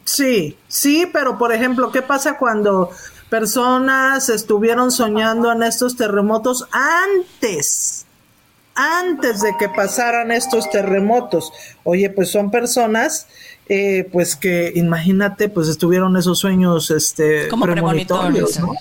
Sí, 0.04 0.56
sí, 0.68 1.08
pero 1.12 1.36
por 1.36 1.52
ejemplo, 1.52 1.90
¿qué 1.90 2.00
pasa 2.00 2.38
cuando 2.38 2.90
personas 3.28 4.28
estuvieron 4.28 4.92
soñando 4.92 5.50
en 5.52 5.62
estos 5.62 5.96
terremotos 5.96 6.66
antes? 6.70 8.05
Antes 8.76 9.40
de 9.40 9.56
que 9.58 9.68
pasaran 9.68 10.30
estos 10.30 10.70
terremotos. 10.70 11.52
Oye, 11.82 12.10
pues 12.10 12.30
son 12.30 12.50
personas 12.50 13.26
eh, 13.68 14.08
pues 14.12 14.36
que 14.36 14.72
imagínate, 14.76 15.48
pues 15.48 15.68
estuvieron 15.68 16.16
esos 16.16 16.38
sueños 16.38 16.90
este, 16.92 17.48
Como 17.48 17.64
premonitorios. 17.64 18.60
¿no? 18.60 18.74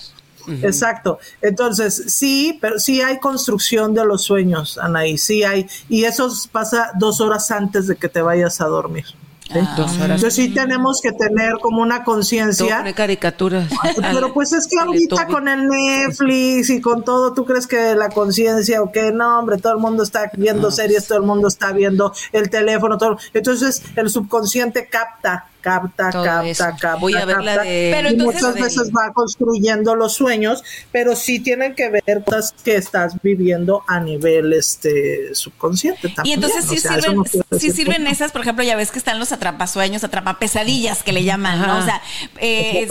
Exacto. 0.62 1.18
Entonces, 1.42 2.04
sí, 2.06 2.58
pero 2.60 2.78
sí 2.78 3.00
hay 3.00 3.18
construcción 3.18 3.94
de 3.94 4.04
los 4.04 4.22
sueños, 4.22 4.78
Anaí, 4.78 5.18
sí 5.18 5.42
hay. 5.42 5.66
Y 5.88 6.04
eso 6.04 6.30
pasa 6.52 6.92
dos 6.98 7.20
horas 7.20 7.50
antes 7.50 7.88
de 7.88 7.96
que 7.96 8.08
te 8.08 8.22
vayas 8.22 8.60
a 8.60 8.66
dormir. 8.66 9.06
Ah. 9.50 9.86
Entonces 10.00 10.34
sí 10.34 10.52
tenemos 10.52 11.00
que 11.00 11.12
tener 11.12 11.54
como 11.60 11.82
una 11.82 12.04
conciencia. 12.04 12.84
caricaturas. 12.94 13.68
Pero 13.96 14.32
pues 14.32 14.52
es 14.52 14.66
que 14.66 14.78
ahorita 14.78 15.26
con 15.26 15.48
el 15.48 15.68
Netflix 15.68 16.70
y 16.70 16.80
con 16.80 17.04
todo, 17.04 17.32
¿tú 17.32 17.44
crees 17.44 17.66
que 17.66 17.94
la 17.94 18.08
conciencia 18.08 18.82
o 18.82 18.90
qué? 18.90 19.12
No, 19.12 19.38
hombre, 19.38 19.58
todo 19.58 19.74
el 19.74 19.78
mundo 19.78 20.02
está 20.02 20.30
viendo 20.36 20.70
series, 20.70 21.06
todo 21.06 21.18
el 21.18 21.24
mundo 21.24 21.48
está 21.48 21.72
viendo 21.72 22.12
el 22.32 22.50
teléfono, 22.50 22.98
todo. 22.98 23.18
Entonces 23.32 23.82
el 23.94 24.10
subconsciente 24.10 24.88
capta 24.88 25.46
capta, 25.60 26.10
capta, 26.10 26.44
capta. 26.56 26.94
Voy 26.96 27.14
a 27.14 27.26
la 27.26 27.62
de. 27.62 27.92
Pero 27.92 28.24
muchas 28.24 28.54
veces 28.54 28.90
va 28.90 29.12
construyendo 29.12 29.94
los 29.94 30.14
sueños, 30.14 30.62
pero 30.92 31.16
sí 31.16 31.40
tienen 31.40 31.74
que 31.74 31.90
ver 31.90 32.22
cosas 32.24 32.54
que 32.64 32.76
estás 32.76 33.20
viviendo 33.22 33.82
a 33.88 34.00
nivel 34.00 34.52
este 34.52 35.34
subconsciente 35.34 36.08
también. 36.08 36.26
Y 36.26 36.32
entonces 36.34 36.64
sí 36.68 36.78
sirven, 36.78 37.22
sí 37.58 37.70
sirven 37.72 38.06
esas, 38.06 38.32
por 38.32 38.42
ejemplo, 38.42 38.64
ya 38.64 38.76
ves 38.76 38.90
que 38.90 38.98
están 38.98 39.18
los 39.18 39.32
atrapasueños, 39.32 40.04
atrapapesadillas 40.04 41.02
que 41.02 41.12
le 41.12 41.24
llaman, 41.24 41.60
¿no? 41.60 41.78
O 41.78 41.84
sea, 41.84 42.00
eh, 42.38 42.88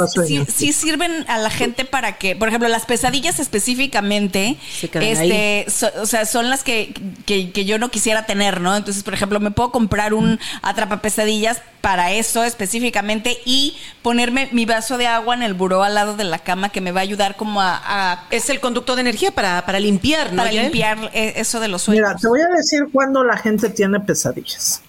sí, 0.53 0.73
sirven 0.73 1.25
a 1.29 1.37
la 1.37 1.49
gente 1.49 1.85
para 1.85 2.17
que, 2.17 2.35
por 2.35 2.49
ejemplo, 2.49 2.67
las 2.67 2.85
pesadillas 2.85 3.39
específicamente, 3.39 4.57
este, 4.81 5.65
o 5.99 6.05
sea, 6.05 6.25
son 6.25 6.49
las 6.49 6.63
que, 6.63 6.93
que, 7.25 7.51
que 7.51 7.65
yo 7.65 7.79
no 7.79 7.89
quisiera 7.89 8.25
tener, 8.25 8.59
¿no? 8.59 8.75
Entonces, 8.75 9.03
por 9.03 9.13
ejemplo, 9.13 9.39
me 9.39 9.51
puedo 9.51 9.71
comprar 9.71 10.13
un 10.13 10.39
atrapapesadillas 10.61 11.61
para 11.81 12.11
eso 12.11 12.43
específicamente 12.43 12.64
y 13.45 13.77
ponerme 14.01 14.49
mi 14.51 14.65
vaso 14.65 14.97
de 14.97 15.07
agua 15.07 15.35
en 15.35 15.43
el 15.43 15.53
buró 15.53 15.83
al 15.83 15.95
lado 15.95 16.15
de 16.15 16.23
la 16.23 16.39
cama 16.39 16.69
que 16.69 16.81
me 16.81 16.91
va 16.91 17.01
a 17.01 17.03
ayudar 17.03 17.35
como 17.35 17.61
a... 17.61 18.25
es 18.31 18.49
el 18.49 18.59
conducto 18.59 18.95
de 18.95 19.01
energía 19.01 19.31
para, 19.31 19.65
para 19.65 19.79
limpiar, 19.79 20.31
¿no? 20.31 20.43
Para 20.43 20.51
limpiar 20.51 21.11
eh, 21.13 21.33
eso 21.37 21.59
de 21.59 21.67
los 21.67 21.83
sueños. 21.83 22.07
Mira, 22.07 22.17
te 22.19 22.27
voy 22.27 22.41
a 22.41 22.47
decir 22.55 22.87
cuando 22.91 23.23
la 23.23 23.37
gente 23.37 23.69
tiene 23.69 23.99
pesadillas. 23.99 24.81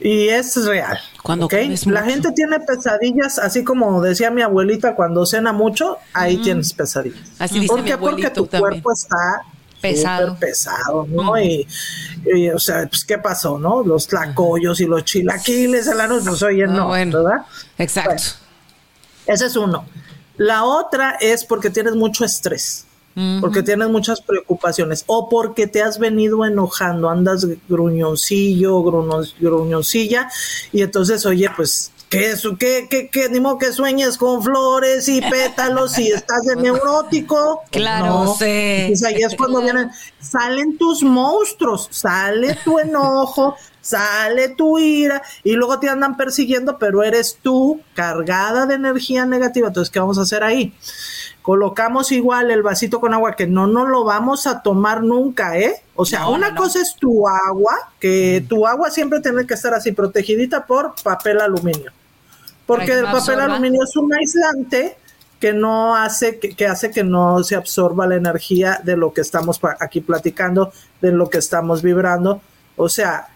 Y 0.00 0.28
es 0.28 0.64
real. 0.64 0.98
Cuando 1.22 1.48
La 1.86 2.02
gente 2.02 2.30
tiene 2.32 2.60
pesadillas, 2.60 3.38
así 3.38 3.64
como 3.64 4.00
decía 4.00 4.30
mi 4.30 4.42
abuelita, 4.42 4.94
cuando 4.94 5.26
cena 5.26 5.52
mucho, 5.52 5.98
ahí 6.12 6.36
tienes 6.38 6.72
pesadillas. 6.72 7.20
Así 7.38 7.60
dice 7.60 7.74
mi 7.82 7.92
Porque 7.96 8.30
tu 8.30 8.48
cuerpo 8.48 8.92
está 8.92 9.42
pesado. 9.80 10.36
pesado, 10.38 11.06
¿no? 11.08 11.38
Y, 11.40 11.66
o 12.54 12.58
sea, 12.58 12.86
pues, 12.88 13.04
¿qué 13.04 13.18
pasó, 13.18 13.58
no? 13.58 13.82
Los 13.82 14.06
tlacoyos 14.06 14.80
y 14.80 14.86
los 14.86 15.04
chilaquiles 15.04 15.88
a 15.88 15.94
la 15.94 16.06
noche, 16.06 16.26
pues, 16.28 16.42
oye, 16.42 16.66
no, 16.66 16.90
¿verdad? 16.90 17.46
Exacto. 17.78 18.22
ese 19.26 19.46
es 19.46 19.56
uno. 19.56 19.86
La 20.36 20.64
otra 20.64 21.16
es 21.20 21.44
porque 21.44 21.70
tienes 21.70 21.94
mucho 21.94 22.24
estrés. 22.24 22.84
Porque 23.40 23.64
tienes 23.64 23.88
muchas 23.88 24.20
preocupaciones 24.20 25.02
o 25.08 25.28
porque 25.28 25.66
te 25.66 25.82
has 25.82 25.98
venido 25.98 26.44
enojando, 26.44 27.10
andas 27.10 27.44
gruñoncillo, 27.68 28.80
gruñoncilla 29.40 30.30
y 30.70 30.82
entonces, 30.82 31.26
oye, 31.26 31.50
pues 31.56 31.90
que, 32.08 32.34
que, 32.58 32.88
que, 32.88 33.08
que, 33.08 33.28
ni 33.28 33.40
modo 33.40 33.58
que 33.58 33.72
sueñes 33.72 34.16
con 34.16 34.42
flores 34.42 35.08
y 35.08 35.20
pétalos 35.30 35.98
y 35.98 36.08
estás 36.08 36.42
de 36.42 36.56
neurótico. 36.56 37.62
Claro, 37.70 38.24
no. 38.24 38.34
sé. 38.34 38.92
Ahí 39.06 39.22
es 39.22 39.36
cuando 39.36 39.60
vienen, 39.60 39.90
salen 40.20 40.78
tus 40.78 41.02
monstruos, 41.02 41.88
sale 41.90 42.58
tu 42.64 42.78
enojo, 42.78 43.56
sale 43.80 44.50
tu 44.50 44.78
ira 44.78 45.22
y 45.44 45.52
luego 45.52 45.78
te 45.78 45.88
andan 45.88 46.16
persiguiendo, 46.16 46.78
pero 46.78 47.02
eres 47.02 47.38
tú 47.42 47.80
cargada 47.94 48.66
de 48.66 48.74
energía 48.74 49.26
negativa. 49.26 49.68
Entonces, 49.68 49.90
¿qué 49.90 50.00
vamos 50.00 50.18
a 50.18 50.22
hacer 50.22 50.42
ahí? 50.42 50.74
Colocamos 51.42 52.12
igual 52.12 52.50
el 52.50 52.62
vasito 52.62 53.00
con 53.00 53.14
agua 53.14 53.34
que 53.34 53.46
no 53.46 53.66
nos 53.66 53.88
lo 53.88 54.04
vamos 54.04 54.46
a 54.46 54.60
tomar 54.60 55.02
nunca, 55.02 55.58
¿eh? 55.58 55.82
O 55.94 56.04
sea, 56.04 56.28
una 56.28 56.54
cosa 56.54 56.82
es 56.82 56.94
tu 56.94 57.26
agua, 57.26 57.74
que 57.98 58.44
tu 58.46 58.66
agua 58.66 58.90
siempre 58.90 59.20
tiene 59.20 59.46
que 59.46 59.54
estar 59.54 59.72
así 59.72 59.92
protegidita 59.92 60.66
por 60.66 60.94
papel 61.02 61.40
aluminio. 61.40 61.90
Porque 62.68 62.92
el 62.92 63.04
papel 63.04 63.40
aluminio 63.40 63.82
es 63.82 63.96
un 63.96 64.12
aislante 64.12 64.98
que 65.40 65.54
no 65.54 65.96
hace 65.96 66.38
que, 66.38 66.66
hace 66.66 66.90
que 66.90 67.02
no 67.02 67.42
se 67.42 67.56
absorba 67.56 68.06
la 68.06 68.16
energía 68.16 68.78
de 68.84 68.94
lo 68.94 69.14
que 69.14 69.22
estamos 69.22 69.58
aquí 69.80 70.02
platicando, 70.02 70.70
de 71.00 71.10
lo 71.10 71.30
que 71.30 71.38
estamos 71.38 71.80
vibrando. 71.80 72.42
O 72.76 72.90
sea, 72.90 73.28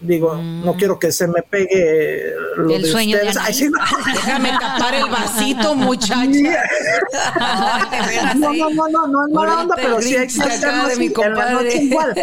digo, 0.00 0.36
no 0.36 0.74
quiero 0.74 0.98
que 0.98 1.12
se 1.12 1.26
me 1.26 1.42
pegue 1.42 2.32
lo 2.56 2.74
el 2.74 2.82
de 2.82 2.88
sueño 2.88 3.18
ustedes. 3.22 3.70
Déjame 4.14 4.50
tapar 4.58 4.94
el 4.94 5.10
vasito, 5.10 5.74
muchacha. 5.74 6.26
no, 8.36 8.52
no, 8.52 8.70
no, 8.70 8.88
no, 8.88 9.06
no 9.06 9.26
es 9.26 9.34
mala 9.34 9.60
onda, 9.60 9.74
pero 9.76 10.00
sí 10.00 10.16
hay 10.16 10.28
que 10.28 10.42
hacerlo 10.42 10.88
de 10.88 10.96
mi 10.96 11.10
compadre. 11.10 11.74
igual. 11.76 12.14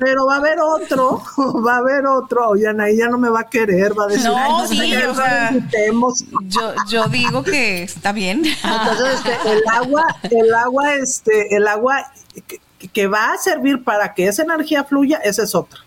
Pero 0.00 0.26
va 0.26 0.34
a 0.34 0.38
haber 0.38 0.58
otro, 0.60 1.22
va 1.66 1.74
a 1.74 1.78
haber 1.78 2.06
otro. 2.06 2.50
Oye, 2.50 2.68
Anaí 2.68 2.96
ya 2.96 3.08
no 3.08 3.18
me 3.18 3.28
va 3.28 3.40
a 3.40 3.50
querer, 3.50 3.98
va 3.98 4.04
a 4.04 4.08
decir, 4.08 4.26
No, 4.26 4.60
"Ay, 4.60 4.68
sí, 4.68 4.94
o 4.94 5.14
sea, 5.14 5.50
invitemos". 5.52 6.24
Yo, 6.46 6.74
yo 6.88 7.08
digo 7.08 7.42
que 7.42 7.82
está 7.82 8.12
bien. 8.12 8.42
Entonces, 8.44 9.14
este, 9.14 9.52
el 9.52 9.62
agua, 9.72 10.04
el 10.30 10.54
agua, 10.54 10.94
este, 10.94 11.56
el 11.56 11.66
agua 11.66 12.12
que, 12.46 12.60
que 12.92 13.06
va 13.08 13.32
a 13.32 13.38
servir 13.38 13.82
para 13.82 14.14
que 14.14 14.28
esa 14.28 14.42
energía 14.42 14.84
fluya, 14.84 15.18
esa 15.24 15.42
es 15.42 15.54
otra. 15.54 15.80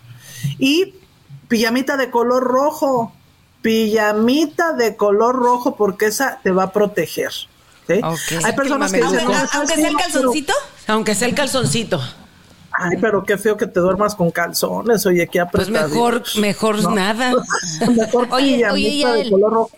Y 0.58 0.94
pijamita 1.52 1.98
de 1.98 2.10
color 2.10 2.42
rojo, 2.42 3.12
pijamita 3.60 4.72
de 4.72 4.96
color 4.96 5.36
rojo, 5.36 5.76
porque 5.76 6.06
esa 6.06 6.40
te 6.42 6.50
va 6.50 6.64
a 6.64 6.72
proteger. 6.72 7.30
Hay 7.88 8.52
personas 8.56 8.90
que 8.90 9.00
Aunque- 9.02 9.18
dicen, 9.18 9.34
Aunque, 9.34 9.42
"No, 9.52 9.58
aunque 9.58 9.74
sí, 9.74 9.80
sea 9.82 9.90
el 9.90 9.96
calzoncito. 9.96 10.52
Aunque 10.86 11.14
sea 11.14 11.28
el 11.28 11.34
calzoncito. 11.34 12.00
Ay, 12.72 12.96
pero 13.02 13.22
qué 13.24 13.36
feo 13.36 13.58
que 13.58 13.66
te 13.66 13.80
duermas 13.80 14.14
con 14.14 14.30
calzones, 14.30 15.04
oye, 15.04 15.28
qué 15.30 15.44
Pues 15.44 15.68
apretadito. 15.68 15.94
mejor, 15.94 16.22
mejor 16.40 16.82
No. 16.82 16.90
nada. 16.92 17.32
Mejor 17.94 18.28
Oye, 18.30 18.56
pijamita 18.56 18.72
oye, 19.12 19.24
de 19.24 19.30
color 19.30 19.52
rojo. 19.52 19.70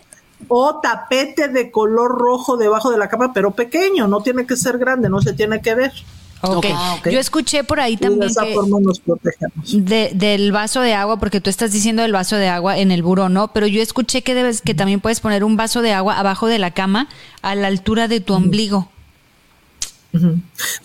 O 0.47 0.79
tapete 0.79 1.49
de 1.49 1.71
color 1.71 2.17
rojo 2.17 2.55
debajo 2.55 2.89
de 2.91 2.97
la 2.97 3.09
cama, 3.09 3.33
pero 3.33 3.51
pequeño, 3.51 4.07
no 4.07 4.21
tiene 4.21 4.45
que 4.47 4.55
ser 4.55 4.77
grande, 4.77 5.09
no 5.09 5.21
se 5.21 5.33
tiene 5.33 5.61
que 5.61 5.75
ver. 5.75 5.91
Ok. 6.41 6.65
Ah, 6.73 6.95
ok. 6.99 7.09
Yo 7.09 7.19
escuché 7.19 7.63
por 7.63 7.79
ahí 7.79 7.93
Y 7.93 7.95
de 7.95 8.01
también 8.03 8.29
esa 8.29 8.45
que 8.45 8.53
forma 8.53 8.79
nos 8.81 8.99
protegemos. 8.99 9.53
de- 9.85 10.11
del 10.13 10.51
vaso 10.51 10.81
de 10.81 10.93
agua, 10.93 11.17
porque 11.19 11.41
tú 11.41 11.49
estás 11.49 11.71
diciendo 11.71 12.03
el 12.03 12.11
vaso 12.11 12.35
de 12.35 12.49
agua 12.49 12.77
en 12.77 12.91
el 12.91 13.01
buró, 13.03 13.29
¿no? 13.29 13.47
Pero 13.53 13.67
yo 13.67 13.81
escuché 13.81 14.21
que 14.21 14.35
debes, 14.35 14.61
que 14.61 14.73
también 14.75 14.99
puedes 15.01 15.19
poner 15.21 15.43
un 15.43 15.55
vaso 15.57 15.81
de 15.81 15.93
agua 15.93 16.19
abajo 16.19 16.47
de 16.47 16.59
la 16.59 16.71
cama 16.71 17.07
a 17.41 17.55
la 17.55 17.67
altura 17.67 18.07
de 18.07 18.19
tu 18.19 18.33
ombligo. 18.33 18.89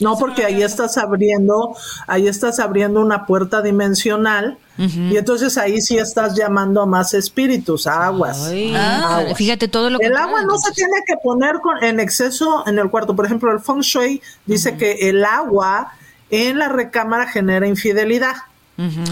No, 0.00 0.16
porque 0.18 0.44
ahí 0.44 0.62
estás 0.62 0.98
abriendo, 0.98 1.76
ahí 2.06 2.26
estás 2.26 2.58
abriendo 2.58 3.00
una 3.00 3.26
puerta 3.26 3.62
dimensional 3.62 4.58
y 4.78 5.16
entonces 5.16 5.58
ahí 5.58 5.82
sí 5.82 5.98
estás 5.98 6.34
llamando 6.34 6.80
a 6.80 6.86
más 6.86 7.12
espíritus, 7.12 7.86
a 7.86 8.06
aguas. 8.06 8.46
Ay. 8.46 8.72
Ah, 8.74 9.18
Aguas. 9.18 9.36
fíjate 9.36 9.68
todo 9.68 9.90
lo 9.90 9.98
que 9.98 10.06
El 10.06 10.16
agua 10.16 10.42
no 10.42 10.56
se 10.56 10.72
tiene 10.72 10.96
que 11.06 11.16
poner 11.22 11.60
con, 11.60 11.84
en 11.84 12.00
exceso 12.00 12.64
en 12.66 12.78
el 12.78 12.88
cuarto. 12.88 13.14
Por 13.14 13.26
ejemplo, 13.26 13.52
el 13.52 13.60
feng 13.60 13.80
shui 13.80 14.22
dice 14.46 14.78
que 14.78 15.10
el 15.10 15.22
agua 15.24 15.92
en 16.30 16.58
la 16.58 16.68
recámara 16.68 17.26
genera 17.28 17.66
infidelidad. 17.66 18.36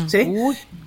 ¿Sí? 0.06 0.34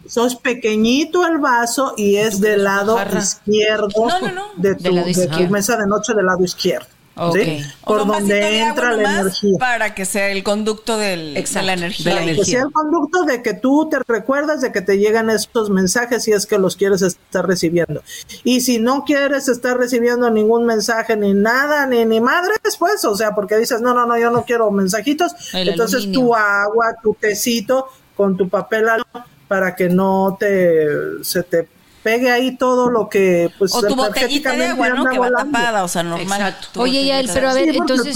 Eso 0.03 0.25
es 0.25 0.36
pequeñito 0.36 1.27
el 1.27 1.38
vaso 1.38 1.93
y 1.95 2.15
es 2.15 2.41
del 2.41 2.63
lado 2.63 2.97
izquierdo 3.15 4.09
de 4.57 4.75
tu, 4.75 4.95
de 4.95 5.49
mesa 5.49 5.77
de 5.77 5.86
noche 5.86 6.13
del 6.15 6.25
lado 6.25 6.43
izquierdo. 6.43 6.88
Por 7.16 8.07
donde 8.07 8.59
entra 8.59 8.93
la 8.93 9.20
energía. 9.22 9.57
Para 9.59 9.93
que 9.93 10.05
sea 10.05 10.30
el 10.30 10.43
conducto 10.43 10.97
del, 10.97 11.36
Exacto, 11.38 11.59
de 11.59 11.66
la 11.68 11.74
energía. 11.74 12.18
ahí. 12.18 12.36
Que 12.36 12.45
sea 12.45 12.62
el 12.62 12.72
conducto 12.72 13.24
de 13.24 13.41
que 13.43 13.53
tú 13.53 13.89
te 13.89 13.99
recuerdas 14.07 14.62
de 14.62 14.72
que 14.72 14.82
te 14.82 14.97
llegan 14.97 15.30
estos 15.30 15.70
mensajes 15.70 16.24
si 16.24 16.32
es 16.32 16.45
que 16.45 16.57
los 16.57 16.76
quieres 16.76 17.01
estar 17.01 17.45
recibiendo. 17.45 18.01
Y 18.43 18.62
si 18.62 18.80
no 18.80 19.03
quieres 19.05 19.47
estar 19.49 19.78
recibiendo 19.78 20.30
ningún 20.32 20.66
mensaje 20.66 21.16
ni 21.18 21.34
nada, 21.34 21.86
ni, 21.86 22.05
ni 22.05 22.22
madres, 22.22 22.59
pues, 22.80 23.03
o 23.05 23.16
sea, 23.16 23.36
porque 23.36 23.57
dices, 23.57 23.82
no, 23.82 23.93
no, 23.93 24.05
no, 24.05 24.18
yo 24.18 24.32
no 24.32 24.43
quiero 24.45 24.72
mensajitos. 24.72 25.34
El 25.53 25.70
Entonces 25.70 26.01
aluminio. 26.03 26.20
tu 26.28 26.36
agua, 26.36 26.86
tu 27.03 27.14
tecito 27.14 27.88
con 28.16 28.38
tu 28.38 28.49
papel 28.49 28.88
al- 28.89 29.05
para 29.47 29.76
que 29.76 29.89
no 29.89 30.38
te 30.39 30.88
se 31.24 31.43
te 31.43 31.68
pegue 32.03 32.31
ahí 32.31 32.57
todo 32.57 32.89
lo 32.89 33.09
que 33.09 33.51
pues 33.57 33.73
O 33.75 33.81
tu 33.81 33.95
botellita 33.95 34.53
de 34.53 34.67
agua, 34.67 34.89
¿no? 34.89 35.05
Que 35.05 35.19
va 35.19 35.27
volando. 35.29 35.51
tapada, 35.51 35.83
o 35.83 35.87
sea, 35.87 36.03
normal. 36.03 36.55
Oye, 36.75 37.05
Yael, 37.05 37.27
de 37.27 37.33
pero 37.33 37.49
a 37.49 37.53
ver, 37.53 37.71
Sí, 37.71 37.77
entonces, 37.77 38.15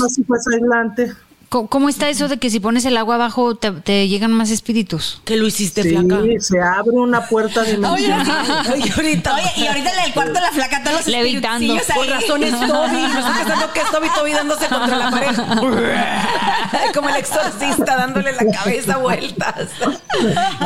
aislante. 0.54 1.14
¿Cómo, 1.56 1.68
cómo 1.68 1.90
está 1.90 2.10
eso 2.10 2.28
de 2.28 2.38
que 2.38 2.50
si 2.50 2.60
pones 2.60 2.84
el 2.84 2.98
agua 2.98 3.16
abajo 3.16 3.56
te, 3.56 3.72
te 3.72 4.08
llegan 4.10 4.34
más 4.34 4.52
espíritus? 4.52 5.22
Que 5.24 5.38
lo 5.38 5.48
hiciste, 5.48 5.84
Sí, 5.84 5.90
flaca. 5.90 6.22
se 6.40 6.60
abre 6.62 6.92
una 6.92 7.28
puerta 7.28 7.62
Oye, 7.62 7.72
dimensional. 7.76 8.64
Ay, 8.74 8.92
ahorita. 8.96 9.36
Oye, 9.36 9.52
y 9.56 9.68
ahorita 9.68 9.94
en 9.94 10.06
el 10.06 10.14
cuarto 10.14 10.34
la 10.34 10.52
flaca, 10.52 10.84
todos 10.84 10.98
los 10.98 11.08
Levitando. 11.08 11.78
Por 11.96 12.08
razón 12.08 12.44
es 12.44 12.52
Toby. 12.52 13.04
Estoy 13.06 13.34
pensando 13.38 13.74
que 13.74 13.80
es 13.80 13.92
Toby, 13.92 14.08
Toby 14.14 14.32
dándose 14.34 14.68
contra 14.68 14.98
la 14.98 15.12
pared. 15.12 15.36
Como 16.94 17.10
el 17.10 17.16
exorcista 17.16 17.96
dándole 17.96 18.34
la 18.34 18.52
cabeza 18.52 18.98
vueltas. 18.98 19.70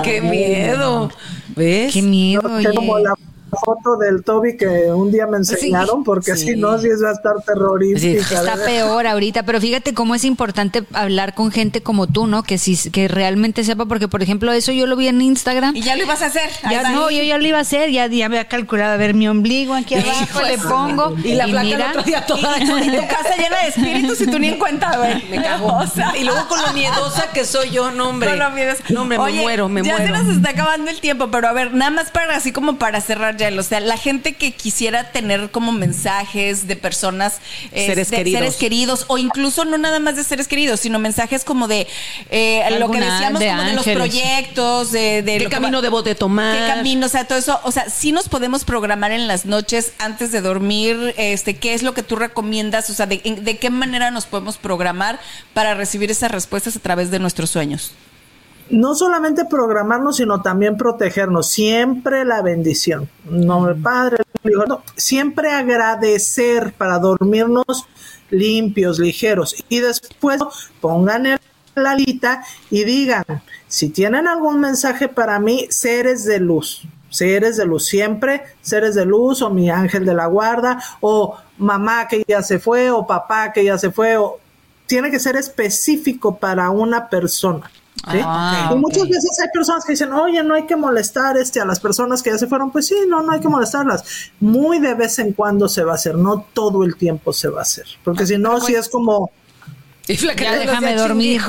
¡Qué 0.04 0.22
miedo! 0.22 1.12
¿Ves? 1.56 1.94
Qué 1.94 2.02
miedo, 2.02 2.42
oye. 2.52 2.74
como 2.74 3.00
la 3.00 3.14
foto 3.50 3.98
del 3.98 4.24
Toby 4.24 4.58
que 4.58 4.92
un 4.92 5.12
día 5.12 5.28
me 5.28 5.38
enseñaron, 5.38 6.04
porque 6.04 6.36
sí. 6.36 6.48
si 6.48 6.56
no, 6.56 6.78
sí 6.80 6.88
es 6.88 7.04
va 7.04 7.10
a 7.10 7.14
estar 7.14 7.36
terrorífica. 7.46 8.22
Está 8.22 8.42
¿verdad? 8.56 8.66
peor 8.66 9.08
ahorita, 9.08 9.44
pero 9.44 9.60
fíjate 9.60 9.94
cómo 9.94 10.16
es 10.16 10.24
importante 10.24 10.84
hablar 10.94 11.34
con 11.34 11.52
gente 11.52 11.82
como 11.82 12.08
tú, 12.08 12.28
¿no? 12.28 12.44
Que 12.44 12.58
sí, 12.58 12.78
que 12.92 13.08
realmente 13.08 13.64
sepa, 13.64 13.86
porque 13.86 14.08
por 14.08 14.22
ejemplo 14.24 14.52
eso 14.52 14.72
yo 14.72 14.86
lo 14.88 14.96
vi 14.96 15.08
en 15.08 15.22
Instagram. 15.22 15.76
Y 15.76 15.82
ya 15.82 15.96
lo 15.96 16.04
ibas 16.04 16.22
a 16.22 16.28
hacer. 16.28 16.50
Ya, 16.70 16.92
no, 16.92 17.10
yo 17.10 17.24
ya 17.24 17.38
lo 17.38 17.46
iba 17.46 17.58
a 17.58 17.62
hacer, 17.62 17.92
ya, 17.92 18.08
ya 18.08 18.26
había 18.26 18.48
calculado, 18.48 18.94
a 18.94 18.98
ver, 18.98 19.14
mi 19.14 19.28
ombligo 19.28 19.74
aquí 19.74 19.96
abajo, 19.96 20.42
le 20.42 20.58
pongo. 20.58 21.16
Y 21.24 21.36
la 21.36 21.46
placa 21.46 21.62
el 21.62 21.76
mira, 21.76 21.90
otro 21.90 22.04
día 22.04 22.26
toda. 22.26 22.58
Y 22.80 22.92
tu 22.92 23.08
casa 23.08 23.36
llena 23.38 23.62
de 23.62 23.68
espíritus 23.70 24.22
y 24.22 24.28
tú 24.28 24.40
ni 24.40 24.50
en 24.50 24.60
cuenta, 24.60 24.98
güey. 24.98 25.24
Me 25.30 25.42
cago. 25.42 25.68
O 25.68 25.88
sea, 25.88 26.16
y 26.18 26.24
luego 26.24 26.48
con 26.48 26.62
lo 26.62 26.72
miedosa 26.74 27.30
que 27.34 27.46
soy 27.46 27.72
yo, 27.72 27.92
no, 27.92 28.10
hombre. 28.10 28.36
No, 28.36 28.50
no, 28.50 28.56
miedos. 28.56 28.78
No, 28.90 29.02
hombre, 29.02 29.18
Oye, 29.18 29.38
me 29.38 29.42
muero, 29.44 29.70
me 29.70 29.84
ya 29.84 29.98
muero. 29.98 30.16
se 30.16 30.24
nos 30.24 30.36
está 30.38 30.52
acabando 30.52 30.90
el 30.92 31.00
tiempo, 31.00 31.30
pero 31.32 31.48
a 31.48 31.54
ver, 31.54 31.74
nada 31.74 31.92
más 31.92 32.12
para 32.12 32.36
así 32.36 32.52
como 32.52 32.78
para 32.78 33.02
cerrar 33.02 33.38
o 33.48 33.64
sea, 33.64 33.80
la 33.80 33.98
gente 33.98 34.34
que 34.34 34.52
quisiera 34.54 35.12
tener 35.12 35.52
como 35.52 35.72
mensajes 35.72 36.68
de 36.68 36.76
personas, 36.76 37.40
eh, 37.72 37.86
Seres 37.88 38.10
de- 38.12 38.18
queridos. 38.18 38.40
seres 38.40 38.56
queridos, 38.58 39.06
o 39.08 39.18
incluso 39.18 39.66
no 39.66 39.78
nada 39.78 40.00
más 40.00 40.16
de 40.16 40.24
seres 40.24 40.48
queridos, 40.48 40.80
sino 40.80 41.00
mensajes 41.00 41.44
como 41.44 41.68
de 41.68 41.88
eh, 42.30 42.64
lo 42.80 42.92
que 42.92 43.00
decíamos 43.00 43.40
de 43.40 43.48
como 43.50 43.64
de 43.64 43.74
los 43.74 43.86
proyectos, 43.86 44.92
de, 44.92 45.22
de 45.24 45.38
¿Qué 45.38 45.44
lo 45.46 45.50
que 45.50 45.56
camino 45.56 45.78
va- 45.78 45.82
debo 45.82 46.02
de 46.04 46.16
tomar? 46.16 46.58
¿Qué 46.58 46.68
camino? 46.68 47.06
O 47.06 47.10
sea, 47.10 47.26
todo 47.26 47.38
eso, 47.38 47.60
o 47.64 47.72
sea, 47.72 47.90
sí 47.90 48.12
nos 48.12 48.30
podemos 48.30 48.64
programar 48.66 49.12
en 49.12 49.28
las 49.28 49.46
noches 49.46 49.94
antes 50.00 50.32
de 50.32 50.42
dormir, 50.42 51.14
este, 51.18 51.56
¿qué 51.58 51.74
es 51.74 51.84
lo 51.84 51.94
que 51.94 52.04
tú 52.04 52.16
recomiendas? 52.16 52.90
O 52.90 52.94
sea, 52.94 53.06
de, 53.06 53.18
de 53.42 53.58
qué 53.58 53.70
manera 53.70 54.12
nos 54.12 54.26
podemos 54.26 54.58
programar 54.58 55.20
para 55.54 55.74
recibir 55.74 56.12
esas 56.12 56.32
respuestas 56.32 56.76
a 56.76 56.80
través 56.80 57.12
de 57.12 57.20
nuestros 57.20 57.50
sueños? 57.50 57.92
No 58.70 58.96
solamente 58.96 59.46
programarnos, 59.46 60.18
sino 60.18 60.42
también 60.42 60.78
protegernos. 60.78 61.48
Siempre 61.48 62.26
la 62.26 62.42
bendición. 62.42 63.10
No 63.30 63.68
el 63.70 63.82
Padre, 63.82 64.24
el 64.44 64.52
Hijo, 64.52 64.66
no, 64.66 64.84
siempre 64.96 65.52
agradecer 65.52 66.74
para 66.78 67.00
dormirnos 67.00 67.88
limpios, 68.30 69.00
ligeros. 69.00 69.56
Y 69.70 69.80
después 69.80 70.40
pongan 70.82 71.26
el 71.26 71.40
la 71.76 71.96
lista 71.96 72.44
y 72.70 72.84
digan, 72.84 73.24
si 73.68 73.90
tienen 73.90 74.28
algún 74.28 74.60
mensaje 74.60 75.08
para 75.08 75.40
mí, 75.40 75.68
seres 75.70 76.26
de 76.26 76.40
luz, 76.40 76.84
seres 77.10 77.58
de 77.58 77.66
luz, 77.66 77.86
siempre 77.86 78.44
seres 78.62 78.96
de 78.96 79.06
luz 79.06 79.42
o 79.42 79.50
mi 79.50 79.70
ángel 79.70 80.06
de 80.06 80.14
la 80.14 80.28
guarda 80.28 80.82
o 81.02 81.38
mamá 81.58 82.08
que 82.08 82.24
ya 82.28 82.42
se 82.44 82.60
fue 82.60 82.92
o 82.92 83.08
papá 83.08 83.52
que 83.52 83.64
ya 83.64 83.78
se 83.78 83.92
fue 83.92 84.18
o 84.18 84.40
tiene 84.86 85.12
que 85.12 85.20
ser 85.20 85.36
específico 85.36 86.38
para 86.38 86.70
una 86.70 87.10
persona. 87.10 87.70
¿Sí? 88.12 88.20
Ah, 88.24 88.72
y 88.74 88.76
muchas 88.76 89.04
ok. 89.04 89.10
veces 89.10 89.40
hay 89.42 89.50
personas 89.54 89.86
que 89.86 89.94
dicen, 89.94 90.12
oye, 90.14 90.44
no 90.44 90.56
hay 90.56 90.66
que 90.66 90.76
molestar 90.76 91.38
este, 91.38 91.60
a 91.60 91.66
las 91.66 91.80
personas 91.80 92.22
que 92.24 92.30
ya 92.32 92.38
se 92.38 92.48
fueron. 92.48 92.72
Pues 92.72 92.88
sí, 92.88 92.96
no, 93.08 93.22
no 93.22 93.32
hay 93.32 93.40
que 93.40 93.50
molestarlas. 93.50 94.32
Muy 94.40 94.80
de 94.80 94.94
vez 94.94 95.20
en 95.20 95.34
cuando 95.34 95.68
se 95.68 95.84
va 95.84 95.94
a 95.94 95.96
hacer, 95.96 96.16
no 96.16 96.46
todo 96.54 96.84
el 96.84 96.96
tiempo 96.96 97.34
se 97.34 97.50
va 97.50 97.60
a 97.60 97.64
hacer. 97.64 97.86
Porque 98.04 98.26
si 98.26 98.38
no, 98.38 98.60
si 98.62 98.76
es 98.76 98.90
como, 98.90 99.32
Ya 100.40 100.52
no 100.54 100.60
déjame 100.60 100.96
dormir. 100.96 101.42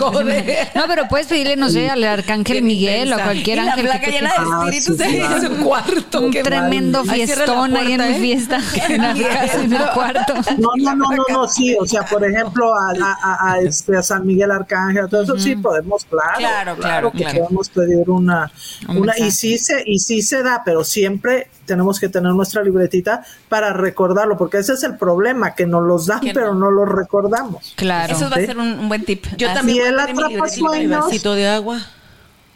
No, 0.74 0.84
pero 0.86 1.08
puedes 1.08 1.26
pedirle, 1.26 1.56
no 1.56 1.70
sé, 1.70 1.88
al 1.88 2.04
arcángel 2.04 2.56
Qué 2.58 2.62
Miguel 2.62 3.12
o 3.12 3.16
a 3.16 3.18
intensa. 3.18 3.24
cualquier 3.24 3.58
Y 3.58 3.61
la 3.62 3.72
ángel. 3.72 3.84
que 3.84 3.90
placa 3.90 4.04
tú 4.06 4.11
llena 4.12 4.28
de 4.30 4.36
Ah, 4.38 4.64
espíritus 4.68 4.96
sí, 4.96 5.02
ahí. 5.02 5.18
claro. 5.18 5.36
Es 5.36 5.44
un 5.50 5.56
cuarto. 5.64 6.20
un 6.20 6.30
qué 6.30 6.42
tremendo 6.42 7.04
mal. 7.04 7.14
Ahí 7.14 7.20
la 7.20 7.26
fiestón 7.34 7.76
ahí 7.76 7.92
en 7.92 7.96
puerta, 7.98 8.06
mi 8.06 8.14
¿eh? 8.16 8.20
fiesta, 8.20 8.61
en 8.88 9.02
la 9.02 9.14
casa, 9.28 9.62
en 9.62 9.72
el 9.72 9.86
cuarto. 9.94 10.34
no, 10.58 10.68
no, 10.76 10.94
no, 10.96 11.11
no, 11.11 11.24
no, 11.30 11.48
sí, 11.48 11.74
o 11.80 11.86
sea, 11.86 12.02
por 12.02 12.24
ejemplo, 12.24 12.74
a, 12.74 12.90
a, 12.90 13.18
a- 13.22 13.52
a, 13.52 13.58
este, 13.61 13.96
a 13.96 14.02
San 14.02 14.26
Miguel 14.26 14.50
Arcángel, 14.50 15.08
todo 15.08 15.22
eso 15.22 15.38
sí 15.38 15.56
podemos, 15.56 16.04
claro, 16.04 16.38
Claro, 16.38 16.76
claro, 16.76 17.12
que 17.12 17.18
claro. 17.18 17.38
podemos 17.44 17.68
pedir 17.70 18.11
una, 18.11 18.50
Un 18.88 18.98
una 18.98 19.18
y 19.18 19.30
sí 19.30 19.56
se, 19.58 19.82
y 19.86 19.98
sí 19.98 20.22
se 20.22 20.42
da, 20.42 20.62
pero 20.64 20.84
siempre 20.84 21.48
tenemos 21.70 22.00
que 22.00 22.08
tener 22.08 22.32
nuestra 22.32 22.62
libretita 22.62 23.24
para 23.48 23.72
recordarlo, 23.72 24.36
porque 24.36 24.58
ese 24.58 24.72
es 24.72 24.82
el 24.82 24.96
problema, 24.96 25.54
que 25.54 25.66
nos 25.66 25.82
los 25.84 26.06
dan, 26.06 26.20
no. 26.22 26.32
pero 26.34 26.54
no 26.54 26.70
los 26.70 26.88
recordamos. 26.88 27.74
Claro. 27.76 28.12
Eso 28.14 28.28
va 28.28 28.36
a 28.36 28.40
ser 28.40 28.58
un, 28.58 28.78
un 28.80 28.88
buen 28.88 29.04
tip. 29.04 29.24
Yo 29.36 29.46
Así. 29.48 29.56
también 29.56 29.76
Y 29.78 29.80
voy 29.80 29.86
a 29.86 29.90
él 29.90 29.96
tener 30.06 30.14
mi 30.16 30.22
atrapa 30.22 30.46
libretita 30.46 30.58
y 30.58 30.62
mi 30.62 30.68
sueños. 30.68 31.04
vasito 31.06 31.34
de 31.34 31.48
agua. 31.48 31.78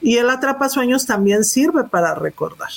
Y 0.01 0.17
el 0.19 0.29
atrapasueños 0.29 1.07
también 1.07 1.45
sirve 1.45 1.85
para 1.85 2.15
recordar. 2.15 2.69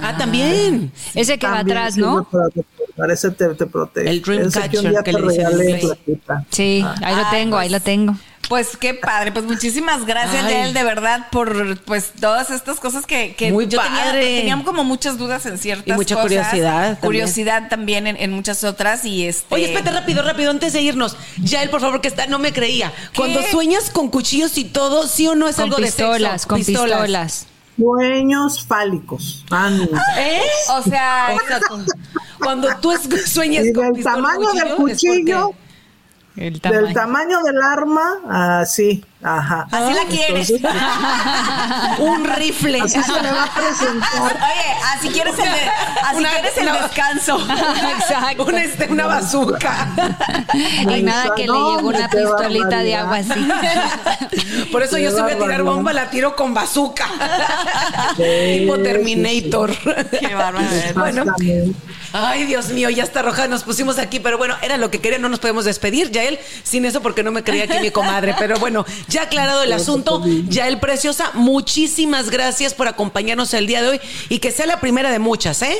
Ah, 0.00 0.16
también. 0.16 0.92
Ese 1.14 1.38
que 1.38 1.46
va 1.46 1.58
atrás, 1.60 1.94
sirve 1.94 2.06
¿no? 2.06 2.24
para 2.24 2.44
recordar, 2.46 3.10
ese 3.10 3.30
te, 3.32 3.54
te 3.54 3.66
protege. 3.66 4.08
El 4.08 4.22
dream 4.22 4.42
Ese 4.48 4.68
que 4.70 5.12
le 5.12 5.66
dicen. 5.66 5.98
Sí, 6.50 6.84
ahí 7.02 7.16
lo 7.16 7.22
Ay, 7.22 7.30
tengo, 7.30 7.56
ahí 7.58 7.68
pues, 7.68 7.72
lo 7.72 7.84
tengo. 7.84 8.16
Pues 8.48 8.76
qué 8.76 8.94
padre, 8.94 9.32
pues 9.32 9.44
muchísimas 9.46 10.04
gracias, 10.04 10.44
Ay. 10.44 10.52
Yael, 10.52 10.74
de 10.74 10.84
verdad, 10.84 11.28
por 11.30 11.78
pues 11.80 12.12
todas 12.20 12.50
estas 12.50 12.78
cosas 12.78 13.06
que, 13.06 13.34
que 13.34 13.50
Muy 13.50 13.66
yo 13.66 13.80
tenía, 13.80 14.04
padre. 14.04 14.38
teníamos 14.40 14.66
como 14.66 14.84
muchas 14.84 15.16
dudas 15.18 15.46
en 15.46 15.56
ciertas 15.58 15.86
Y 15.88 15.92
mucha 15.92 16.14
cosas. 16.16 16.24
curiosidad. 16.28 16.98
Curiosidad 17.00 17.68
también 17.68 18.06
en, 18.06 18.16
en 18.16 18.32
muchas 18.32 18.62
otras 18.64 19.04
y 19.04 19.26
este... 19.26 19.54
Oye, 19.54 19.64
espérate 19.66 19.90
rápido, 19.92 20.22
rápido, 20.22 20.50
antes 20.50 20.72
de 20.74 20.82
irnos. 20.82 21.16
Ya 21.42 21.62
él, 21.62 21.70
por 21.70 21.80
favor, 21.80 22.00
que 22.00 22.08
está, 22.08 22.26
no 22.26 22.38
me 22.38 22.52
creía. 22.52 22.92
Cuando 23.16 23.40
sueñas 23.50 23.90
con 23.90 24.08
cuchillos 24.10 24.58
y 24.58 24.64
todo, 24.64 25.06
¿sí 25.08 25.26
o 25.26 25.34
no 25.34 25.48
es 25.48 25.56
Con 25.56 25.64
algo 25.64 25.76
pistolas, 25.78 26.20
de 26.32 26.38
sexo? 26.38 26.48
con 26.48 26.58
pistolas. 26.64 27.46
Sueños 27.76 28.64
fálicos. 28.66 29.44
Anda. 29.50 30.00
¿Eh? 30.18 30.40
O 30.70 30.82
sea, 30.82 31.34
O 31.34 31.46
sea, 31.48 31.60
con- 31.68 31.84
cuando 32.38 32.68
tú 32.80 32.92
sueñas 33.26 33.66
Y 33.66 33.72
con 33.72 33.84
del 33.86 33.94
pistola 33.94 34.16
tamaño 34.16 34.52
del 34.52 34.74
cuchillo, 34.76 35.52
El 36.36 36.60
del 36.60 36.92
tamaño 36.92 37.42
del 37.42 37.60
arma, 37.62 38.60
así. 38.60 39.04
Ajá. 39.24 39.66
así 39.70 39.94
la 39.94 40.04
quieres. 40.04 40.50
Entonces, 40.50 40.78
pues, 41.96 41.98
un 42.10 42.24
rifle. 42.24 42.80
así 42.80 43.02
se 43.02 43.20
le 43.22 43.30
va 43.32 43.44
a 43.44 43.54
presentar. 43.54 44.10
Oye, 44.22 44.76
así 44.94 45.08
quieres 45.08 45.38
el, 45.38 45.44
de- 45.44 45.70
así 46.04 46.16
Una- 46.18 46.30
quieres 46.30 46.58
el 46.58 46.66
descanso. 46.72 47.38
Exacto. 47.98 48.44
Una, 48.44 48.62
este, 48.64 48.86
una 48.88 49.06
bazooka. 49.06 49.88
Y 50.54 51.02
nada 51.02 51.34
que 51.34 51.42
le 51.46 51.52
llegó 51.52 51.88
una 51.88 52.08
pistolita 52.08 52.78
de 52.80 52.94
agua 52.96 53.16
así. 53.16 53.48
Por 54.70 54.82
eso 54.82 54.98
yo 54.98 55.10
si 55.10 55.20
voy 55.22 55.32
a 55.32 55.38
tirar 55.38 55.62
bomba, 55.62 55.92
la 55.92 56.10
tiro 56.10 56.36
con 56.36 56.52
bazooka. 56.54 57.06
Sí, 58.16 58.58
tipo 58.60 58.76
sí, 58.76 58.82
Terminator. 58.82 59.74
Qué 60.10 60.34
bárbaro. 60.34 60.66
Bueno. 60.94 61.24
Ay, 62.12 62.44
Dios 62.44 62.68
mío, 62.68 62.90
ya 62.90 63.02
está 63.02 63.22
roja, 63.22 63.48
nos 63.48 63.64
pusimos 63.64 63.98
aquí, 63.98 64.20
pero 64.20 64.38
bueno, 64.38 64.54
era 64.62 64.76
lo 64.76 64.88
que 64.88 65.00
quería, 65.00 65.18
no 65.18 65.28
nos 65.28 65.40
podemos 65.40 65.64
despedir, 65.64 66.12
ya 66.12 66.22
él, 66.22 66.38
sin 66.62 66.84
eso 66.84 67.02
porque 67.02 67.24
no 67.24 67.32
me 67.32 67.42
creía 67.42 67.64
aquí 67.64 67.78
mi 67.80 67.90
comadre, 67.90 68.36
pero 68.38 68.56
bueno, 68.60 68.86
ya 69.14 69.22
aclarado 69.22 69.62
el 69.62 69.72
asunto, 69.72 70.22
ya 70.48 70.68
él 70.68 70.80
preciosa, 70.80 71.30
muchísimas 71.34 72.30
gracias 72.30 72.74
por 72.74 72.88
acompañarnos 72.88 73.54
el 73.54 73.66
día 73.66 73.80
de 73.80 73.88
hoy 73.90 74.00
y 74.28 74.40
que 74.40 74.50
sea 74.50 74.66
la 74.66 74.80
primera 74.80 75.10
de 75.10 75.20
muchas, 75.20 75.62
¿eh? 75.62 75.76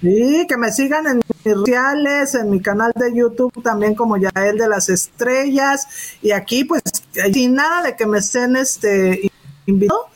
Sí, 0.00 0.46
que 0.48 0.56
me 0.56 0.72
sigan 0.72 1.06
en 1.06 1.16
mis 1.16 1.54
sociales, 1.54 2.34
en 2.34 2.50
mi 2.50 2.60
canal 2.60 2.92
de 2.94 3.14
YouTube 3.14 3.62
también 3.62 3.94
como 3.94 4.16
Yael 4.16 4.58
de 4.58 4.68
las 4.68 4.88
Estrellas 4.88 5.86
y 6.20 6.32
aquí 6.32 6.64
pues 6.64 6.82
sin 7.32 7.54
nada 7.54 7.82
de 7.82 7.96
que 7.96 8.06
me 8.06 8.18
estén 8.18 8.56
este 8.56 9.30
invitando 9.66 10.08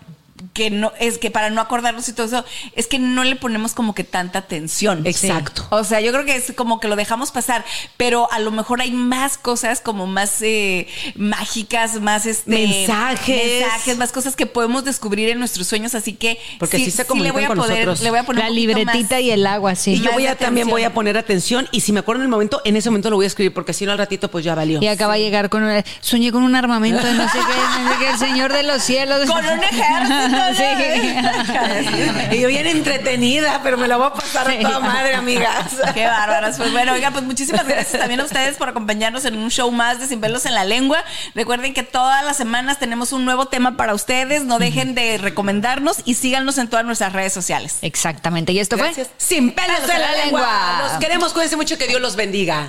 que 0.53 0.71
no 0.71 0.93
es 1.01 1.19
que 1.19 1.31
para 1.31 1.51
no 1.51 1.61
acordarnos 1.61 2.09
y 2.09 2.13
todo 2.13 2.27
eso 2.27 2.45
es 2.77 2.87
que 2.87 2.99
no 2.99 3.25
le 3.25 3.37
ponemos 3.37 3.73
como 3.75 3.95
que 3.95 4.05
tanta 4.05 4.41
atención. 4.41 5.07
Exacto. 5.07 5.67
O 5.71 5.85
sea, 5.85 6.01
yo 6.01 6.13
creo 6.13 6.25
que 6.25 6.37
es 6.37 6.53
como 6.57 6.81
que 6.81 6.89
lo 6.89 6.97
dejamos 6.97 7.31
pasar, 7.33 7.65
pero 7.97 8.31
a 8.33 8.39
lo 8.39 8.51
mejor 8.51 8.81
hay 8.81 8.91
más 8.93 9.39
cosas 9.39 9.81
como 9.81 10.07
más 10.07 10.41
eh, 10.43 10.87
mágicas, 11.17 12.01
más 12.01 12.27
este 12.27 12.51
Mensajes. 12.51 13.61
mensajes, 13.61 13.97
más 13.99 14.13
cosas 14.13 14.37
que 14.37 14.47
podemos 14.47 14.85
descubrir 14.85 15.29
en 15.31 15.39
nuestros 15.39 15.67
sueños, 15.67 15.95
así 15.95 16.13
que 16.15 16.39
Porque 16.59 16.79
sí 16.79 16.91
se 16.91 17.03
le 17.03 17.07
comunican 17.07 17.35
voy 17.35 17.45
a 17.45 17.49
con 17.49 17.59
poder, 17.59 17.79
nosotros. 17.87 18.03
le 18.03 18.11
voy 18.11 18.19
a 18.19 18.23
poner 18.25 18.45
La 18.45 18.51
libretita 18.51 18.93
más- 19.17 19.21
y 19.23 19.31
el 19.31 19.47
agua, 19.47 19.75
sí. 19.75 19.95
Y 19.95 20.01
yo 20.01 20.13
voy 20.13 20.27
a 20.27 20.37
también 20.37 20.69
voy 20.69 20.83
a 20.85 20.93
poner 20.93 21.17
atención 21.17 21.69
y 21.73 21.81
si 21.81 21.93
me 21.93 22.01
acuerdo 22.01 22.23
en 22.23 22.27
el 22.27 22.31
momento, 22.31 22.61
en 22.65 22.77
ese 22.77 22.91
momento 22.91 23.11
lo 23.11 23.17
voy 23.17 23.25
a 23.25 23.29
escribir 23.29 23.53
porque 23.55 23.73
si 23.73 23.87
no 23.87 23.93
al 23.93 23.99
ratito 23.99 24.31
pues 24.31 24.45
ya 24.45 24.55
valió. 24.55 24.81
Y 24.83 24.89
acaba 24.89 25.15
de 25.15 25.21
llegar 25.21 25.49
con 25.49 25.63
un, 25.63 25.83
soñé 26.01 26.33
con 26.33 26.43
un 26.43 26.55
armamento 26.55 27.05
de 27.05 27.13
no 27.15 27.25
sé 27.29 27.39
qué, 27.39 27.83
no 27.83 27.91
sé 27.93 27.99
qué, 27.99 28.11
el 28.11 28.19
señor 28.19 28.53
de 28.53 28.63
los 28.63 28.83
cielos. 28.83 29.27
Con 29.27 29.45
un 29.45 29.61
ejército. 29.63 30.34
Y 32.33 32.41
yo 32.41 32.49
bien 32.49 32.67
entretenida, 32.67 33.61
pero 33.63 33.77
me 33.77 33.89
la 33.89 33.97
voy 33.97 34.07
a 34.07 34.13
pasar 34.13 34.51
a 34.51 34.59
toda 34.61 34.81
madre, 34.81 35.15
amigas. 35.15 35.77
Qué 35.95 36.07
bárbaras. 36.07 36.57
Pues 36.57 36.73
bueno, 36.73 36.93
oiga, 36.93 37.11
pues 37.11 37.25
muchísimas 37.25 37.67
gracias 37.67 38.01
también 38.01 38.21
a 38.21 38.25
ustedes 38.25 38.57
por 38.57 38.69
acompañarnos 38.69 39.25
en 39.25 39.39
un 39.39 39.51
show 39.51 39.71
más 39.71 40.01
de 40.01 40.07
Sin 40.07 40.21
Pelos 40.21 40.47
en 40.47 40.55
la 40.55 40.65
Lengua. 40.65 41.05
Recuerden 41.35 41.75
que 41.75 41.83
todas 41.83 42.25
las 42.25 42.37
semanas 42.37 42.79
tenemos 42.79 43.13
un 43.13 43.25
nuevo 43.25 43.47
tema 43.47 43.77
para 43.77 43.95
ustedes. 43.95 44.45
No 44.45 44.59
dejen 44.59 44.95
de 44.95 45.19
recomendarnos 45.19 45.99
y 46.05 46.15
síganos 46.15 46.59
en 46.59 46.69
todas 46.69 46.85
nuestras 46.85 47.13
redes 47.13 47.33
sociales. 47.33 47.79
Exactamente, 47.83 48.53
y 48.53 48.59
esto 48.59 48.77
Gracias. 48.77 49.09
fue 49.09 49.17
Sin 49.19 49.53
pelos 49.53 49.89
en 49.89 50.01
la 50.01 50.13
lengua. 50.25 50.89
Los 50.89 50.99
queremos, 50.99 51.33
cuídense 51.33 51.57
mucho, 51.57 51.79
que 51.79 51.87
Dios 51.87 52.01
los 52.01 52.17
bendiga. 52.17 52.69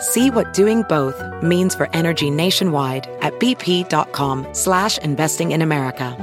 See 0.00 0.30
what 0.30 0.52
doing 0.54 0.82
both 0.88 1.22
means 1.42 1.74
for 1.74 1.88
energy 1.92 2.30
nationwide 2.30 3.06
at 3.20 3.38
bp.com 3.38 4.46
slash 4.52 4.98
investing 4.98 5.52
in 5.52 5.62
America. 5.62 6.16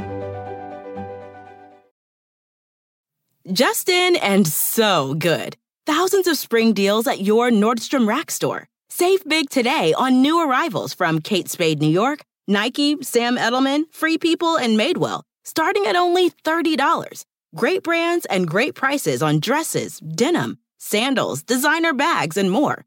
Justin 3.53 4.17
and 4.17 4.45
so 4.45 5.13
good. 5.13 5.55
Thousands 5.85 6.27
of 6.27 6.37
spring 6.37 6.73
deals 6.73 7.07
at 7.07 7.21
your 7.21 7.49
Nordstrom 7.49 8.05
Rack 8.05 8.29
store. 8.29 8.67
Save 8.89 9.23
big 9.23 9.49
today 9.49 9.93
on 9.93 10.21
new 10.21 10.41
arrivals 10.45 10.93
from 10.93 11.21
Kate 11.21 11.47
Spade 11.47 11.79
New 11.79 11.87
York, 11.87 12.25
Nike, 12.47 12.97
Sam 13.03 13.37
Edelman, 13.37 13.83
Free 13.93 14.17
People, 14.17 14.57
and 14.57 14.77
Madewell, 14.77 15.21
starting 15.45 15.85
at 15.85 15.95
only 15.95 16.29
$30. 16.29 17.23
Great 17.55 17.83
brands 17.83 18.25
and 18.25 18.47
great 18.47 18.75
prices 18.75 19.21
on 19.21 19.39
dresses, 19.39 19.99
denim, 19.99 20.57
sandals, 20.77 21.43
designer 21.43 21.93
bags, 21.93 22.35
and 22.35 22.51
more. 22.51 22.86